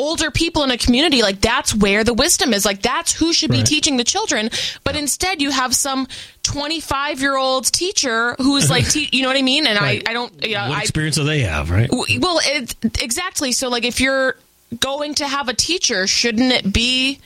older 0.00 0.30
people 0.30 0.62
in 0.64 0.70
a 0.70 0.78
community, 0.78 1.20
like 1.22 1.40
that's 1.40 1.74
where 1.74 2.02
the 2.04 2.14
wisdom 2.14 2.52
is. 2.54 2.64
Like 2.64 2.80
that's 2.82 3.12
who 3.12 3.32
should 3.32 3.50
be 3.50 3.62
teaching 3.62 3.96
the 3.98 4.04
children. 4.04 4.48
But 4.84 4.96
instead, 4.96 5.42
you 5.42 5.50
have 5.50 5.74
some 5.74 6.06
25 6.44 7.20
year 7.20 7.36
old 7.36 7.64
teacher 7.72 8.34
who's 8.38 8.70
like, 8.70 8.88
te- 8.90 9.08
you 9.12 9.22
know 9.22 9.28
what 9.28 9.36
I 9.36 9.42
mean? 9.42 9.66
And 9.66 9.78
Right. 9.78 10.02
I, 10.06 10.10
I 10.10 10.14
don't, 10.14 10.32
you 10.44 10.54
know, 10.54 10.68
what 10.68 10.78
I, 10.78 10.82
experience 10.82 11.16
do 11.16 11.24
they 11.24 11.40
have, 11.40 11.70
right? 11.70 11.90
W- 11.90 12.20
Well, 12.20 12.40
it, 12.42 12.74
exactly. 13.02 13.52
So, 13.52 13.68
like, 13.68 13.84
if 13.84 14.00
you're 14.00 14.36
going 14.78 15.14
to 15.16 15.26
have 15.28 15.48
a 15.48 15.54
teacher, 15.54 16.06
shouldn't 16.06 16.52
it 16.52 16.72
be 16.72 17.18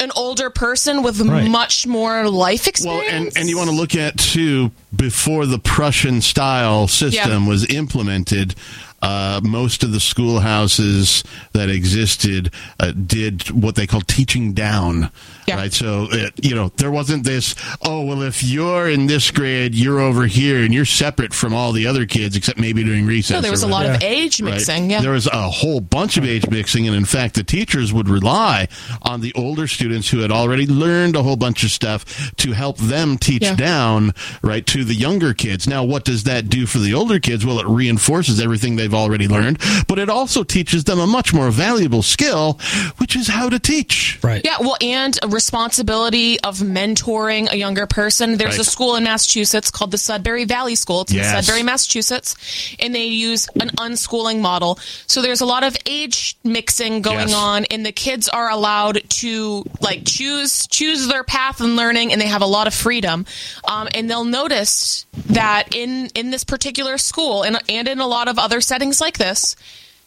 an 0.00 0.10
older 0.16 0.50
person 0.50 1.02
with 1.02 1.20
Right. 1.20 1.48
much 1.48 1.86
more 1.86 2.28
life 2.28 2.66
experience? 2.66 3.06
Well, 3.12 3.16
and, 3.28 3.36
and 3.36 3.48
you 3.48 3.56
want 3.56 3.70
to 3.70 3.76
look 3.76 3.94
at 3.94 4.18
too 4.18 4.70
before 4.94 5.46
the 5.46 5.58
Prussian 5.58 6.20
style 6.20 6.88
system 6.88 7.42
Yeah. 7.44 7.48
was 7.48 7.66
implemented. 7.72 8.54
Uh, 9.02 9.40
most 9.44 9.84
of 9.84 9.92
the 9.92 10.00
schoolhouses 10.00 11.22
that 11.52 11.68
existed 11.68 12.50
uh, 12.80 12.92
did 12.92 13.50
what 13.50 13.74
they 13.74 13.86
call 13.86 14.00
teaching 14.00 14.52
down. 14.52 15.10
Right, 15.48 15.72
so 15.72 16.08
uh, 16.10 16.30
you 16.42 16.56
know 16.56 16.70
there 16.76 16.90
wasn't 16.90 17.22
this. 17.22 17.54
Oh 17.80 18.04
well, 18.04 18.22
if 18.22 18.42
you're 18.42 18.88
in 18.90 19.06
this 19.06 19.30
grade, 19.30 19.76
you're 19.76 20.00
over 20.00 20.26
here, 20.26 20.60
and 20.62 20.74
you're 20.74 20.84
separate 20.84 21.32
from 21.32 21.54
all 21.54 21.70
the 21.70 21.86
other 21.86 22.04
kids, 22.04 22.36
except 22.36 22.58
maybe 22.58 22.82
during 22.82 23.06
recess. 23.06 23.30
No, 23.36 23.40
there 23.40 23.52
was 23.52 23.62
a 23.62 23.68
lot 23.68 23.86
of 23.86 23.92
whatever. 23.92 24.12
age 24.12 24.40
Right. 24.40 24.54
mixing. 24.54 24.90
Yeah. 24.90 25.02
There 25.02 25.12
was 25.12 25.28
a 25.28 25.48
whole 25.48 25.80
bunch 25.80 26.16
of 26.16 26.24
age 26.24 26.48
mixing, 26.50 26.88
and 26.88 26.96
in 26.96 27.04
fact, 27.04 27.36
the 27.36 27.44
teachers 27.44 27.92
would 27.92 28.08
rely 28.08 28.66
on 29.02 29.20
the 29.20 29.32
older 29.34 29.68
students 29.68 30.08
who 30.10 30.18
had 30.18 30.32
already 30.32 30.66
learned 30.66 31.14
a 31.14 31.22
whole 31.22 31.36
bunch 31.36 31.62
of 31.62 31.70
stuff 31.70 32.32
to 32.38 32.50
help 32.52 32.78
them 32.78 33.16
teach 33.16 33.42
Yeah. 33.42 33.54
down, 33.54 34.14
right, 34.42 34.66
to 34.66 34.82
the 34.84 34.94
younger 34.94 35.32
kids. 35.32 35.68
Now, 35.68 35.84
what 35.84 36.04
does 36.04 36.24
that 36.24 36.48
do 36.48 36.66
for 36.66 36.80
the 36.80 36.92
older 36.92 37.20
kids? 37.20 37.46
Well, 37.46 37.60
it 37.60 37.66
reinforces 37.68 38.40
everything 38.40 38.74
they've 38.86 38.94
already 38.94 39.26
learned, 39.26 39.58
but 39.88 39.98
it 39.98 40.08
also 40.08 40.44
teaches 40.44 40.84
them 40.84 41.00
a 41.00 41.06
much 41.06 41.34
more 41.34 41.50
valuable 41.50 42.02
skill, 42.02 42.58
which 42.98 43.16
is 43.16 43.26
how 43.26 43.48
to 43.48 43.58
teach. 43.58 44.18
Right. 44.22 44.42
Yeah, 44.44 44.58
well, 44.60 44.76
and 44.80 45.18
a 45.22 45.28
responsibility 45.28 46.38
of 46.40 46.58
mentoring 46.58 47.50
a 47.50 47.56
younger 47.56 47.86
person. 47.86 48.36
There's 48.36 48.58
Right. 48.58 48.66
a 48.66 48.70
school 48.70 48.94
in 48.94 49.02
Massachusetts 49.04 49.70
called 49.70 49.90
the 49.90 49.98
Sudbury 49.98 50.44
Valley 50.44 50.76
School. 50.76 51.00
It's 51.02 51.12
Yes. 51.12 51.26
in 51.34 51.42
Sudbury, 51.42 51.62
Massachusetts, 51.64 52.36
and 52.78 52.94
they 52.94 53.06
use 53.06 53.48
an 53.60 53.70
unschooling 53.78 54.40
model. 54.40 54.78
So 55.08 55.20
there's 55.22 55.40
a 55.40 55.46
lot 55.46 55.64
of 55.64 55.76
age 55.86 56.36
mixing 56.44 57.02
going 57.02 57.28
Yes. 57.30 57.34
on, 57.34 57.64
and 57.66 57.84
the 57.84 57.92
kids 57.92 58.28
are 58.28 58.48
allowed 58.50 59.02
to 59.22 59.64
like 59.80 60.04
choose 60.04 60.66
choose 60.68 61.06
their 61.08 61.24
path 61.24 61.60
in 61.60 61.74
learning, 61.74 62.12
and 62.12 62.20
they 62.20 62.26
have 62.28 62.42
a 62.42 62.46
lot 62.46 62.66
of 62.68 62.74
freedom. 62.74 63.26
Um, 63.66 63.88
and 63.94 64.08
they'll 64.08 64.24
notice 64.24 65.04
that 65.30 65.74
in 65.74 66.10
in 66.14 66.30
this 66.30 66.44
particular 66.44 66.98
school, 66.98 67.42
and 67.42 67.58
and 67.68 67.88
in 67.88 67.98
a 68.00 68.06
lot 68.06 68.28
of 68.28 68.38
other 68.38 68.60
settings 68.60 68.75
like 69.00 69.18
this, 69.18 69.56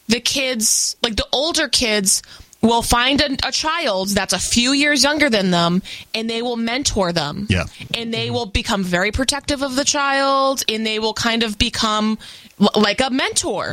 the 0.08 0.20
kids, 0.20 0.96
like 1.02 1.16
the 1.16 1.26
older 1.32 1.68
kids, 1.68 2.22
will 2.62 2.82
find 2.82 3.20
a, 3.20 3.36
a 3.46 3.52
child 3.52 4.08
that's 4.08 4.32
a 4.32 4.38
few 4.38 4.72
years 4.72 5.02
younger 5.02 5.30
than 5.30 5.50
them 5.50 5.82
and 6.14 6.28
they 6.28 6.42
will 6.42 6.56
mentor 6.56 7.12
them. 7.12 7.46
Yeah. 7.48 7.64
And 7.94 8.12
they 8.12 8.30
will 8.30 8.46
become 8.46 8.84
very 8.84 9.12
protective 9.12 9.62
of 9.62 9.76
the 9.76 9.84
child 9.84 10.62
and 10.68 10.84
they 10.84 10.98
will 10.98 11.14
kind 11.14 11.42
of 11.42 11.56
become 11.56 12.18
like 12.74 13.00
a 13.00 13.10
mentor. 13.10 13.72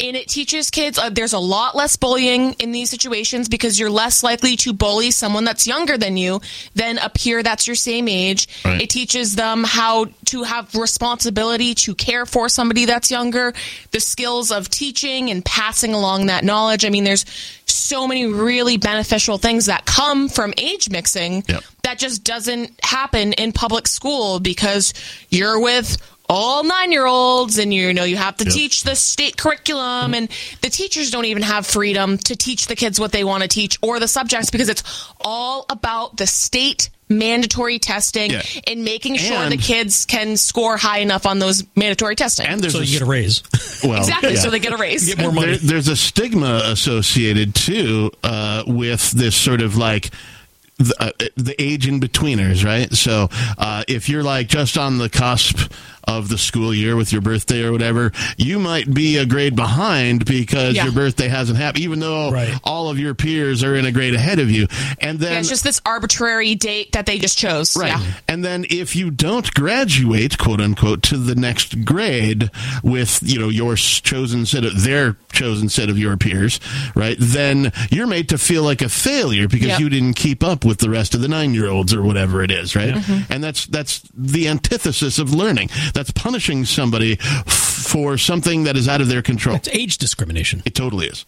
And 0.00 0.16
it 0.16 0.28
teaches 0.28 0.70
kids 0.70 0.98
uh, 0.98 1.08
there's 1.10 1.32
a 1.32 1.38
lot 1.38 1.76
less 1.76 1.96
bullying 1.96 2.54
in 2.54 2.72
these 2.72 2.90
situations 2.90 3.48
because 3.48 3.78
you're 3.78 3.90
less 3.90 4.22
likely 4.24 4.56
to 4.56 4.72
bully 4.72 5.12
someone 5.12 5.44
that's 5.44 5.66
younger 5.66 5.96
than 5.96 6.16
you 6.16 6.40
than 6.74 6.98
a 6.98 7.08
peer 7.08 7.42
that's 7.42 7.66
your 7.66 7.76
same 7.76 8.08
age. 8.08 8.48
Right. 8.64 8.82
It 8.82 8.90
teaches 8.90 9.36
them 9.36 9.62
how 9.64 10.06
to 10.26 10.42
have 10.42 10.74
responsibility 10.74 11.74
to 11.76 11.94
care 11.94 12.26
for 12.26 12.48
somebody 12.48 12.86
that's 12.86 13.10
younger, 13.10 13.54
the 13.92 14.00
skills 14.00 14.50
of 14.50 14.68
teaching 14.68 15.30
and 15.30 15.44
passing 15.44 15.94
along 15.94 16.26
that 16.26 16.44
knowledge. 16.44 16.84
I 16.84 16.90
mean, 16.90 17.04
there's 17.04 17.24
so 17.66 18.08
many 18.08 18.26
really 18.26 18.76
beneficial 18.76 19.38
things 19.38 19.66
that 19.66 19.86
come 19.86 20.28
from 20.28 20.52
age 20.58 20.90
mixing 20.90 21.44
that 21.82 21.98
just 21.98 22.24
doesn't 22.24 22.72
happen 22.84 23.32
in 23.34 23.52
public 23.52 23.86
school 23.86 24.40
because 24.40 24.92
you're 25.28 25.60
with 25.60 25.96
all 26.28 26.64
nine 26.64 26.90
year 26.92 27.06
olds 27.06 27.58
and 27.58 27.72
you 27.74 27.92
know 27.92 28.04
you 28.04 28.16
have 28.16 28.36
to 28.38 28.44
teach 28.44 28.82
the 28.84 28.94
state 28.96 29.36
curriculum 29.36 30.14
and 30.14 30.28
the 30.62 30.70
teachers 30.70 31.10
don't 31.10 31.26
even 31.26 31.42
have 31.42 31.66
freedom 31.66 32.16
to 32.16 32.34
teach 32.34 32.66
the 32.66 32.74
kids 32.76 32.98
what 32.98 33.12
they 33.12 33.24
want 33.24 33.42
to 33.42 33.48
teach 33.48 33.78
or 33.82 34.00
the 34.00 34.08
subjects 34.08 34.50
because 34.50 34.68
it's 34.68 34.82
all 35.20 35.66
about 35.68 36.16
the 36.16 36.26
state 36.26 36.88
mandatory 37.10 37.78
testing 37.78 38.30
Yeah. 38.30 38.42
and 38.66 38.82
making 38.82 39.16
sure 39.16 39.36
And- 39.36 39.52
the 39.52 39.58
kids 39.58 40.06
can 40.06 40.38
score 40.38 40.78
high 40.78 41.00
enough 41.00 41.26
on 41.26 41.38
those 41.38 41.62
mandatory 41.76 42.16
testing. 42.16 42.46
And 42.46 42.62
there's 42.62 42.72
So 42.72 42.80
a 42.80 42.82
you 42.84 42.92
get 42.92 43.02
a 43.02 43.06
raise. 43.06 43.42
Well, 43.84 43.98
Exactly, 43.98 44.32
yeah. 44.32 44.40
so 44.40 44.48
they 44.48 44.58
get 44.60 44.72
a 44.72 44.78
raise. 44.78 45.04
Get 45.06 45.18
more 45.18 45.30
money. 45.30 45.48
There- 45.58 45.58
there's 45.58 45.88
a 45.88 45.96
stigma 45.96 46.62
associated 46.64 47.54
too 47.54 48.10
uh, 48.22 48.64
with 48.66 49.10
this 49.10 49.36
sort 49.36 49.60
of 49.60 49.76
like 49.76 50.10
the, 50.78 50.94
uh, 50.98 51.10
the 51.36 51.54
age 51.62 51.86
in 51.86 52.00
betweeners, 52.00 52.64
right? 52.64 52.92
So 52.92 53.28
uh, 53.58 53.84
if 53.88 54.08
you're 54.08 54.22
like 54.24 54.48
just 54.48 54.76
on 54.76 54.98
the 54.98 55.08
cusp 55.08 55.72
of 56.06 56.28
the 56.28 56.36
school 56.36 56.74
year 56.74 56.96
with 56.96 57.12
your 57.12 57.22
birthday 57.22 57.62
or 57.64 57.72
whatever, 57.72 58.12
you 58.36 58.58
might 58.58 58.92
be 58.92 59.16
a 59.16 59.24
grade 59.24 59.56
behind 59.56 60.26
because 60.26 60.74
Yeah. 60.74 60.84
your 60.84 60.92
birthday 60.92 61.28
hasn't 61.28 61.58
happened, 61.58 61.82
even 61.82 61.98
though 62.00 62.30
all 62.62 62.90
of 62.90 62.98
your 62.98 63.14
peers 63.14 63.64
are 63.64 63.74
in 63.74 63.86
a 63.86 63.92
grade 63.92 64.14
ahead 64.14 64.38
of 64.38 64.50
you. 64.50 64.66
And 65.00 65.18
then 65.18 65.32
yeah, 65.32 65.38
it's 65.38 65.48
just 65.48 65.64
this 65.64 65.80
arbitrary 65.86 66.54
date 66.56 66.92
that 66.92 67.06
they 67.06 67.18
just 67.18 67.38
chose. 67.38 67.74
Right. 67.74 67.88
Yeah. 67.88 68.04
And 68.28 68.44
then 68.44 68.66
if 68.68 68.94
you 68.94 69.10
don't 69.10 69.52
graduate, 69.54 70.36
quote 70.36 70.60
unquote, 70.60 71.02
to 71.04 71.16
the 71.16 71.34
next 71.34 71.84
grade 71.86 72.50
with, 72.82 73.20
you 73.22 73.38
know, 73.38 73.48
your 73.48 73.76
chosen 73.76 74.44
set 74.44 74.64
of 74.64 74.82
their 74.82 75.16
chosen 75.32 75.68
set 75.70 75.88
of 75.88 75.98
your 75.98 76.16
peers, 76.18 76.60
right? 76.94 77.16
Then 77.18 77.72
you're 77.90 78.06
made 78.06 78.28
to 78.28 78.36
feel 78.38 78.62
like 78.62 78.82
a 78.82 78.88
failure 78.90 79.48
because 79.48 79.68
Yep. 79.68 79.80
you 79.80 79.88
didn't 79.88 80.14
keep 80.14 80.44
up 80.44 80.64
with 80.66 80.73
the 80.78 80.90
rest 80.90 81.14
of 81.14 81.20
the 81.20 81.28
9-year-olds 81.28 81.92
or 81.94 82.02
whatever 82.02 82.42
it 82.42 82.50
is, 82.50 82.74
right? 82.76 82.94
Mhm. 82.94 83.30
And 83.30 83.42
that's 83.44 83.66
that's 83.66 84.02
the 84.14 84.48
antithesis 84.48 85.18
of 85.18 85.32
learning. 85.32 85.70
That's 85.94 86.10
punishing 86.10 86.64
somebody 86.64 87.18
f- 87.20 87.46
for 87.46 88.16
something 88.18 88.64
that 88.64 88.76
is 88.76 88.88
out 88.88 89.00
of 89.00 89.08
their 89.08 89.22
control. 89.22 89.56
It's 89.56 89.68
age 89.68 89.98
discrimination. 89.98 90.62
It 90.64 90.74
totally 90.74 91.06
is. 91.06 91.24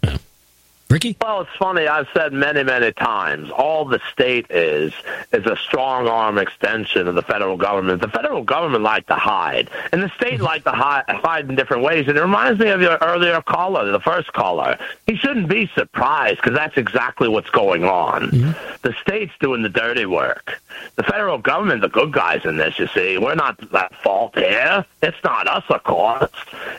Ricky? 0.89 1.17
Well, 1.21 1.41
it's 1.41 1.57
funny. 1.59 1.89
I've 1.89 2.07
said 2.15 2.33
many, 2.33 2.63
many 2.63 2.93
times, 2.93 3.51
all 3.51 3.85
the 3.85 4.01
state 4.13 4.47
is 4.51 4.93
is 5.33 5.45
a 5.45 5.57
strong 5.57 6.07
arm 6.07 6.39
extension 6.39 7.09
of 7.09 7.17
the 7.17 7.23
federal 7.23 7.57
government. 7.57 8.01
The 8.01 8.09
federal 8.09 8.45
government 8.45 8.85
like 8.85 9.07
to 9.09 9.17
hide, 9.17 9.69
and 9.91 10.01
the 10.01 10.11
state 10.11 10.41
like 10.41 10.63
to 10.63 10.71
hide, 10.71 11.05
hide 11.09 11.49
in 11.49 11.57
different 11.57 11.83
ways. 11.83 12.07
And 12.07 12.17
it 12.17 12.21
reminds 12.21 12.61
me 12.61 12.69
of 12.69 12.81
your 12.81 12.99
earlier 13.03 13.43
caller, 13.43 13.91
the 13.91 13.99
first 13.99 14.33
caller. 14.33 14.79
He 15.07 15.17
shouldn't 15.17 15.49
be 15.49 15.69
surprised 15.75 16.37
because 16.37 16.55
that's 16.55 16.77
exactly 16.77 17.29
what's 17.29 17.51
going 17.51 17.83
on. 17.83 18.31
Mm-hmm. 18.31 18.53
The 18.83 18.95
state's 19.01 19.33
doing 19.41 19.63
the 19.63 19.69
dirty 19.69 20.07
work. 20.07 20.63
The 20.95 21.03
federal 21.03 21.39
government, 21.39 21.81
the 21.81 21.89
good 21.89 22.13
guys 22.13 22.45
in 22.45 22.59
this, 22.59 22.79
you 22.79 22.87
see, 22.89 23.19
we're 23.19 23.35
not 23.35 23.59
at 23.75 23.95
fault 23.97 24.39
here. 24.39 24.85
It's 25.03 25.17
not 25.25 25.49
us, 25.49 25.65
of 25.69 25.83
course. 25.83 26.31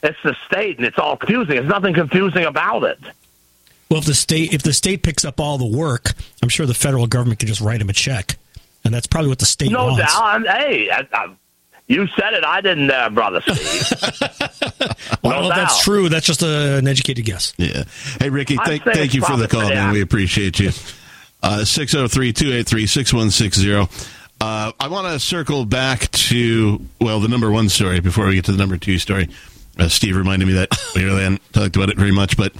It's 0.02 0.18
the 0.24 0.36
state, 0.46 0.78
and 0.78 0.86
it's 0.86 0.98
all 0.98 1.18
confusing. 1.18 1.56
There's 1.56 1.68
nothing 1.68 1.94
confusing 1.94 2.46
about 2.46 2.84
it. 2.84 3.00
Well, 3.90 4.00
if 4.00 4.06
the 4.06 4.14
state 4.14 4.54
if 4.54 4.64
the 4.64 4.74
state 4.74 5.04
picks 5.04 5.24
up 5.26 5.40
all 5.40 5.58
the 5.58 5.66
work, 5.78 6.12
I'm 6.44 6.50
sure 6.50 6.66
the 6.66 6.74
federal 6.74 7.08
government 7.08 7.40
can 7.40 7.48
just 7.48 7.62
write 7.62 7.82
him 7.82 7.90
a 7.90 7.94
check, 7.94 8.38
and 8.84 8.94
that's 8.94 9.08
probably 9.08 9.30
what 9.30 9.40
the 9.40 9.46
state 9.46 9.72
No 9.72 9.86
wants. 9.88 10.00
doubt. 10.14 10.22
I'm, 10.24 10.44
hey, 10.46 10.90
I, 10.92 11.08
I, 11.14 11.30
you 11.88 12.06
said 12.20 12.34
it. 12.34 12.44
I 12.44 12.60
didn't, 12.60 12.92
uh, 12.92 13.10
brother 13.10 13.42
Steve. 13.42 13.98
Well, 15.24 15.34
I 15.34 15.36
don't 15.36 15.44
know 15.44 15.50
if 15.50 15.56
that's 15.56 15.84
true. 15.84 16.10
That's 16.10 16.26
just 16.26 16.42
a, 16.44 16.78
an 16.78 16.88
educated 16.88 17.26
guess. 17.26 17.54
Yeah. 17.58 17.84
Hey, 18.20 18.30
Ricky, 18.30 18.56
thank, 18.58 18.84
thank 18.84 19.14
you 19.14 19.22
for 19.22 19.36
the 19.36 19.48
call, 19.48 19.68
man. 19.70 19.92
We 19.94 20.02
appreciate 20.02 20.60
you. 20.60 20.70
Uh, 21.44 21.66
603 21.66 22.34
283 22.34 22.88
6160. 22.88 24.06
Uh, 24.40 24.72
I 24.80 24.88
want 24.88 25.08
to 25.08 25.20
circle 25.20 25.66
back 25.66 26.10
to, 26.12 26.80
well, 27.02 27.20
the 27.20 27.28
number 27.28 27.52
one 27.52 27.70
story 27.70 28.00
before 28.00 28.28
we 28.28 28.36
get 28.36 28.46
to 28.46 28.52
the 28.52 28.58
number 28.58 28.78
two 28.78 28.98
story. 29.00 29.28
Uh, 29.80 29.88
Steve 29.90 30.16
reminded 30.16 30.48
me 30.48 30.54
that 30.54 30.70
we 30.96 31.04
really 31.04 31.24
hadn't 31.24 31.42
talked 31.54 31.76
about 31.76 31.90
it 31.90 31.98
very 31.98 32.12
much, 32.12 32.38
but 32.38 32.54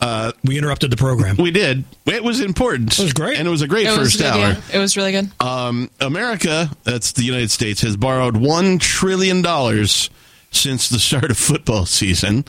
uh, 0.00 0.32
we 0.44 0.56
interrupted 0.58 0.90
the 0.90 0.96
program. 0.96 1.36
We 1.36 1.50
did. 1.50 1.84
It 2.06 2.24
was 2.24 2.40
important. 2.40 2.98
It 2.98 3.02
was 3.02 3.12
great. 3.12 3.38
And 3.38 3.46
it 3.46 3.50
was 3.50 3.62
a 3.62 3.68
great 3.68 3.86
It 3.86 3.94
first 3.94 4.18
good, 4.18 4.26
hour. 4.26 4.38
yeah. 4.38 4.60
It 4.72 4.78
was 4.78 4.96
really 4.96 5.12
good. 5.12 5.30
Um, 5.40 5.90
America, 6.00 6.70
that's 6.84 7.12
the 7.12 7.22
United 7.24 7.50
States, 7.50 7.82
has 7.82 7.96
borrowed 7.96 8.36
one 8.36 8.78
trillion 8.78 9.42
dollars 9.42 10.10
since 10.50 10.88
the 10.88 10.98
start 10.98 11.30
of 11.30 11.38
football 11.38 11.86
season. 11.86 12.44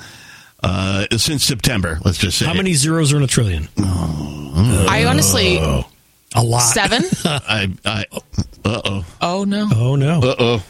Uh, 0.63 1.07
since 1.17 1.43
September, 1.43 1.97
let's 2.05 2.19
just 2.19 2.37
say. 2.37 2.45
How 2.45 2.53
many 2.53 2.73
zeros 2.73 3.11
are 3.13 3.17
in 3.17 3.23
a 3.23 3.27
trillion? 3.27 3.67
I 3.77 5.05
honestly, 5.07 5.57
a 5.57 6.43
lot. 6.43 6.59
seven? 6.59 7.01
I, 7.25 7.67
I, 7.83 8.05
uh 8.63 8.81
oh. 8.85 9.05
Oh 9.21 9.43
no. 9.43 9.67
Oh 9.73 9.95
no. 9.95 10.19
Uh 10.21 10.35
oh. 10.37 10.63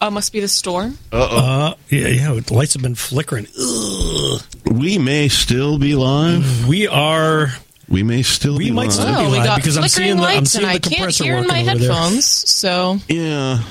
Oh, 0.00 0.10
must 0.10 0.32
be 0.32 0.40
the 0.40 0.48
storm. 0.48 0.98
Uh 1.12 1.28
oh. 1.30 1.36
Uh, 1.38 1.74
yeah, 1.88 2.08
yeah. 2.08 2.40
The 2.40 2.52
lights 2.54 2.74
have 2.74 2.82
been 2.82 2.94
flickering. 2.94 3.46
Ugh. 3.58 4.42
We 4.70 4.98
may 4.98 5.28
still 5.28 5.78
be 5.78 5.94
live. 5.94 6.68
We 6.68 6.86
are. 6.86 7.48
We 7.88 8.02
may 8.02 8.22
still 8.22 8.58
We 8.58 8.66
be 8.66 8.70
might 8.72 8.84
live. 8.88 8.92
still 8.92 9.06
be 9.06 9.12
Oh, 9.14 9.24
we 9.30 9.38
live 9.38 9.46
got 9.46 9.56
because 9.56 9.76
I'm 9.78 9.84
flickering 9.84 10.06
seeing 10.08 10.16
the 10.18 10.22
I'm 10.24 10.34
lights, 10.36 10.50
seeing 10.50 10.64
and 10.64 10.70
the 10.72 10.74
I 10.74 10.78
can't 10.80 10.94
compressor 10.94 11.24
hear 11.24 11.32
in 11.36 11.44
working 11.44 11.66
my 11.66 11.70
over 11.72 11.78
there. 11.80 11.92
headphones. 11.92 12.24
So 12.26 12.98
Yeah. 13.08 13.62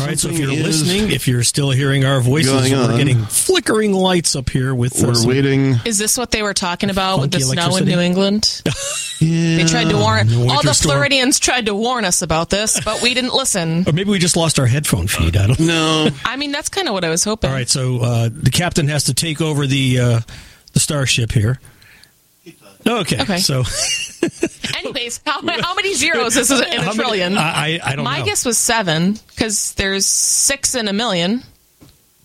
All 0.00 0.06
right, 0.06 0.18
so 0.18 0.28
if 0.28 0.38
you're 0.38 0.48
listening, 0.52 1.10
if 1.10 1.28
you're 1.28 1.42
still 1.44 1.70
hearing 1.70 2.04
our 2.04 2.20
voices, 2.20 2.50
going 2.52 2.72
we're 2.72 2.92
on. 2.92 2.96
getting 2.96 3.24
flickering 3.24 3.92
lights 3.92 4.34
up 4.34 4.48
here 4.50 4.74
with. 4.74 5.02
uh, 5.02 5.08
We're 5.08 5.14
some- 5.14 5.28
waiting. 5.28 5.76
Is 5.84 5.98
this 5.98 6.16
what 6.16 6.30
they 6.30 6.42
were 6.42 6.54
talking 6.54 6.90
about 6.90 7.20
with 7.20 7.30
the 7.32 7.40
Funky 7.40 7.52
snow 7.52 7.62
in 7.62 7.68
electricity? 7.68 7.94
New 7.96 8.00
England? 8.00 8.62
Yeah. 8.64 8.72
They 9.20 9.64
tried 9.66 9.90
to 9.90 9.98
warn 9.98 10.28
No 10.28 10.38
all 10.40 10.46
winter 10.46 10.62
the 10.68 10.72
storm. 10.72 10.94
Floridians 10.94 11.38
tried 11.38 11.66
to 11.66 11.74
warn 11.74 12.06
us 12.06 12.22
about 12.22 12.48
this, 12.48 12.80
but 12.82 13.02
we 13.02 13.12
didn't 13.12 13.34
listen. 13.34 13.84
Or 13.86 13.92
maybe 13.92 14.10
we 14.10 14.18
just 14.18 14.34
lost 14.34 14.58
our 14.58 14.64
headphone 14.64 15.08
feed. 15.08 15.36
I 15.36 15.46
don't 15.46 15.60
know. 15.60 16.04
No. 16.06 16.10
I 16.24 16.36
mean, 16.36 16.52
that's 16.52 16.70
kind 16.70 16.88
of 16.88 16.94
what 16.94 17.04
I 17.04 17.10
was 17.10 17.22
hoping. 17.22 17.50
All 17.50 17.54
right, 17.56 17.68
so 17.68 17.98
uh, 18.00 18.30
the 18.32 18.50
captain 18.50 18.88
has 18.88 19.04
to 19.04 19.14
take 19.14 19.42
over 19.42 19.66
the 19.66 20.00
uh, 20.00 20.20
the 20.72 20.80
starship 20.80 21.32
here. 21.32 21.60
Okay, 22.86 23.20
Okay. 23.22 23.38
so 23.38 23.62
Anyways, 24.78 25.20
how, 25.26 25.40
how 25.62 25.74
many 25.74 25.94
zeros 25.94 26.36
is 26.36 26.50
it 26.50 26.72
in 26.72 26.80
a 26.86 26.92
trillion? 26.92 27.36
I, 27.36 27.42
I, 27.76 27.80
I 27.84 27.88
don't 27.96 28.04
know. 28.04 28.10
My 28.10 28.18
know. 28.20 28.24
guess 28.24 28.44
was 28.46 28.56
seven 28.58 29.18
because 29.28 29.74
there's 29.74 30.06
six 30.06 30.74
in 30.74 30.88
a 30.88 30.92
million. 30.92 31.42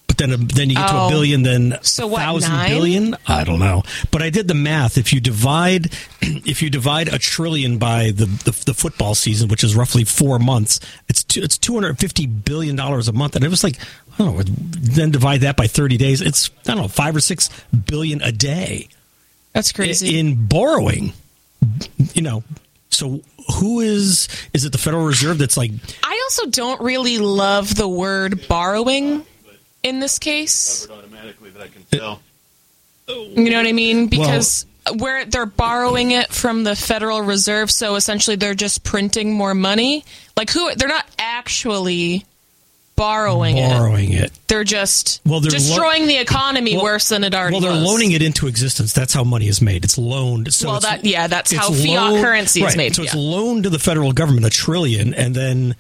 But 0.08 0.18
then, 0.18 0.32
a, 0.32 0.38
then 0.38 0.70
you 0.70 0.76
get 0.76 0.88
to 0.88 0.96
a 0.96 1.06
Oh. 1.08 1.10
billion, 1.10 1.44
then 1.44 1.78
So 1.82 2.06
a 2.06 2.08
what, 2.08 2.20
thousand 2.22 2.52
nine? 2.54 2.70
billion. 2.70 3.18
I 3.28 3.44
don't 3.44 3.60
know. 3.60 3.84
But 4.12 4.22
I 4.22 4.30
did 4.30 4.48
the 4.48 4.54
math. 4.54 4.98
If 4.98 5.12
you 5.12 5.20
divide, 5.20 5.92
if 6.22 6.62
you 6.62 6.70
divide 6.70 7.10
a 7.14 7.18
trillion 7.20 7.78
by 7.78 8.12
the, 8.12 8.26
the 8.26 8.64
the 8.68 8.74
football 8.74 9.16
season, 9.16 9.50
which 9.50 9.64
is 9.64 9.76
roughly 9.76 10.04
four 10.06 10.40
months, 10.40 10.80
it's 11.10 11.24
two, 11.24 11.42
it's 11.42 11.58
two 11.58 11.74
hundred 11.74 11.98
fifty 12.00 12.28
billion 12.28 12.76
dollars 12.78 13.08
a 13.10 13.14
month, 13.14 13.36
and 13.36 13.44
it 13.44 13.50
was 13.50 13.64
like, 13.64 13.78
I 14.14 14.24
don't 14.24 14.36
know. 14.38 14.44
Then 14.46 15.12
divide 15.12 15.42
that 15.42 15.58
by 15.58 15.68
thirty 15.68 15.98
days, 15.98 16.22
it's 16.22 16.50
I 16.66 16.74
don't 16.76 16.78
know 16.78 16.88
five 16.88 17.16
or 17.16 17.20
six 17.22 17.50
billion 17.74 18.22
a 18.22 18.32
day 18.32 18.88
That's 19.56 19.72
crazy. 19.72 20.20
in 20.20 20.46
borrowing. 20.48 21.14
You 22.14 22.22
know, 22.22 22.44
so 22.90 23.22
who 23.60 23.80
is 23.80 24.28
is 24.54 24.66
it 24.66 24.72
the 24.74 24.78
Federal 24.78 25.06
Reserve 25.06 25.38
that's 25.38 25.58
like 25.58 25.72
I 26.04 26.22
also 26.26 26.50
don't 26.50 26.82
really 26.82 27.18
love 27.18 27.74
the 27.74 27.88
word 27.88 28.48
borrowing 28.48 29.26
in 29.82 30.00
this 30.02 30.20
case. 30.20 30.88
automatically 30.90 31.52
that 31.52 31.62
I 31.62 31.68
can 31.70 31.84
tell. 31.90 32.22
You 33.08 33.50
know 33.50 33.58
what 33.58 33.68
I 33.68 33.72
mean? 33.72 34.08
Because 34.08 34.66
where 34.98 35.26
they're 35.26 35.46
borrowing 35.46 36.12
it 36.12 36.34
from 36.34 36.64
the 36.64 36.76
Federal 36.76 37.22
Reserve, 37.22 37.72
so 37.72 37.96
essentially 37.96 38.36
they're 38.36 38.56
just 38.56 38.84
printing 38.84 39.34
more 39.34 39.56
money. 39.56 40.04
Like 40.36 40.50
who? 40.50 40.76
They're 40.76 40.88
not 40.90 41.06
actually 41.18 42.26
borrowing, 42.96 43.58
it. 43.58 43.70
borrowing 43.70 44.14
it? 44.14 44.32
They're 44.48 44.64
just 44.64 45.22
Well, 45.26 45.40
they're 45.42 45.52
lo- 45.52 45.58
destroying 45.58 46.08
the 46.08 46.18
economy 46.18 46.76
Well- 46.76 46.84
worse 46.86 47.10
than 47.10 47.24
it 47.24 47.34
already 47.36 47.54
Well, 47.54 47.62
they're 47.62 47.72
was. 47.72 47.84
loaning 47.84 48.12
it 48.14 48.22
into 48.22 48.48
existence. 48.48 48.94
That's 48.94 49.14
how 49.14 49.24
money 49.24 49.48
is 49.48 49.62
made. 49.62 49.84
It's 49.84 49.98
loaned. 49.98 50.54
So 50.54 50.68
Well, 50.68 50.78
it's- 50.78 50.92
that- 51.02 51.06
yeah, 51.06 51.28
that's 51.28 51.52
how 51.52 51.72
fiat 51.72 52.22
currency 52.22 52.62
is 52.62 52.66
right. 52.68 52.78
made, 52.78 52.96
So 52.96 53.04
it's 53.04 53.16
loaned 53.16 53.64
to 53.64 53.70
the 53.70 53.80
federal 53.80 54.12
government 54.14 54.46
a 54.46 54.50
trillion, 54.50 55.14
and 55.14 55.36
then 55.36 55.76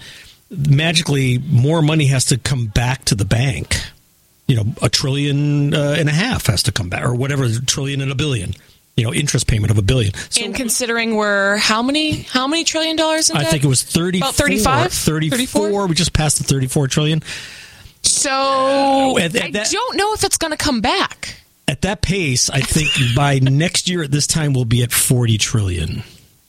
magically 0.49 1.37
more 1.49 1.81
money 1.81 2.07
has 2.07 2.25
to 2.25 2.37
come 2.37 2.67
back 2.67 3.05
to 3.05 3.15
the 3.15 3.25
bank. 3.25 3.77
You 4.47 4.57
know, 4.57 4.65
a 4.81 4.89
trillion 4.89 5.73
uh, 5.73 5.95
and 5.97 6.07
a 6.07 6.11
half 6.13 6.45
has 6.47 6.61
to 6.63 6.71
come 6.71 6.89
back, 6.89 7.03
or 7.03 7.15
whatever, 7.15 7.45
a 7.45 7.59
trillion 7.65 8.01
and 8.01 8.11
a 8.11 8.15
billion. 8.15 8.53
You 8.97 9.03
know, 9.03 9.13
interest 9.13 9.47
payment 9.47 9.71
of 9.71 9.77
a 9.77 9.81
billion. 9.81 10.13
So 10.29 10.45
and 10.45 10.55
considering 10.55 11.15
we're 11.17 11.57
how 11.57 11.81
many 11.81 12.11
how 12.21 12.47
many 12.47 12.63
trillion 12.63 12.95
dollars 12.95 13.29
in 13.29 13.35
I 13.35 13.43
think 13.43 13.65
it 13.65 13.67
was 13.67 13.83
34, 13.83 14.29
About 14.29 14.35
35? 14.35 14.93
34. 14.93 15.87
We 15.87 15.95
just 15.95 16.13
passed 16.13 16.37
the 16.37 16.45
34 16.45 16.87
trillion. 16.87 17.21
So 18.03 19.17
At- 19.19 19.35
at 19.35 19.43
I 19.43 19.51
that- 19.51 19.69
don't 19.69 19.97
know 19.97 20.13
if 20.13 20.23
it's 20.23 20.37
going 20.37 20.51
to 20.51 20.57
come 20.57 20.79
back. 20.79 21.41
At 21.67 21.81
that 21.81 22.01
pace, 22.03 22.49
I 22.49 22.61
think 22.61 22.89
by 23.15 23.39
next 23.39 23.89
year 23.89 24.03
at 24.03 24.11
this 24.11 24.27
time 24.27 24.53
we'll 24.53 24.65
be 24.65 24.83
at 24.83 24.91
40 24.93 25.37
trillion, 25.39 26.03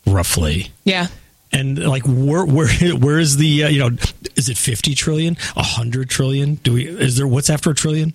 roughly. 0.07 0.71
Yeah. 0.85 1.09
And 1.51 1.79
like 1.79 2.05
where 2.07 2.45
where 2.45 2.69
where 2.97 3.19
is 3.19 3.39
the 3.39 3.65
uh, 3.65 3.69
you 3.71 3.81
know 3.81 3.97
is 4.37 4.49
it 4.49 4.57
50 4.57 4.95
trillion, 4.95 5.37
100 5.55 6.09
trillion? 6.11 6.57
Do 6.57 6.75
we 6.75 6.87
is 6.87 7.17
there 7.17 7.27
what's 7.27 7.51
after 7.51 7.71
a 7.71 7.75
trillion? 7.75 8.15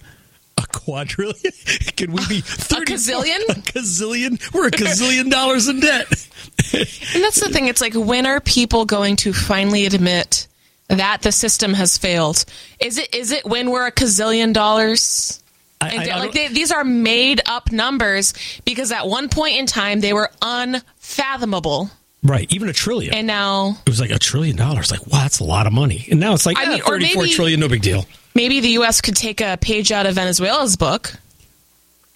A 0.62 0.68
quadrillion? 0.68 1.52
Can 1.96 2.12
we 2.12 2.26
be 2.28 2.42
30, 2.42 2.94
gazillion? 2.94 3.40
A 3.50 3.54
gazillion? 3.62 4.54
We're 4.54 4.68
a 4.68 4.72
gazillion 4.72 5.30
dollars 5.32 5.68
in 5.68 5.80
debt. 5.80 6.08
And 6.74 7.22
that's 7.24 7.42
the 7.42 7.50
thing. 7.52 7.68
It's 7.68 7.82
like, 7.82 7.94
when 7.96 8.26
are 8.26 8.40
people 8.40 8.86
going 8.86 9.18
to 9.18 9.34
finally 9.34 9.86
admit 9.86 10.48
that 10.88 11.22
the 11.22 11.32
system 11.32 11.74
has 11.74 11.98
failed? 11.98 12.46
Is 12.80 12.98
it 12.98 13.14
is 13.14 13.32
it 13.32 13.44
when 13.46 13.72
we're 13.72 13.88
a 13.88 13.92
gazillion 13.92 14.54
dollars? 14.54 15.44
I- 15.82 15.98
I- 16.10 16.10
I 16.16 16.20
like 16.20 16.32
they, 16.34 16.48
these 16.48 16.72
are 16.72 16.84
made 16.86 17.42
up 17.46 17.72
numbers 17.74 18.34
because 18.64 18.92
at 18.92 19.08
one 19.08 19.28
point 19.28 19.58
in 19.58 19.66
time 19.66 20.00
they 20.00 20.14
were 20.14 20.30
unfathomable, 20.42 21.90
Right, 22.24 22.52
even 22.54 22.70
a 22.70 22.74
trillion. 22.74 23.14
and 23.16 23.26
now 23.28 23.78
it 23.86 23.90
was 23.90 24.00
like 24.00 24.12
a 24.12 24.20
trillion 24.20 24.56
dollars. 24.56 24.92
Like, 24.92 25.06
wow, 25.08 25.24
that's 25.24 25.40
a 25.40 25.44
lot 25.44 25.66
of 25.68 25.74
money. 25.74 26.08
And 26.12 26.20
now 26.20 26.34
it's 26.34 26.46
like 26.46 26.58
I 26.58 26.64
yeah, 26.64 26.70
mean, 26.70 26.82
34 26.84 27.24
maybe- 27.24 27.34
trillion, 27.34 27.60
no 27.60 27.68
big 27.68 27.82
deal. 27.82 28.06
Maybe 28.36 28.60
the 28.60 28.70
U.S. 28.70 29.02
could 29.02 29.16
take 29.16 29.42
a 29.42 29.58
page 29.60 29.92
out 29.92 30.06
of 30.06 30.16
Venezuela's 30.16 30.76
book, 30.78 31.14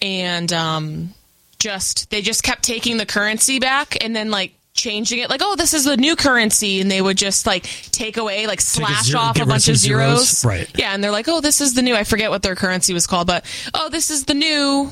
and 0.00 0.52
um, 0.52 1.14
just 1.58 2.10
they 2.10 2.22
just 2.22 2.42
kept 2.42 2.62
taking 2.62 2.96
the 2.96 3.06
currency 3.06 3.58
back 3.58 4.02
and 4.04 4.14
then 4.14 4.30
like 4.30 4.52
changing 4.74 5.20
it, 5.20 5.30
like 5.30 5.40
oh 5.42 5.56
this 5.56 5.72
is 5.72 5.84
the 5.84 5.96
new 5.96 6.14
currency, 6.16 6.80
and 6.80 6.90
they 6.90 7.00
would 7.00 7.16
just 7.16 7.46
like 7.46 7.62
take 7.92 8.16
away 8.18 8.46
like 8.46 8.60
slash 8.60 9.04
zero- 9.06 9.20
off 9.20 9.40
a 9.40 9.46
bunch 9.46 9.68
of 9.68 9.76
zeros. 9.76 10.40
zeros. 10.40 10.44
Right. 10.44 10.70
Yeah, 10.78 10.92
and 10.94 11.02
they're 11.02 11.10
like 11.10 11.28
oh 11.28 11.40
this 11.40 11.60
is 11.60 11.74
the 11.74 11.82
new. 11.82 11.94
I 11.94 12.04
forget 12.04 12.30
what 12.30 12.42
their 12.42 12.54
currency 12.56 12.92
was 12.92 13.06
called, 13.06 13.26
but 13.26 13.44
oh 13.74 13.88
this 13.88 14.10
is 14.10 14.24
the 14.24 14.34
new. 14.34 14.90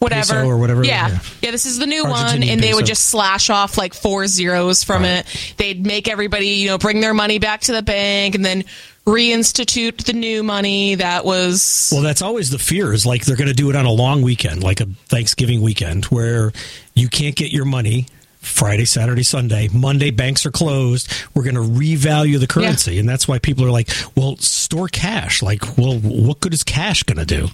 Whatever 0.00 0.34
Peso 0.34 0.46
or 0.48 0.58
whatever, 0.58 0.84
yeah. 0.84 1.08
yeah. 1.08 1.18
yeah, 1.40 1.50
This 1.52 1.64
is 1.64 1.78
the 1.78 1.86
new 1.86 2.04
one, 2.04 2.42
and 2.42 2.62
they 2.62 2.74
would 2.74 2.84
just 2.84 3.06
slash 3.06 3.48
off 3.48 3.78
like 3.78 3.94
four 3.94 4.26
zeros 4.26 4.84
from 4.84 5.02
Right. 5.02 5.20
it. 5.24 5.54
They'd 5.56 5.86
make 5.86 6.08
everybody, 6.08 6.48
you 6.48 6.68
know, 6.68 6.76
bring 6.76 7.00
their 7.00 7.14
money 7.14 7.38
back 7.38 7.62
to 7.62 7.72
the 7.72 7.80
bank, 7.80 8.34
and 8.34 8.44
then 8.44 8.64
reinstitute 9.06 10.04
the 10.04 10.12
new 10.12 10.42
money 10.42 10.94
that 10.94 11.24
was 11.24 11.90
Well, 11.92 12.02
that's 12.02 12.22
always 12.22 12.50
the 12.50 12.58
fear 12.58 12.92
is 12.92 13.04
like 13.04 13.24
they're 13.24 13.36
going 13.36 13.48
to 13.48 13.54
do 13.54 13.68
it 13.70 13.76
on 13.76 13.84
a 13.84 13.92
long 13.92 14.22
weekend, 14.22 14.62
like 14.62 14.80
a 14.80 14.86
Thanksgiving 15.06 15.60
weekend, 15.60 16.06
where 16.06 16.52
you 16.94 17.08
can't 17.08 17.36
get 17.36 17.52
your 17.52 17.64
money 17.64 18.06
Friday, 18.38 18.84
Saturday, 18.84 19.22
Sunday. 19.22 19.68
Monday, 19.72 20.10
banks 20.10 20.46
are 20.46 20.50
closed. 20.50 21.10
We're 21.34 21.44
going 21.44 21.54
to 21.54 21.60
revalue 21.60 22.38
the 22.38 22.46
currency. 22.46 22.98
And 22.98 23.08
that's 23.08 23.26
why 23.26 23.38
people 23.38 23.64
are 23.64 23.70
like, 23.70 23.90
well, 24.16 24.36
store 24.36 24.88
cash. 24.88 25.42
Like, 25.42 25.76
well, 25.76 25.98
what 25.98 26.40
good 26.40 26.54
is 26.54 26.62
cash 26.62 27.02
going 27.02 27.18
to 27.18 27.24
do? 27.24 27.48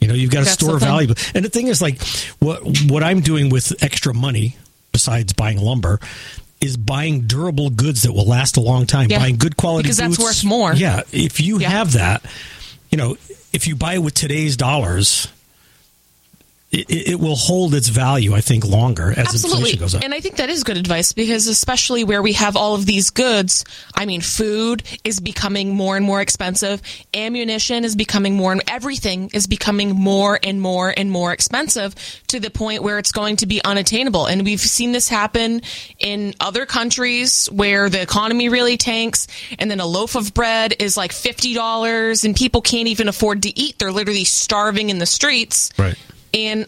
You 0.00 0.08
know, 0.08 0.14
you've 0.14 0.30
got 0.30 0.40
to 0.40 0.44
That's 0.44 0.54
store 0.54 0.78
value. 0.78 1.14
And 1.34 1.44
the 1.44 1.48
thing 1.48 1.68
is, 1.68 1.80
like, 1.80 2.02
what 2.40 2.60
what 2.88 3.02
I'm 3.02 3.20
doing 3.20 3.48
with 3.48 3.82
extra 3.82 4.12
money, 4.12 4.56
besides 4.92 5.32
buying 5.32 5.58
lumber, 5.58 5.98
is 6.64 6.76
buying 6.76 7.22
durable 7.22 7.70
goods 7.70 8.02
that 8.02 8.12
will 8.12 8.26
last 8.26 8.56
a 8.56 8.60
long 8.60 8.86
time. 8.86 9.10
Yeah. 9.10 9.18
Buying 9.18 9.36
good 9.36 9.56
quality 9.56 9.88
goods. 9.88 9.98
Because 9.98 10.16
that's 10.18 10.24
worth 10.24 10.44
more. 10.44 10.72
Yeah, 10.74 11.02
if 11.12 11.40
you 11.40 11.60
Yeah. 11.60 11.70
have 11.70 11.92
that, 11.92 12.24
you 12.90 12.98
know, 12.98 13.16
if 13.52 13.66
you 13.66 13.76
buy 13.76 13.94
it 13.94 13.98
with 13.98 14.14
today's 14.14 14.56
dollars, 14.56 15.28
it, 16.74 17.08
it 17.10 17.20
will 17.20 17.36
hold 17.36 17.74
its 17.74 17.88
value, 17.88 18.34
I 18.34 18.40
think, 18.40 18.64
longer 18.64 19.10
as 19.10 19.28
Absolutely. 19.28 19.58
inflation 19.58 19.80
goes 19.80 19.94
up. 19.94 20.02
And 20.02 20.12
I 20.12 20.20
think 20.20 20.36
that 20.36 20.50
is 20.50 20.64
good 20.64 20.76
advice 20.76 21.12
because, 21.12 21.46
especially 21.46 22.04
where 22.04 22.22
we 22.22 22.32
have 22.32 22.56
all 22.56 22.74
of 22.74 22.84
these 22.84 23.10
goods, 23.10 23.64
I 23.94 24.06
mean, 24.06 24.20
food 24.20 24.82
is 25.04 25.20
becoming 25.20 25.74
more 25.74 25.96
and 25.96 26.04
more 26.04 26.20
expensive, 26.20 26.82
ammunition 27.14 27.84
is 27.84 27.94
becoming 27.94 28.34
more, 28.34 28.52
and 28.52 28.62
everything 28.68 29.30
is 29.32 29.46
becoming 29.46 29.94
more 29.94 30.38
and 30.42 30.60
more 30.60 30.92
and 30.96 31.10
more 31.10 31.32
expensive 31.32 31.94
to 32.28 32.40
the 32.40 32.50
point 32.50 32.82
where 32.82 32.98
it's 32.98 33.12
going 33.12 33.36
to 33.36 33.46
be 33.46 33.62
unattainable. 33.64 34.26
And 34.26 34.44
we've 34.44 34.60
seen 34.60 34.92
this 34.92 35.08
happen 35.08 35.62
in 35.98 36.34
other 36.40 36.66
countries 36.66 37.46
where 37.52 37.88
the 37.88 38.02
economy 38.02 38.48
really 38.48 38.76
tanks, 38.76 39.26
and 39.58 39.70
then 39.70 39.80
a 39.80 39.86
loaf 39.86 40.16
of 40.16 40.34
bread 40.34 40.74
is 40.80 40.96
like 40.96 41.12
$50, 41.12 42.24
and 42.24 42.34
people 42.34 42.62
can't 42.62 42.88
even 42.88 43.08
afford 43.08 43.42
to 43.42 43.58
eat. 43.58 43.78
They're 43.78 43.92
literally 43.92 44.24
starving 44.24 44.90
in 44.90 44.98
the 44.98 45.06
streets. 45.06 45.70
right. 45.78 45.96
And 46.34 46.66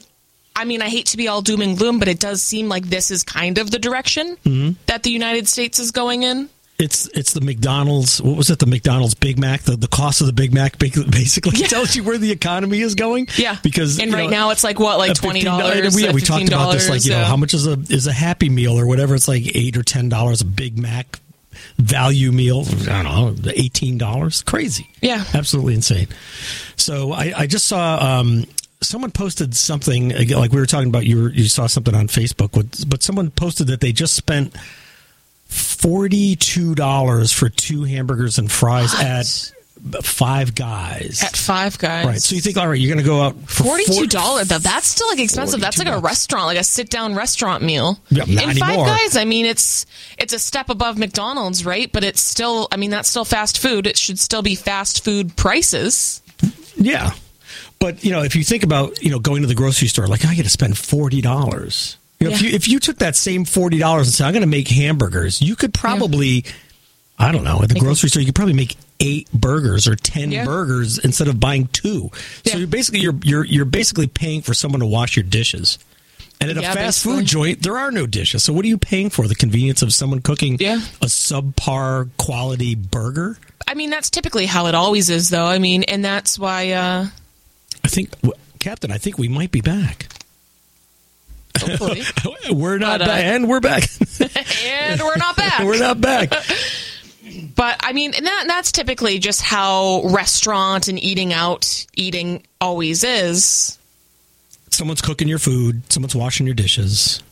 I 0.54 0.64
mean, 0.64 0.80
I 0.80 0.88
hate 0.88 1.06
to 1.06 1.16
be 1.16 1.28
all 1.28 1.42
doom 1.42 1.60
and 1.60 1.76
gloom, 1.76 1.98
but 1.98 2.08
it 2.08 2.18
does 2.20 2.42
seem 2.42 2.68
like 2.68 2.86
this 2.86 3.10
is 3.10 3.22
kind 3.22 3.58
of 3.58 3.70
the 3.70 3.78
direction 3.78 4.36
Mm-hmm. 4.44 4.72
that 4.86 5.02
the 5.02 5.10
United 5.10 5.48
States 5.48 5.78
is 5.78 5.90
going 5.90 6.22
in. 6.22 6.48
It's 6.78 7.08
it's 7.08 7.32
the 7.32 7.40
McDonald's. 7.40 8.20
What 8.20 8.36
was 8.36 8.50
it? 8.50 8.58
The 8.58 8.66
McDonald's 8.66 9.14
Big 9.14 9.38
Mac. 9.38 9.62
The, 9.62 9.76
the 9.76 9.88
cost 9.88 10.20
of 10.20 10.26
the 10.26 10.34
Big 10.34 10.52
Mac 10.52 10.78
ba- 10.78 10.90
basically 11.10 11.58
tells 11.68 11.96
you 11.96 12.04
where 12.04 12.18
the 12.18 12.30
economy 12.30 12.80
is 12.80 12.94
going. 12.94 13.28
Yeah, 13.36 13.56
because 13.62 13.98
and 13.98 14.12
right 14.12 14.24
know, 14.24 14.30
now 14.30 14.50
it's 14.50 14.62
like 14.62 14.78
what, 14.78 14.98
like 14.98 15.14
twenty 15.14 15.40
$15. 15.40 15.98
Yeah, 16.02 16.12
we 16.12 16.20
talked 16.20 16.48
about 16.48 16.72
this. 16.72 16.90
Like 16.90 17.02
you 17.06 17.12
know, 17.12 17.20
yeah. 17.20 17.24
how 17.24 17.36
much 17.38 17.54
is 17.54 17.66
a 17.66 17.78
is 17.88 18.06
a 18.06 18.12
Happy 18.12 18.50
Meal 18.50 18.78
or 18.78 18.86
whatever? 18.86 19.14
It's 19.14 19.26
like 19.26 19.56
eight 19.56 19.74
or 19.78 19.82
ten 19.82 20.10
dollars 20.10 20.42
a 20.42 20.44
Big 20.44 20.78
Mac 20.78 21.18
value 21.78 22.30
meal. 22.32 22.64
I 22.90 23.02
don't 23.02 23.42
know, 23.44 23.52
eighteen 23.54 23.96
dollars. 23.96 24.42
Crazy. 24.42 24.86
Yeah. 25.00 25.24
absolutely 25.32 25.72
insane. 25.74 26.08
So 26.76 27.12
I, 27.12 27.32
I 27.34 27.46
just 27.46 27.66
saw 27.66 28.18
um, 28.20 28.44
someone 28.80 29.10
posted 29.10 29.54
something 29.54 30.10
like 30.10 30.52
we 30.52 30.60
were 30.60 30.66
talking 30.66 30.88
about. 30.88 31.06
You 31.06 31.22
were, 31.22 31.30
you 31.30 31.44
saw 31.44 31.66
something 31.66 31.94
on 31.94 32.08
Facebook, 32.08 32.56
with, 32.56 32.88
but 32.88 33.02
someone 33.02 33.30
posted 33.30 33.68
that 33.68 33.80
they 33.80 33.92
just 33.92 34.14
spent 34.14 34.56
forty 35.46 36.36
two 36.36 36.74
dollars 36.74 37.32
for 37.32 37.48
two 37.48 37.84
hamburgers 37.84 38.38
and 38.38 38.50
fries 38.50 38.92
What? 38.94 39.04
at 39.04 39.52
Five 40.02 40.54
Guys. 40.54 41.22
At 41.22 41.36
Five 41.36 41.78
Guys. 41.78 42.06
Right. 42.06 42.20
So 42.20 42.34
you 42.34 42.40
think, 42.40 42.56
all 42.56 42.66
right, 42.66 42.80
you're 42.80 42.92
going 42.92 43.04
to 43.04 43.08
go 43.08 43.22
out 43.22 43.36
for 43.48 43.64
Forty-two 43.64 44.06
dollars. 44.08 44.48
Though 44.48 44.58
that's 44.58 44.88
still 44.88 45.08
like 45.08 45.20
expensive. 45.20 45.60
That's 45.60 45.78
like 45.78 45.86
a 45.86 45.98
restaurant, 45.98 46.46
like 46.46 46.58
a 46.58 46.64
sit-down 46.64 47.14
restaurant 47.14 47.62
meal. 47.62 48.00
Yeah, 48.10 48.24
and 48.24 48.58
Five 48.58 48.70
anymore. 48.70 48.86
Guys, 48.86 49.16
I 49.16 49.24
mean, 49.24 49.46
it's 49.46 49.86
it's 50.18 50.32
a 50.32 50.38
step 50.38 50.70
above 50.70 50.98
McDonald's, 50.98 51.64
right? 51.64 51.92
But 51.92 52.02
it's 52.02 52.20
still, 52.20 52.66
I 52.72 52.78
mean, 52.78 52.90
that's 52.90 53.08
still 53.08 53.24
fast 53.24 53.58
food. 53.58 53.86
It 53.86 53.96
should 53.96 54.18
still 54.18 54.42
be 54.42 54.54
fast 54.56 55.04
food 55.04 55.36
prices. 55.36 56.20
Yeah. 56.76 57.12
But, 57.86 58.04
you 58.04 58.10
know, 58.12 58.22
if 58.22 58.34
you 58.34 58.42
think 58.44 58.62
about, 58.64 59.02
you 59.02 59.10
know, 59.10 59.18
going 59.18 59.42
to 59.42 59.48
the 59.48 59.54
grocery 59.54 59.88
store, 59.88 60.06
like, 60.08 60.24
I 60.24 60.34
got 60.34 60.42
to 60.44 60.50
spend 60.50 60.74
$40. 60.74 61.96
You 62.18 62.28
know, 62.28 62.34
if 62.34 62.42
you 62.42 62.48
if 62.50 62.66
you 62.66 62.80
took 62.80 62.98
that 62.98 63.14
same 63.14 63.44
forty 63.44 63.78
dollars 63.78 64.06
and 64.06 64.14
said, 64.14 64.26
I'm 64.26 64.32
going 64.32 64.40
to 64.40 64.46
make 64.48 64.68
hamburgers, 64.68 65.42
you 65.42 65.54
could 65.54 65.74
probably, 65.74 66.44
I 67.18 67.30
don't 67.30 67.44
know, 67.44 67.60
at 67.62 67.68
the 67.68 67.78
grocery 67.78 68.08
store, 68.08 68.20
you 68.22 68.26
could 68.26 68.34
probably 68.34 68.54
make 68.54 68.74
eight 69.00 69.30
burgers 69.32 69.86
or 69.86 69.96
ten 69.96 70.32
Yeah. 70.32 70.46
burgers 70.46 70.98
instead 70.98 71.28
of 71.28 71.38
buying 71.38 71.66
two. 71.68 72.10
So 72.46 72.56
you're 72.56 72.68
basically 72.68 73.00
you're 73.00 73.18
you're 73.22 73.44
you're 73.44 73.64
basically 73.66 74.06
paying 74.06 74.40
for 74.40 74.54
someone 74.54 74.80
to 74.80 74.86
wash 74.86 75.14
your 75.14 75.24
dishes. 75.24 75.78
And 76.40 76.50
at 76.50 76.56
a 76.56 76.62
fast 76.62 76.76
basically. 76.76 77.16
food 77.18 77.26
joint, 77.26 77.62
there 77.62 77.76
are 77.76 77.90
no 77.90 78.06
dishes. 78.06 78.42
So 78.44 78.52
what 78.54 78.64
are 78.64 78.68
you 78.68 78.78
paying 78.78 79.10
for? 79.10 79.28
The 79.28 79.34
convenience 79.34 79.82
of 79.82 79.92
someone 79.92 80.20
cooking 80.22 80.56
Yeah. 80.58 80.76
a 81.02 81.06
subpar 81.06 82.08
quality 82.16 82.74
burger? 82.74 83.38
I 83.68 83.74
mean, 83.74 83.90
that's 83.90 84.08
typically 84.10 84.46
how 84.46 84.66
it 84.68 84.74
always 84.74 85.10
is, 85.10 85.28
though. 85.28 85.44
I 85.46 85.58
mean, 85.58 85.82
and 85.84 86.02
that's 86.04 86.38
why. 86.38 86.70
uh 86.72 87.06
I 87.86 87.88
think, 87.88 88.10
Captain, 88.58 88.90
I 88.90 88.98
think 88.98 89.16
we 89.16 89.28
might 89.28 89.52
be 89.52 89.60
back. 89.60 90.08
Hopefully. 91.56 92.02
we're 92.50 92.78
not 92.78 92.98
But, 92.98 93.02
uh, 93.02 93.06
back, 93.12 93.24
and 93.24 93.48
we're 93.48 93.60
back. 93.60 93.84
and 94.64 95.00
we're 95.00 95.16
not 95.16 95.36
back. 95.36 95.64
we're 95.64 95.78
not 95.78 96.00
back. 96.00 96.32
But 97.54 97.76
I 97.80 97.92
mean, 97.92 98.12
that 98.12 98.44
that's 98.46 98.70
typically 98.70 99.18
just 99.18 99.42
how 99.42 100.02
restaurant 100.04 100.88
and 100.88 101.02
eating 101.02 101.32
out 101.32 101.86
eating 101.94 102.46
always 102.60 103.02
is. 103.02 103.78
Someone's 104.70 105.00
cooking 105.02 105.26
your 105.26 105.38
food. 105.38 105.90
Someone's 105.92 106.14
washing 106.14 106.46
your 106.46 106.54
dishes. 106.54 107.22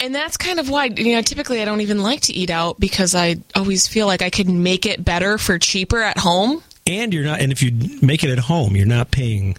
And 0.00 0.14
that's 0.14 0.36
kind 0.36 0.58
of 0.58 0.70
why, 0.70 0.86
you 0.86 1.14
know, 1.14 1.22
typically 1.22 1.60
I 1.60 1.66
don't 1.66 1.82
even 1.82 2.02
like 2.02 2.22
to 2.22 2.32
eat 2.32 2.50
out 2.50 2.80
because 2.80 3.14
I 3.14 3.36
always 3.54 3.86
feel 3.86 4.06
like 4.06 4.22
I 4.22 4.30
could 4.30 4.48
make 4.48 4.86
it 4.86 5.04
better 5.04 5.38
for 5.38 5.58
cheaper 5.58 6.02
at 6.02 6.18
home. 6.18 6.62
And 6.86 7.12
you're 7.12 7.24
not. 7.24 7.40
And 7.40 7.52
if 7.52 7.62
you 7.62 7.98
make 8.00 8.24
it 8.24 8.30
at 8.30 8.38
home, 8.38 8.76
you're 8.76 8.86
not 8.86 9.10
paying 9.10 9.56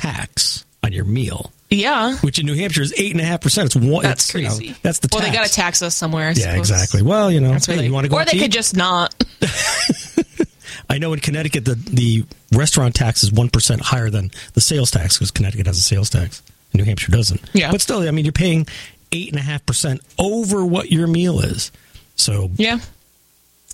tax 0.00 0.64
on 0.84 0.92
your 0.92 1.04
meal, 1.04 1.52
Yeah. 1.70 2.16
which 2.18 2.38
in 2.38 2.46
New 2.46 2.54
Hampshire 2.54 2.82
is 2.82 2.94
eight 2.96 3.12
and 3.12 3.20
a 3.20 3.24
half 3.24 3.40
percent. 3.40 3.66
It's 3.66 3.76
one. 3.76 4.02
That's 4.02 4.24
it's, 4.26 4.34
you 4.34 4.42
know, 4.42 4.48
crazy. 4.56 4.76
that's 4.82 4.98
the 5.00 5.08
Well, 5.12 5.20
tax. 5.20 5.30
they 5.32 5.36
got 5.38 5.46
to 5.46 5.52
tax 5.52 5.82
us 5.82 5.94
somewhere. 5.94 6.24
I 6.28 6.30
yeah, 6.30 6.34
suppose. 6.52 6.58
exactly. 6.58 7.02
Well, 7.02 7.30
you 7.30 7.40
know, 7.40 7.52
hey, 7.52 7.58
they, 7.76 7.86
you 7.86 7.92
want 7.92 8.04
to 8.04 8.10
go 8.10 8.16
or 8.16 8.24
they 8.24 8.32
could 8.32 8.42
eat? 8.42 8.52
just 8.52 8.76
not. 8.76 9.14
I 10.90 10.98
know 10.98 11.12
in 11.12 11.20
Connecticut 11.20 11.64
the 11.64 11.74
the 11.74 12.24
restaurant 12.52 12.94
tax 12.94 13.22
is 13.22 13.32
one 13.32 13.48
percent 13.50 13.80
higher 13.82 14.10
than 14.10 14.30
the 14.54 14.60
sales 14.60 14.90
tax 14.90 15.16
because 15.18 15.30
Connecticut 15.30 15.66
has 15.66 15.78
a 15.78 15.82
sales 15.82 16.08
tax. 16.10 16.42
New 16.74 16.84
Hampshire 16.84 17.10
doesn't. 17.12 17.40
Yeah. 17.52 17.70
but 17.70 17.80
still, 17.80 18.06
I 18.06 18.10
mean, 18.10 18.24
you're 18.24 18.32
paying 18.32 18.66
eight 19.12 19.30
and 19.30 19.38
a 19.38 19.42
half 19.42 19.64
percent 19.66 20.00
over 20.18 20.64
what 20.64 20.90
your 20.92 21.06
meal 21.06 21.40
is. 21.40 21.72
So 22.16 22.50
Yeah. 22.56 22.78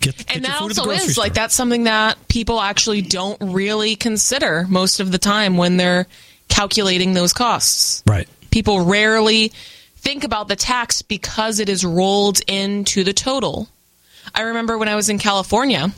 Get, 0.05 0.17
get 0.27 0.37
and 0.37 0.45
that 0.45 0.59
food 0.59 0.71
at 0.71 0.77
the 0.77 0.83
also 0.83 0.93
is 0.93 1.19
like 1.19 1.35
that's 1.35 1.55
something 1.55 1.85
that 1.85 2.29
people 2.29 2.61
actually 2.61 3.03
don't 3.03 3.39
really 3.41 3.97
consider 3.97 4.67
most 4.69 5.01
of 5.01 5.11
the 5.11 5.19
time 5.19 5.57
when 5.57 5.77
they're 5.77 6.07
calculating 6.49 7.15
those 7.15 7.33
costs. 7.33 8.03
Right. 8.07 8.29
People 8.51 8.85
rarely 8.85 9.53
think 9.97 10.25
about 10.25 10.49
the 10.49 10.57
tax 10.57 11.03
because 11.03 11.59
it 11.59 11.69
is 11.69 11.85
rolled 11.85 12.41
into 12.47 13.05
the 13.05 13.13
total. 13.13 13.69
I 14.35 14.43
remember 14.43 14.79
when 14.79 14.89
I 14.89 14.95
was 14.95 15.09
in 15.09 15.19
California, 15.19 15.93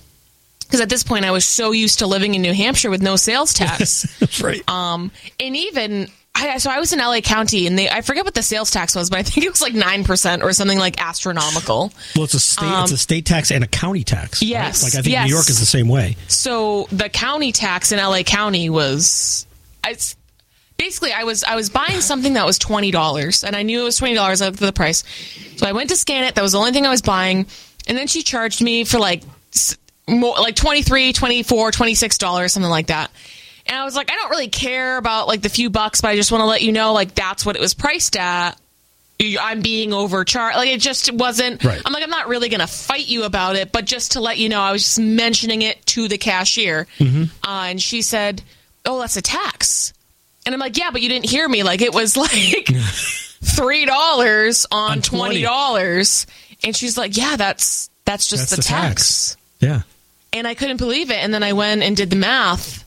because 0.61 0.81
at 0.81 0.89
this 0.89 1.03
point 1.03 1.25
I 1.25 1.31
was 1.31 1.45
so 1.45 1.73
used 1.73 1.99
to 2.01 2.07
living 2.07 2.35
in 2.35 2.43
New 2.43 2.55
Hampshire 2.55 2.91
with 2.91 3.03
no 3.03 3.17
sales 3.17 3.53
tax. 3.53 4.41
right. 4.43 4.69
Um, 4.69 5.11
and 5.39 5.57
even 5.57 6.09
I, 6.39 6.59
so 6.59 6.71
I 6.71 6.79
was 6.79 6.93
in 6.93 6.99
LA 6.99 7.21
County, 7.21 7.67
and 7.67 7.79
they 7.79 7.89
I 7.89 8.03
forget 8.03 8.25
what 8.25 8.35
the 8.35 8.43
sales 8.43 8.71
tax 8.71 8.95
was, 8.95 9.09
but 9.11 9.19
I 9.19 9.23
think 9.23 9.47
it 9.47 9.51
was 9.51 9.63
like 9.63 9.75
nine 9.75 10.05
percent 10.05 10.43
or 10.43 10.53
something 10.53 10.79
like 10.79 11.01
astronomical. 11.01 11.93
Well, 12.15 12.25
it's 12.25 12.35
a 12.35 12.41
state. 12.41 12.83
it's 12.83 12.93
a 12.93 12.99
state 12.99 13.25
tax 13.25 13.51
and 13.51 13.65
a 13.65 13.67
county 13.67 14.05
tax. 14.05 14.43
right? 14.43 14.47
Um, 14.47 14.51
Yes, 14.51 14.83
Like 14.83 14.95
I 14.95 15.03
think 15.03 15.13
yes. 15.13 15.27
New 15.29 15.35
York 15.35 15.49
is 15.49 15.59
the 15.59 15.67
same 15.67 15.89
way. 15.89 16.17
So 16.29 16.87
the 16.93 17.09
county 17.09 17.53
tax 17.53 17.91
in 17.93 17.99
LA 17.99 18.23
County 18.23 18.69
was, 18.69 19.47
it's 19.87 20.17
basically 20.77 21.13
I 21.13 21.25
was 21.25 21.43
I 21.43 21.57
was 21.57 21.71
buying 21.71 22.01
something 22.01 22.35
that 22.35 22.45
was 22.45 22.59
twenty 22.59 22.91
dollars, 22.91 23.43
and 23.43 23.57
I 23.57 23.63
knew 23.63 23.81
it 23.81 23.85
was 23.85 23.97
twenty 23.97 24.15
dollars 24.15 24.43
of 24.43 24.59
the 24.59 24.73
price. 24.73 25.05
So 25.57 25.67
I 25.67 25.73
went 25.73 25.89
to 25.91 25.97
scan 25.97 26.25
it. 26.25 26.35
That 26.35 26.43
was 26.43 26.53
the 26.53 26.59
only 26.59 26.73
thing 26.73 26.87
I 26.87 26.91
was 26.91 27.03
buying, 27.03 27.47
and 27.89 27.97
then 27.97 28.07
she 28.09 28.23
charged 28.23 28.61
me 28.63 28.85
for 28.85 28.99
like 28.99 29.23
more 30.09 30.37
like 30.39 30.55
23 30.55 31.13
24 31.13 31.73
26 31.73 32.19
dollars 32.19 32.53
something 32.53 32.71
like 32.71 32.87
that 32.89 33.11
and 33.69 33.77
i 33.77 33.85
was 33.85 33.95
like 33.97 34.11
i 34.11 34.15
don't 34.17 34.31
really 34.31 34.49
care 34.49 34.97
about 34.99 35.29
like 35.29 35.43
the 35.43 35.49
few 35.49 35.71
bucks 35.71 36.01
but 36.01 36.09
i 36.09 36.17
just 36.17 36.31
want 36.33 36.41
to 36.43 36.47
let 36.47 36.63
you 36.63 36.73
know 36.73 36.93
like 36.93 37.15
that's 37.15 37.45
what 37.47 37.57
it 37.57 37.61
was 37.61 37.75
priced 37.75 38.17
at 38.17 38.53
i'm 39.41 39.61
being 39.63 39.93
overcharged 39.93 40.57
like 40.57 40.69
it 40.69 40.81
just 40.81 41.11
wasn't 41.13 41.63
Right. 41.65 41.81
i'm 41.85 41.93
like 41.93 42.03
i'm 42.03 42.11
not 42.11 42.29
really 42.29 42.49
gonna 42.49 42.67
fight 42.67 43.07
you 43.09 43.25
about 43.25 43.57
it 43.57 43.73
but 43.73 43.85
just 43.87 44.13
to 44.13 44.21
let 44.21 44.39
you 44.39 44.49
know 44.49 44.61
i 44.61 44.73
was 44.73 44.83
just 44.83 44.99
mentioning 45.01 45.63
it 45.63 45.85
to 45.87 46.07
the 46.09 46.19
cashier 46.19 46.87
Mm-hmm. 46.99 47.25
uh, 47.49 47.65
and 47.69 47.81
she 47.81 48.03
said 48.03 48.43
oh 48.85 49.01
that's 49.01 49.17
a 49.17 49.23
tax 49.23 49.93
and 50.45 50.55
i'm 50.55 50.61
like 50.61 50.77
yeah 50.77 50.91
but 50.91 51.01
you 51.03 51.09
didn't 51.09 51.29
hear 51.31 51.49
me 51.49 51.63
like 51.63 51.81
it 51.81 51.95
was 51.95 52.17
like 52.17 52.69
three 53.43 53.85
dollars 53.87 54.67
on 54.71 54.93
On 54.93 55.03
20. 55.03 55.03
twenty 55.03 55.43
dollars 55.43 56.27
and 56.63 56.75
she's 56.77 56.97
like 56.99 57.17
yeah 57.17 57.37
that's 57.37 57.91
that's 58.05 58.29
just 58.29 58.51
That's 58.51 58.51
the, 58.51 58.57
the 58.57 58.63
tax. 58.63 59.35
tax. 59.35 59.37
Yeah. 59.61 59.81
and 60.33 60.47
i 60.47 60.55
couldn't 60.55 60.77
believe 60.77 61.11
it 61.11 61.17
and 61.17 61.33
then 61.35 61.43
i 61.43 61.53
went 61.55 61.83
and 61.83 61.97
did 61.97 62.11
the 62.11 62.17
math 62.17 62.85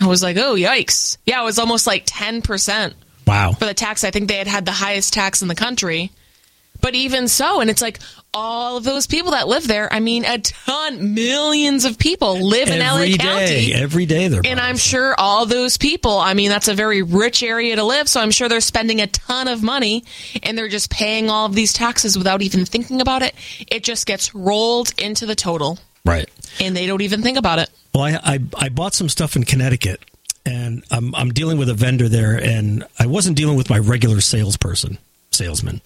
i 0.00 0.06
was 0.06 0.22
like 0.22 0.36
oh 0.36 0.54
yikes 0.54 1.16
yeah 1.26 1.40
it 1.40 1.44
was 1.44 1.58
almost 1.58 1.86
like 1.86 2.06
10% 2.06 2.94
Wow. 3.26 3.52
for 3.52 3.64
the 3.66 3.74
tax 3.74 4.04
i 4.04 4.10
think 4.10 4.28
they 4.28 4.36
had 4.36 4.46
had 4.46 4.64
the 4.64 4.72
highest 4.72 5.12
tax 5.12 5.42
in 5.42 5.48
the 5.48 5.54
country 5.54 6.12
but 6.80 6.94
even 6.94 7.26
so 7.28 7.60
and 7.60 7.70
it's 7.70 7.82
like 7.82 7.98
all 8.34 8.76
of 8.76 8.84
those 8.84 9.06
people 9.06 9.32
that 9.32 9.48
live 9.48 9.66
there 9.66 9.92
i 9.92 9.98
mean 9.98 10.24
a 10.24 10.38
ton 10.38 11.14
millions 11.14 11.84
of 11.86 11.98
people 11.98 12.34
live 12.46 12.68
in 12.68 12.80
Every 12.82 13.12
la 13.12 13.16
day, 13.16 13.16
county 13.16 13.72
every 13.74 14.06
day 14.06 14.28
they're 14.28 14.42
and 14.44 14.60
I'm 14.60 14.76
sure 14.76 15.14
all 15.18 15.46
those 15.46 15.76
people, 15.78 16.18
I 16.18 16.34
mean, 16.34 16.50
that's 16.50 16.68
a 16.68 16.74
very 16.74 17.02
rich 17.02 17.42
area 17.42 17.74
to 17.76 17.82
live. 17.82 18.08
So 18.08 18.20
I'm 18.20 18.30
sure 18.30 18.48
they're 18.48 18.60
spending 18.60 19.00
a 19.00 19.06
ton 19.06 19.48
of 19.48 19.62
money 19.62 20.04
and 20.42 20.56
they're 20.56 20.68
just 20.68 20.90
paying 20.90 21.30
all 21.30 21.46
of 21.46 21.54
these 21.54 21.72
taxes 21.72 22.16
without 22.18 22.42
even 22.42 22.64
thinking 22.64 23.00
about 23.00 23.22
it. 23.22 23.34
It 23.68 23.82
just 23.84 24.06
gets 24.06 24.34
rolled 24.34 24.92
into 25.00 25.24
the 25.26 25.34
total 25.34 25.78
right. 26.04 26.28
And 26.60 26.76
they 26.76 26.86
don't 26.86 27.02
even 27.02 27.22
think 27.22 27.38
about 27.38 27.58
it. 27.58 27.70
Well, 27.94 28.04
I, 28.04 28.18
I 28.34 28.38
I 28.56 28.68
bought 28.68 28.94
some 28.94 29.08
stuff 29.08 29.36
in 29.36 29.44
Connecticut, 29.44 30.00
and 30.44 30.84
I'm 30.90 31.14
I'm 31.14 31.30
dealing 31.32 31.58
with 31.58 31.68
a 31.68 31.74
vendor 31.74 32.08
there, 32.08 32.36
and 32.42 32.84
I 32.98 33.06
wasn't 33.06 33.36
dealing 33.36 33.56
with 33.56 33.70
my 33.70 33.78
regular 33.78 34.20
salesperson, 34.20 34.98
salesman. 35.30 35.80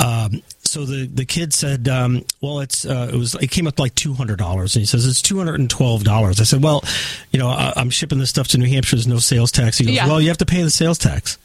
Um, 0.00 0.42
so 0.62 0.84
the 0.84 1.06
the 1.06 1.24
kid 1.24 1.52
said, 1.52 1.88
um, 1.88 2.24
"Well, 2.40 2.60
it's 2.60 2.84
uh, 2.84 3.10
it 3.12 3.16
was 3.16 3.34
it 3.36 3.50
came 3.50 3.66
up 3.66 3.78
like 3.78 3.94
two 3.94 4.12
hundred 4.14 4.38
dollars," 4.38 4.76
and 4.76 4.80
he 4.82 4.86
says 4.86 5.06
it's 5.06 5.22
two 5.22 5.38
hundred 5.38 5.58
and 5.60 5.68
twelve 5.68 6.04
dollars. 6.04 6.40
I 6.40 6.44
said, 6.44 6.62
"Well, 6.62 6.84
you 7.32 7.38
know, 7.38 7.48
I, 7.48 7.72
I'm 7.76 7.90
shipping 7.90 8.18
this 8.18 8.30
stuff 8.30 8.48
to 8.48 8.58
New 8.58 8.68
Hampshire. 8.68 8.96
There's 8.96 9.06
no 9.08 9.18
sales 9.18 9.50
tax." 9.50 9.78
He 9.78 9.86
goes, 9.86 9.94
Yeah. 9.94 10.06
"Well, 10.06 10.20
you 10.20 10.28
have 10.28 10.38
to 10.38 10.46
pay 10.46 10.62
the 10.62 10.70
sales 10.70 10.98
tax." 10.98 11.36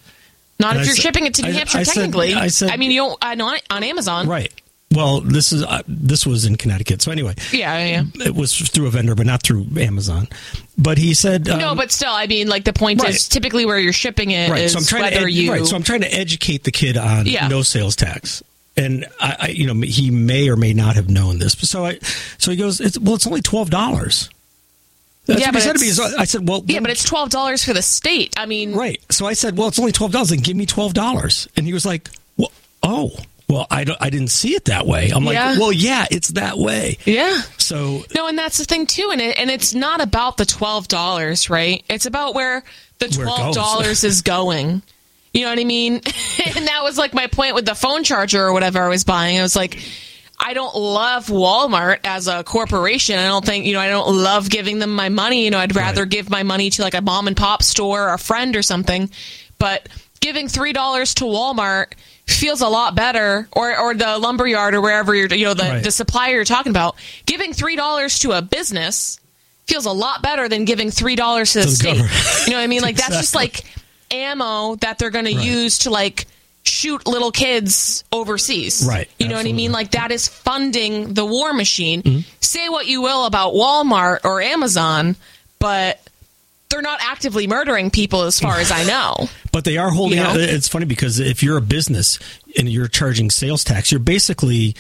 Not 0.60 0.72
And 0.76 0.82
if 0.82 0.84
I 0.84 0.86
you're 0.86 0.96
said- 0.96 1.02
shipping 1.02 1.26
it 1.26 1.34
to 1.36 1.42
New 1.42 1.50
I- 1.50 1.52
Hampshire, 1.54 1.78
I 1.80 1.84
said- 1.84 1.94
technically. 1.96 2.34
I 2.36 2.48
said- 2.48 2.78
mean, 2.78 2.92
you 2.92 3.02
don't, 3.02 3.18
I 3.24 3.34
know 3.34 3.56
on 3.72 3.84
Amazon. 3.84 4.28
Right. 4.28 4.54
Well, 4.94 5.22
this 5.22 5.52
is 5.52 5.64
uh, 5.64 5.82
this 5.88 6.26
was 6.26 6.46
in 6.46 6.56
Connecticut. 6.58 7.02
So 7.02 7.12
anyway, 7.12 7.36
Yeah, 7.52 7.78
yeah, 7.84 8.26
it 8.26 8.36
was 8.36 8.58
through 8.58 8.88
a 8.88 8.90
vendor, 8.90 9.16
but 9.16 9.26
not 9.26 9.42
through 9.44 9.66
Amazon. 9.78 10.28
But 10.78 10.98
he 10.98 11.14
said, 11.14 11.48
um, 11.50 11.60
no, 11.60 11.76
but 11.76 11.92
still, 11.92 12.12
I 12.12 12.28
mean, 12.28 12.48
like 12.48 12.64
the 12.66 12.74
point 12.74 13.02
right. 13.02 13.10
is 13.14 13.28
typically 13.28 13.66
where 13.66 13.80
you're 13.80 13.94
shipping 13.94 14.32
it 14.32 14.46
is 14.46 14.50
right. 14.52 14.70
So 14.70 14.80
I'm 14.80 14.86
trying 14.86 15.04
whether 15.04 15.18
to 15.18 15.24
ed- 15.26 15.30
you. 15.30 15.52
right. 15.52 15.66
So 15.66 15.76
I'm 15.76 15.84
trying 15.84 16.02
to 16.02 16.14
educate 16.14 16.64
the 16.64 16.72
kid 16.72 16.98
on 16.98 17.26
Yeah. 17.26 17.48
no 17.48 17.62
sales 17.62 17.96
tax. 17.96 18.44
And 18.76 19.06
I, 19.20 19.36
I, 19.40 19.48
you 19.50 19.72
know, 19.72 19.80
he 19.86 20.10
may 20.10 20.50
or 20.50 20.56
may 20.56 20.74
not 20.74 20.96
have 20.96 21.08
known 21.10 21.38
this. 21.38 21.54
So 21.54 21.86
I, 21.86 22.00
so 22.40 22.50
he 22.52 22.58
goes, 22.58 22.82
it's, 22.82 22.98
well, 22.98 23.16
it's 23.16 23.28
only 23.28 23.42
twelve 23.42 23.70
dollars. 23.70 24.30
That's 25.26 25.40
Yeah, 25.40 25.52
but 25.52 25.62
said 25.62 25.74
to 25.76 25.80
me. 25.80 25.90
it's- 25.90 25.96
So 26.12 26.18
I 26.18 26.26
said, 26.26 26.48
well, 26.50 26.64
yeah, 26.66 26.80
but 26.80 26.90
it's 26.90 27.04
twelve 27.04 27.30
dollars 27.30 27.64
for 27.64 27.74
the 27.74 27.82
state. 27.84 28.34
I 28.36 28.46
mean, 28.48 28.74
right. 28.76 29.00
So 29.12 29.26
I 29.26 29.34
said, 29.34 29.58
well, 29.58 29.68
it's 29.68 29.80
only 29.80 29.92
twelve 29.92 30.12
dollars. 30.12 30.30
Then 30.30 30.40
give 30.40 30.58
me 30.58 30.66
twelve 30.66 30.94
dollars. 30.94 31.48
And 31.56 31.66
he 31.68 31.74
was 31.74 31.86
like, 31.86 32.10
well, 32.36 32.52
oh, 32.82 33.12
well, 33.50 33.68
I 33.70 33.84
don't, 33.84 33.98
I 34.02 34.10
didn't 34.10 34.30
see 34.30 34.56
it 34.56 34.66
that 34.66 34.86
way. 34.88 35.10
I'm 35.14 35.26
like, 35.26 35.36
Yeah. 35.36 35.58
well, 35.58 35.72
yeah, 35.72 36.06
it's 36.10 36.30
that 36.30 36.58
way. 36.58 36.98
Yeah. 37.06 37.42
So 37.58 38.04
No, 38.16 38.28
and 38.28 38.38
that's 38.38 38.58
the 38.58 38.66
thing 38.66 38.86
too, 38.86 39.10
and 39.12 39.22
it, 39.22 39.38
and 39.38 39.50
it's 39.52 39.74
not 39.74 40.02
about 40.02 40.38
the 40.38 40.46
twelve 40.46 40.88
dollars, 40.88 41.50
right? 41.50 41.84
It's 41.90 42.06
about 42.06 42.36
where 42.36 42.64
the 43.00 43.08
twelve 43.10 43.54
dollars 43.56 44.04
is 44.04 44.22
going. 44.22 44.82
You 45.34 45.44
know 45.44 45.50
what 45.50 45.60
I 45.60 45.64
mean? 45.64 45.94
and 46.56 46.68
that 46.68 46.82
was 46.84 46.98
like 46.98 47.14
my 47.14 47.28
point 47.28 47.56
with 47.56 47.66
the 47.66 47.76
phone 47.76 48.04
charger 48.04 48.44
or 48.44 48.54
whatever 48.54 48.82
I 48.82 48.88
was 48.88 49.04
buying. 49.04 49.40
I 49.40 49.42
was 49.42 49.56
like, 49.56 49.80
I 50.40 50.54
don't 50.54 50.76
love 50.76 51.28
Walmart 51.28 52.00
as 52.04 52.28
a 52.28 52.44
corporation. 52.44 53.18
I 53.18 53.28
don't 53.28 53.46
think 53.46 53.66
you 53.66 53.74
know. 53.74 53.80
I 53.80 53.90
don't 53.90 54.16
love 54.16 54.50
giving 54.50 54.80
them 54.80 54.96
my 54.96 55.10
money. 55.10 55.46
You 55.46 55.52
know, 55.52 55.58
I'd 55.60 55.76
rather 55.76 56.06
give 56.06 56.30
my 56.30 56.44
money 56.44 56.70
to 56.72 56.82
like 56.82 56.94
a 56.94 57.02
mom 57.02 57.28
and 57.28 57.36
pop 57.38 57.64
store 57.64 58.10
or 58.10 58.14
a 58.14 58.20
friend 58.20 58.56
or 58.56 58.62
something. 58.62 59.10
But 59.58 59.90
giving 60.20 60.48
three 60.48 60.74
dollars 60.74 61.14
to 61.16 61.24
Walmart 61.26 61.94
feels 62.28 62.62
a 62.62 62.68
lot 62.68 62.96
better, 62.96 63.48
or 63.52 63.78
or 63.78 63.94
the 63.94 64.18
lumberyard 64.18 64.74
or 64.74 64.82
wherever 64.82 65.14
you're, 65.14 65.28
you 65.34 65.46
know, 65.46 65.54
the 65.54 65.64
Right. 65.64 65.84
the 65.84 65.92
supplier 65.92 66.36
you're 66.36 66.46
talking 66.46 66.70
about. 66.72 66.96
Giving 67.26 67.54
three 67.54 67.76
dollars 67.76 68.20
to 68.20 68.32
a 68.32 68.42
business 68.42 69.20
feels 69.68 69.86
a 69.86 69.92
lot 69.92 70.22
better 70.22 70.48
than 70.50 70.66
giving 70.66 70.92
three 70.92 71.16
dollars 71.16 71.54
to 71.54 71.60
the, 71.60 71.66
To 71.66 71.70
the 71.70 71.76
state. 71.76 71.98
government. 71.98 72.44
You 72.48 72.52
know 72.52 72.58
what 72.58 72.64
I 72.64 72.68
mean? 72.68 72.82
Like 72.82 72.96
that's 72.98 73.18
just 73.18 73.36
like 73.36 73.64
ammo 74.12 74.76
that 74.78 75.00
they're 75.00 75.10
going 75.10 75.26
Right. 75.26 75.36
to 75.36 75.42
use 75.42 75.80
to 75.80 75.90
like 75.90 76.26
shoot 76.64 77.06
little 77.08 77.32
kids 77.32 78.04
overseas. 78.12 78.86
Right. 78.88 79.10
You 79.20 79.28
know 79.28 79.36
what 79.36 79.46
I 79.46 79.52
mean? 79.52 79.72
Like 79.72 79.92
that 79.92 80.12
is 80.12 80.28
funding 80.28 81.14
the 81.14 81.26
war 81.26 81.54
machine. 81.54 82.02
Mm-hmm. 82.04 82.20
Say 82.40 82.70
what 82.70 82.88
you 82.88 83.02
will 83.02 83.26
about 83.26 83.54
Walmart 83.54 84.20
or 84.24 84.42
Amazon, 84.42 85.16
but 85.60 86.00
they're 86.74 86.82
not 86.82 87.00
actively 87.02 87.46
murdering 87.48 87.92
people 87.92 88.24
as 88.24 88.40
far 88.40 88.58
as 88.60 88.72
I 88.72 88.84
know. 88.84 89.30
But 89.54 89.66
they 89.66 89.78
are 89.78 89.92
holding 89.92 90.18
You 90.18 90.24
know? 90.24 90.32
out. 90.32 90.40
It's 90.40 90.68
funny 90.68 90.86
because 90.86 91.20
if 91.20 91.44
you're 91.44 91.58
a 91.58 91.62
business 91.62 92.18
and 92.58 92.68
you're 92.68 92.88
charging 92.88 93.30
sales 93.30 93.64
tax, 93.64 93.92
you're 93.92 94.00
basically 94.00 94.76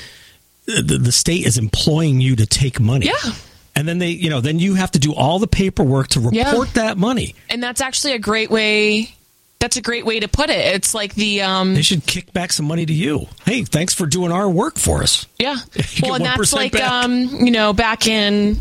the, 0.66 0.98
the 0.98 1.12
state 1.12 1.46
is 1.46 1.60
employing 1.60 2.20
you 2.22 2.36
to 2.38 2.48
take 2.48 2.80
money. 2.80 3.06
Yeah. 3.06 3.34
And 3.76 3.88
then 3.88 4.00
they, 4.00 4.10
you 4.10 4.32
know, 4.32 4.41
then 4.41 4.58
you 4.58 4.74
have 4.74 4.89
to 4.91 5.00
do 5.00 5.14
all 5.14 5.38
the 5.38 5.46
paperwork 5.48 6.08
to 6.10 6.20
report 6.22 6.70
Yeah. 6.70 6.74
that 6.86 6.98
money. 6.98 7.36
And 7.52 7.62
that's 7.62 7.82
actually 7.82 8.14
a 8.14 8.20
great 8.20 8.50
way 8.50 9.14
that's 9.60 9.78
a 9.78 9.82
great 9.82 10.06
way 10.06 10.20
to 10.20 10.28
put 10.28 10.50
it. 10.50 10.76
It's 10.76 10.94
like 10.96 11.14
the 11.16 11.44
um 11.44 11.76
They 11.76 11.84
should 11.84 12.06
kick 12.08 12.34
back 12.34 12.52
some 12.52 12.66
money 12.66 12.86
to 12.88 12.94
you. 12.94 13.28
Hey, 13.46 13.64
thanks 13.64 13.94
for 13.94 14.06
doing 14.08 14.32
our 14.32 14.50
work 14.50 14.78
for 14.80 15.04
us. 15.04 15.26
Yeah. 15.39 15.58
Well, 16.02 16.16
and 16.16 16.26
that's 16.26 16.52
1% 16.52 16.54
like 16.56 16.72
back. 16.74 16.91
um, 16.91 17.22
you 17.46 17.52
know, 17.52 17.72
back 17.74 18.08
in 18.08 18.58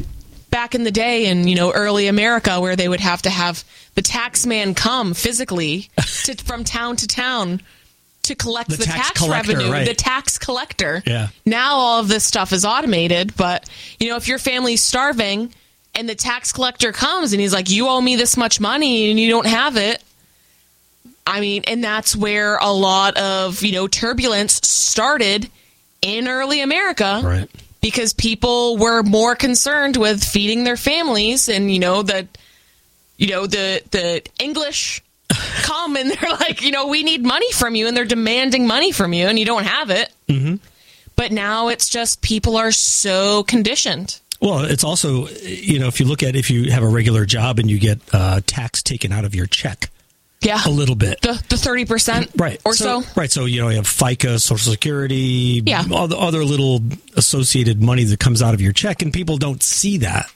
back 0.53 0.77
in 0.77 0.85
the 0.85 0.93
day 0.93 1.27
in, 1.27 1.49
you 1.49 1.57
know, 1.57 1.73
early 1.73 2.07
America 2.07 2.61
where 2.61 2.77
they 2.77 2.89
would 2.89 3.01
have 3.01 3.23
to 3.23 3.31
have 3.31 3.65
the 3.97 4.03
tax 4.03 4.47
man 4.47 4.75
come 4.75 5.15
physically 5.15 5.91
to, 6.25 6.37
from 6.37 6.63
town 6.63 6.95
to 6.97 7.09
town 7.09 7.61
to 8.23 8.37
collect 8.37 8.71
The 8.71 8.77
the, 8.77 8.85
tax 8.85 9.09
tax, 9.09 9.29
revenue, 9.29 9.73
right. 9.73 9.85
the 9.85 9.95
tax 9.95 10.39
collector. 10.39 11.03
Yeah. 11.05 11.29
Now 11.45 11.75
all 11.75 12.01
of 12.01 12.07
this 12.07 12.23
stuff 12.23 12.53
is 12.53 12.65
automated, 12.65 13.35
but 13.37 13.69
you 13.99 14.09
know, 14.11 14.17
if 14.17 14.29
your 14.29 14.39
family's 14.39 14.81
starving 14.81 15.53
and 15.97 16.09
the 16.09 16.15
tax 16.15 16.53
collector 16.53 16.93
comes 16.93 17.33
and 17.33 17.41
he's 17.41 17.53
like, 17.53 17.69
"You 17.69 17.89
owe 17.89 18.01
me 18.01 18.15
this 18.15 18.37
much 18.37 18.61
money 18.61 19.11
and 19.11 19.19
you 19.19 19.29
don't 19.29 19.47
have 19.49 19.77
it," 19.77 20.03
I 21.27 21.41
mean, 21.41 21.65
and 21.67 21.83
that's 21.83 22.15
where 22.15 22.59
a 22.59 22.71
lot 22.73 23.17
of, 23.17 23.63
you 23.63 23.73
know, 23.73 23.89
turbulence 23.89 24.55
started 24.67 25.51
in 26.01 26.29
early 26.29 26.61
America. 26.61 27.21
Right. 27.25 27.51
Because 27.83 28.15
people 28.15 28.79
were 28.79 29.03
more 29.03 29.35
concerned 29.35 29.97
with 29.99 30.25
feeding 30.25 30.65
their 30.65 30.79
families 30.79 31.49
and, 31.49 31.71
you 31.71 31.81
know, 31.81 32.03
the 32.03 32.27
you 33.19 33.29
know, 33.29 33.47
the 33.47 33.83
the 33.91 34.23
English 34.41 35.03
come 35.63 35.97
and 35.97 36.11
they're 36.11 36.31
like, 36.31 36.63
you 36.63 36.73
know, 36.73 36.89
we 36.89 37.03
need 37.03 37.25
money 37.25 37.53
from 37.53 37.75
you 37.75 37.87
and 37.87 37.97
they're 37.97 38.05
demanding 38.05 38.67
money 38.67 38.93
from 38.93 39.13
you 39.13 39.27
and 39.27 39.39
you 39.39 39.45
don't 39.45 39.65
have 39.65 39.91
it. 39.91 40.13
Mm-hmm. 40.29 40.57
But 41.15 41.31
now 41.31 41.69
it's 41.69 41.89
just 41.89 42.23
people 42.23 42.57
are 42.57 42.73
so 42.73 43.45
conditioned. 43.45 44.19
Well, 44.41 44.65
it's 44.65 44.83
also, 44.83 45.29
you 45.29 45.79
know, 45.79 45.87
if 45.87 46.01
you 46.01 46.07
look 46.07 46.25
at 46.25 46.35
if 46.35 46.51
you 46.51 46.73
have 46.73 46.83
a 46.83 46.89
regular 46.89 47.25
job 47.25 47.61
and 47.61 47.71
you 47.71 47.79
get 47.79 48.01
uh, 48.13 48.41
tax 48.45 48.83
taken 48.83 49.13
out 49.13 49.25
of 49.25 49.35
your 49.35 49.47
check 49.47 49.92
Yeah. 50.43 50.61
a 50.67 50.71
little 50.71 50.95
bit. 50.97 51.21
The 51.23 51.43
the 51.49 51.57
30% 51.57 52.29
Right. 52.37 52.61
or 52.65 52.75
so. 52.75 53.03
Right. 53.17 53.31
So, 53.31 53.45
you 53.45 53.61
know, 53.61 53.69
you 53.69 53.77
have 53.77 53.87
FICA, 53.87 54.41
Social 54.41 54.73
Security, 54.73 55.63
Yeah. 55.65 55.85
all 55.91 56.09
the 56.09 56.19
other 56.19 56.45
little 56.45 56.83
associated 57.17 57.83
money 57.83 58.05
that 58.05 58.19
comes 58.21 58.43
out 58.43 58.55
of 58.55 58.61
your 58.61 58.73
check, 58.73 59.03
and 59.03 59.13
people 59.13 59.37
don't 59.39 59.63
see 59.63 59.99
that. 59.99 60.27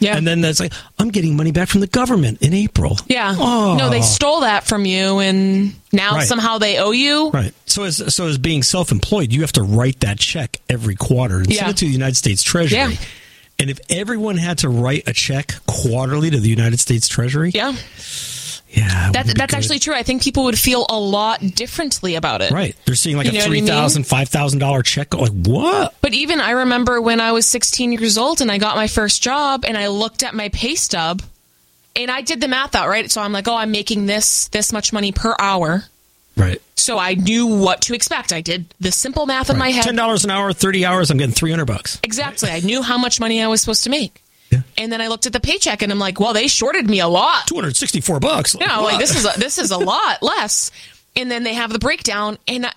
Yeah. 0.00 0.16
And 0.16 0.24
then 0.24 0.40
that's 0.40 0.60
like, 0.60 0.72
I'm 1.00 1.08
getting 1.10 1.36
money 1.36 1.50
back 1.50 1.66
from 1.68 1.80
the 1.80 1.88
government 1.88 2.38
in 2.40 2.54
April. 2.54 2.96
Yeah. 3.08 3.34
Oh. 3.36 3.74
No, 3.76 3.90
they 3.90 4.00
stole 4.02 4.42
that 4.42 4.64
from 4.64 4.84
you 4.86 5.18
and 5.18 5.74
now 5.90 6.14
Right. 6.14 6.28
somehow 6.28 6.58
they 6.58 6.78
owe 6.78 6.92
you. 6.92 7.30
Right. 7.30 7.52
So 7.66 7.82
as 7.82 8.14
so 8.14 8.28
as 8.28 8.38
being 8.38 8.62
self-employed, 8.62 9.32
you 9.32 9.40
have 9.40 9.50
to 9.54 9.62
write 9.64 9.98
that 10.00 10.20
check 10.20 10.60
every 10.68 10.94
quarter 10.94 11.38
and 11.38 11.50
Yeah. 11.52 11.58
send 11.62 11.70
it 11.70 11.76
to 11.78 11.84
the 11.86 11.90
United 11.90 12.16
States 12.16 12.44
Treasury. 12.44 12.78
Yeah. 12.78 12.92
And 13.58 13.70
if 13.70 13.80
everyone 13.90 14.36
had 14.36 14.58
to 14.58 14.68
write 14.68 15.02
a 15.08 15.12
check 15.12 15.56
quarterly 15.66 16.30
to 16.30 16.38
the 16.38 16.48
United 16.48 16.78
States 16.78 17.08
Treasury, 17.08 17.50
Yeah. 17.52 17.74
That, 19.12 19.26
that's 19.36 19.54
actually 19.54 19.78
true. 19.78 19.94
I 19.94 20.02
think 20.02 20.22
people 20.22 20.44
would 20.44 20.58
feel 20.58 20.86
a 20.88 20.98
lot 20.98 21.40
differently 21.40 22.14
about 22.14 22.40
it. 22.42 22.50
right. 22.50 22.74
They're 22.84 22.94
seeing 22.94 23.16
like 23.16 23.26
You 23.26 23.32
a 23.32 23.34
what 23.36 23.42
I 23.44 23.46
three 23.46 23.60
mean? 23.60 23.66
thousand, 23.66 24.04
five 24.06 24.28
thousand 24.28 24.58
dollar 24.58 24.82
check. 24.82 25.14
Like 25.14 25.32
what? 25.32 25.94
But 26.00 26.14
even 26.14 26.40
I 26.40 26.50
remember 26.50 27.00
when 27.00 27.20
I 27.20 27.32
was 27.32 27.46
16 27.48 27.92
years 27.92 28.18
old 28.18 28.40
and 28.40 28.50
I 28.50 28.58
got 28.58 28.76
my 28.76 28.86
first 28.88 29.22
job 29.22 29.64
and 29.66 29.76
I 29.76 29.88
looked 29.88 30.22
at 30.22 30.34
my 30.34 30.48
pay 30.50 30.74
stub 30.74 31.22
and 31.96 32.10
I 32.10 32.20
did 32.20 32.40
the 32.40 32.48
math 32.48 32.74
out, 32.74 32.88
right? 32.88 33.10
So 33.10 33.20
I'm 33.20 33.32
like, 33.32 33.48
oh, 33.48 33.56
I'm 33.56 33.70
making 33.72 34.06
this 34.06 34.48
this 34.48 34.72
much 34.72 34.92
money 34.92 35.12
per 35.12 35.34
hour. 35.38 35.84
Right. 36.36 36.62
So 36.76 36.98
I 36.98 37.14
knew 37.14 37.46
what 37.46 37.80
to 37.82 37.94
expect. 37.94 38.32
I 38.32 38.40
did 38.40 38.72
the 38.78 38.92
simple 38.92 39.26
math 39.26 39.50
in 39.50 39.58
my 39.58 39.70
head. 39.70 39.84
Ten 39.84 39.96
dollars 39.96 40.24
an 40.24 40.30
hour, 40.30 40.52
thirty 40.52 40.84
hours. 40.86 41.10
I'm 41.10 41.18
getting 41.18 41.34
three 41.34 41.50
hundred 41.50 41.64
bucks. 41.66 41.98
Exactly. 42.04 42.50
I 42.50 42.60
knew 42.60 42.82
how 42.82 42.96
much 42.98 43.18
money 43.18 43.42
I 43.42 43.48
was 43.48 43.60
supposed 43.60 43.82
to 43.84 43.90
make. 43.90 44.22
And 44.76 44.90
then 44.92 45.00
I 45.00 45.08
looked 45.08 45.26
at 45.26 45.32
the 45.32 45.40
paycheck 45.40 45.82
and 45.82 45.90
I'm 45.92 45.98
like, 45.98 46.20
well, 46.20 46.32
they 46.32 46.48
shorted 46.48 46.88
me 46.88 47.00
a 47.00 47.08
lot. 47.08 47.46
Two 47.46 47.54
hundred 47.56 47.76
sixty-four 47.76 48.20
bucks. 48.20 48.54
You 48.54 48.66
know, 48.66 48.82
like 48.82 48.98
this 48.98 49.14
is 49.16 49.24
a, 49.24 49.38
this 49.38 49.58
is 49.58 49.70
a 49.70 49.78
lot 49.92 50.22
less. 50.22 50.70
And 51.16 51.30
then 51.30 51.42
they 51.42 51.54
have 51.54 51.72
the 51.72 51.78
breakdown, 51.78 52.38
and 52.46 52.66
I- 52.66 52.72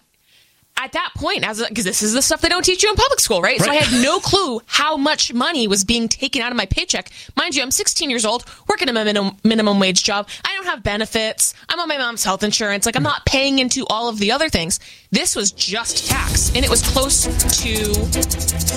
at 0.77 0.93
that 0.93 1.11
point, 1.15 1.45
as 1.47 1.63
because 1.67 1.83
this 1.83 2.01
is 2.01 2.13
the 2.13 2.21
stuff 2.21 2.41
they 2.41 2.49
don't 2.49 2.65
teach 2.65 2.81
you 2.81 2.89
in 2.89 2.95
public 2.95 3.19
school, 3.19 3.41
right? 3.41 3.59
So 3.59 3.69
I 3.69 3.75
had 3.75 4.01
no 4.03 4.19
clue 4.19 4.61
how 4.65 4.97
much 4.97 5.33
money 5.33 5.67
was 5.67 5.83
being 5.83 6.07
taken 6.07 6.41
out 6.41 6.51
of 6.51 6.57
my 6.57 6.65
paycheck. 6.65 7.11
Mind 7.35 7.55
you, 7.55 7.61
I'm 7.61 7.71
16 7.71 8.09
years 8.09 8.25
old, 8.25 8.45
working 8.67 8.89
a 8.89 8.93
minimum 8.93 9.37
minimum 9.43 9.79
wage 9.79 10.03
job. 10.03 10.27
I 10.43 10.55
don't 10.55 10.65
have 10.65 10.81
benefits. 10.81 11.53
I'm 11.69 11.79
on 11.79 11.87
my 11.87 11.97
mom's 11.97 12.23
health 12.23 12.43
insurance. 12.43 12.85
Like 12.85 12.95
I'm 12.95 13.03
not 13.03 13.25
paying 13.25 13.59
into 13.59 13.85
all 13.89 14.09
of 14.09 14.17
the 14.17 14.31
other 14.31 14.49
things. 14.49 14.79
This 15.11 15.35
was 15.35 15.51
just 15.51 16.07
tax, 16.09 16.49
and 16.55 16.65
it 16.65 16.69
was 16.69 16.81
close 16.81 17.25
to 17.25 17.83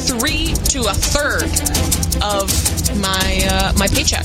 three 0.09 0.53
to 0.53 0.81
a 0.91 0.95
third 0.95 1.45
of 2.23 2.99
my 3.01 3.49
uh, 3.51 3.73
my 3.79 3.89
paycheck. 3.89 4.25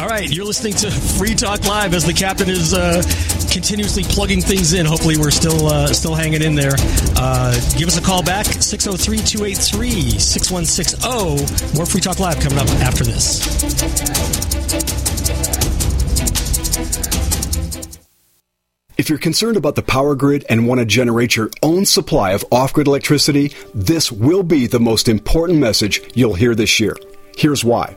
All 0.00 0.06
right, 0.06 0.30
you're 0.30 0.44
listening 0.44 0.74
to 0.74 0.92
Free 0.92 1.34
Talk 1.34 1.66
Live 1.66 1.92
as 1.92 2.04
the 2.04 2.12
captain 2.12 2.48
is 2.48 2.72
uh, 2.72 3.02
continuously 3.50 4.04
plugging 4.04 4.40
things 4.40 4.72
in. 4.72 4.86
Hopefully, 4.86 5.16
we're 5.16 5.32
still 5.32 5.66
uh, 5.66 5.88
still 5.88 6.14
hanging 6.14 6.40
in 6.40 6.54
there. 6.54 6.76
Uh, 7.16 7.52
give 7.76 7.88
us 7.88 7.98
a 7.98 8.00
call 8.00 8.22
back 8.22 8.46
603 8.46 9.18
283 9.18 9.90
6160. 10.20 11.76
More 11.76 11.84
Free 11.84 12.00
Talk 12.00 12.20
Live 12.20 12.38
coming 12.38 12.58
up 12.58 12.68
after 12.80 13.02
this. 13.02 13.44
If 18.96 19.08
you're 19.08 19.18
concerned 19.18 19.56
about 19.56 19.74
the 19.74 19.82
power 19.82 20.14
grid 20.14 20.46
and 20.48 20.68
want 20.68 20.78
to 20.78 20.84
generate 20.84 21.34
your 21.34 21.50
own 21.60 21.84
supply 21.84 22.32
of 22.32 22.44
off 22.52 22.72
grid 22.72 22.86
electricity, 22.86 23.52
this 23.74 24.12
will 24.12 24.44
be 24.44 24.68
the 24.68 24.78
most 24.78 25.08
important 25.08 25.58
message 25.58 26.00
you'll 26.14 26.34
hear 26.34 26.54
this 26.54 26.78
year. 26.78 26.96
Here's 27.36 27.64
why. 27.64 27.96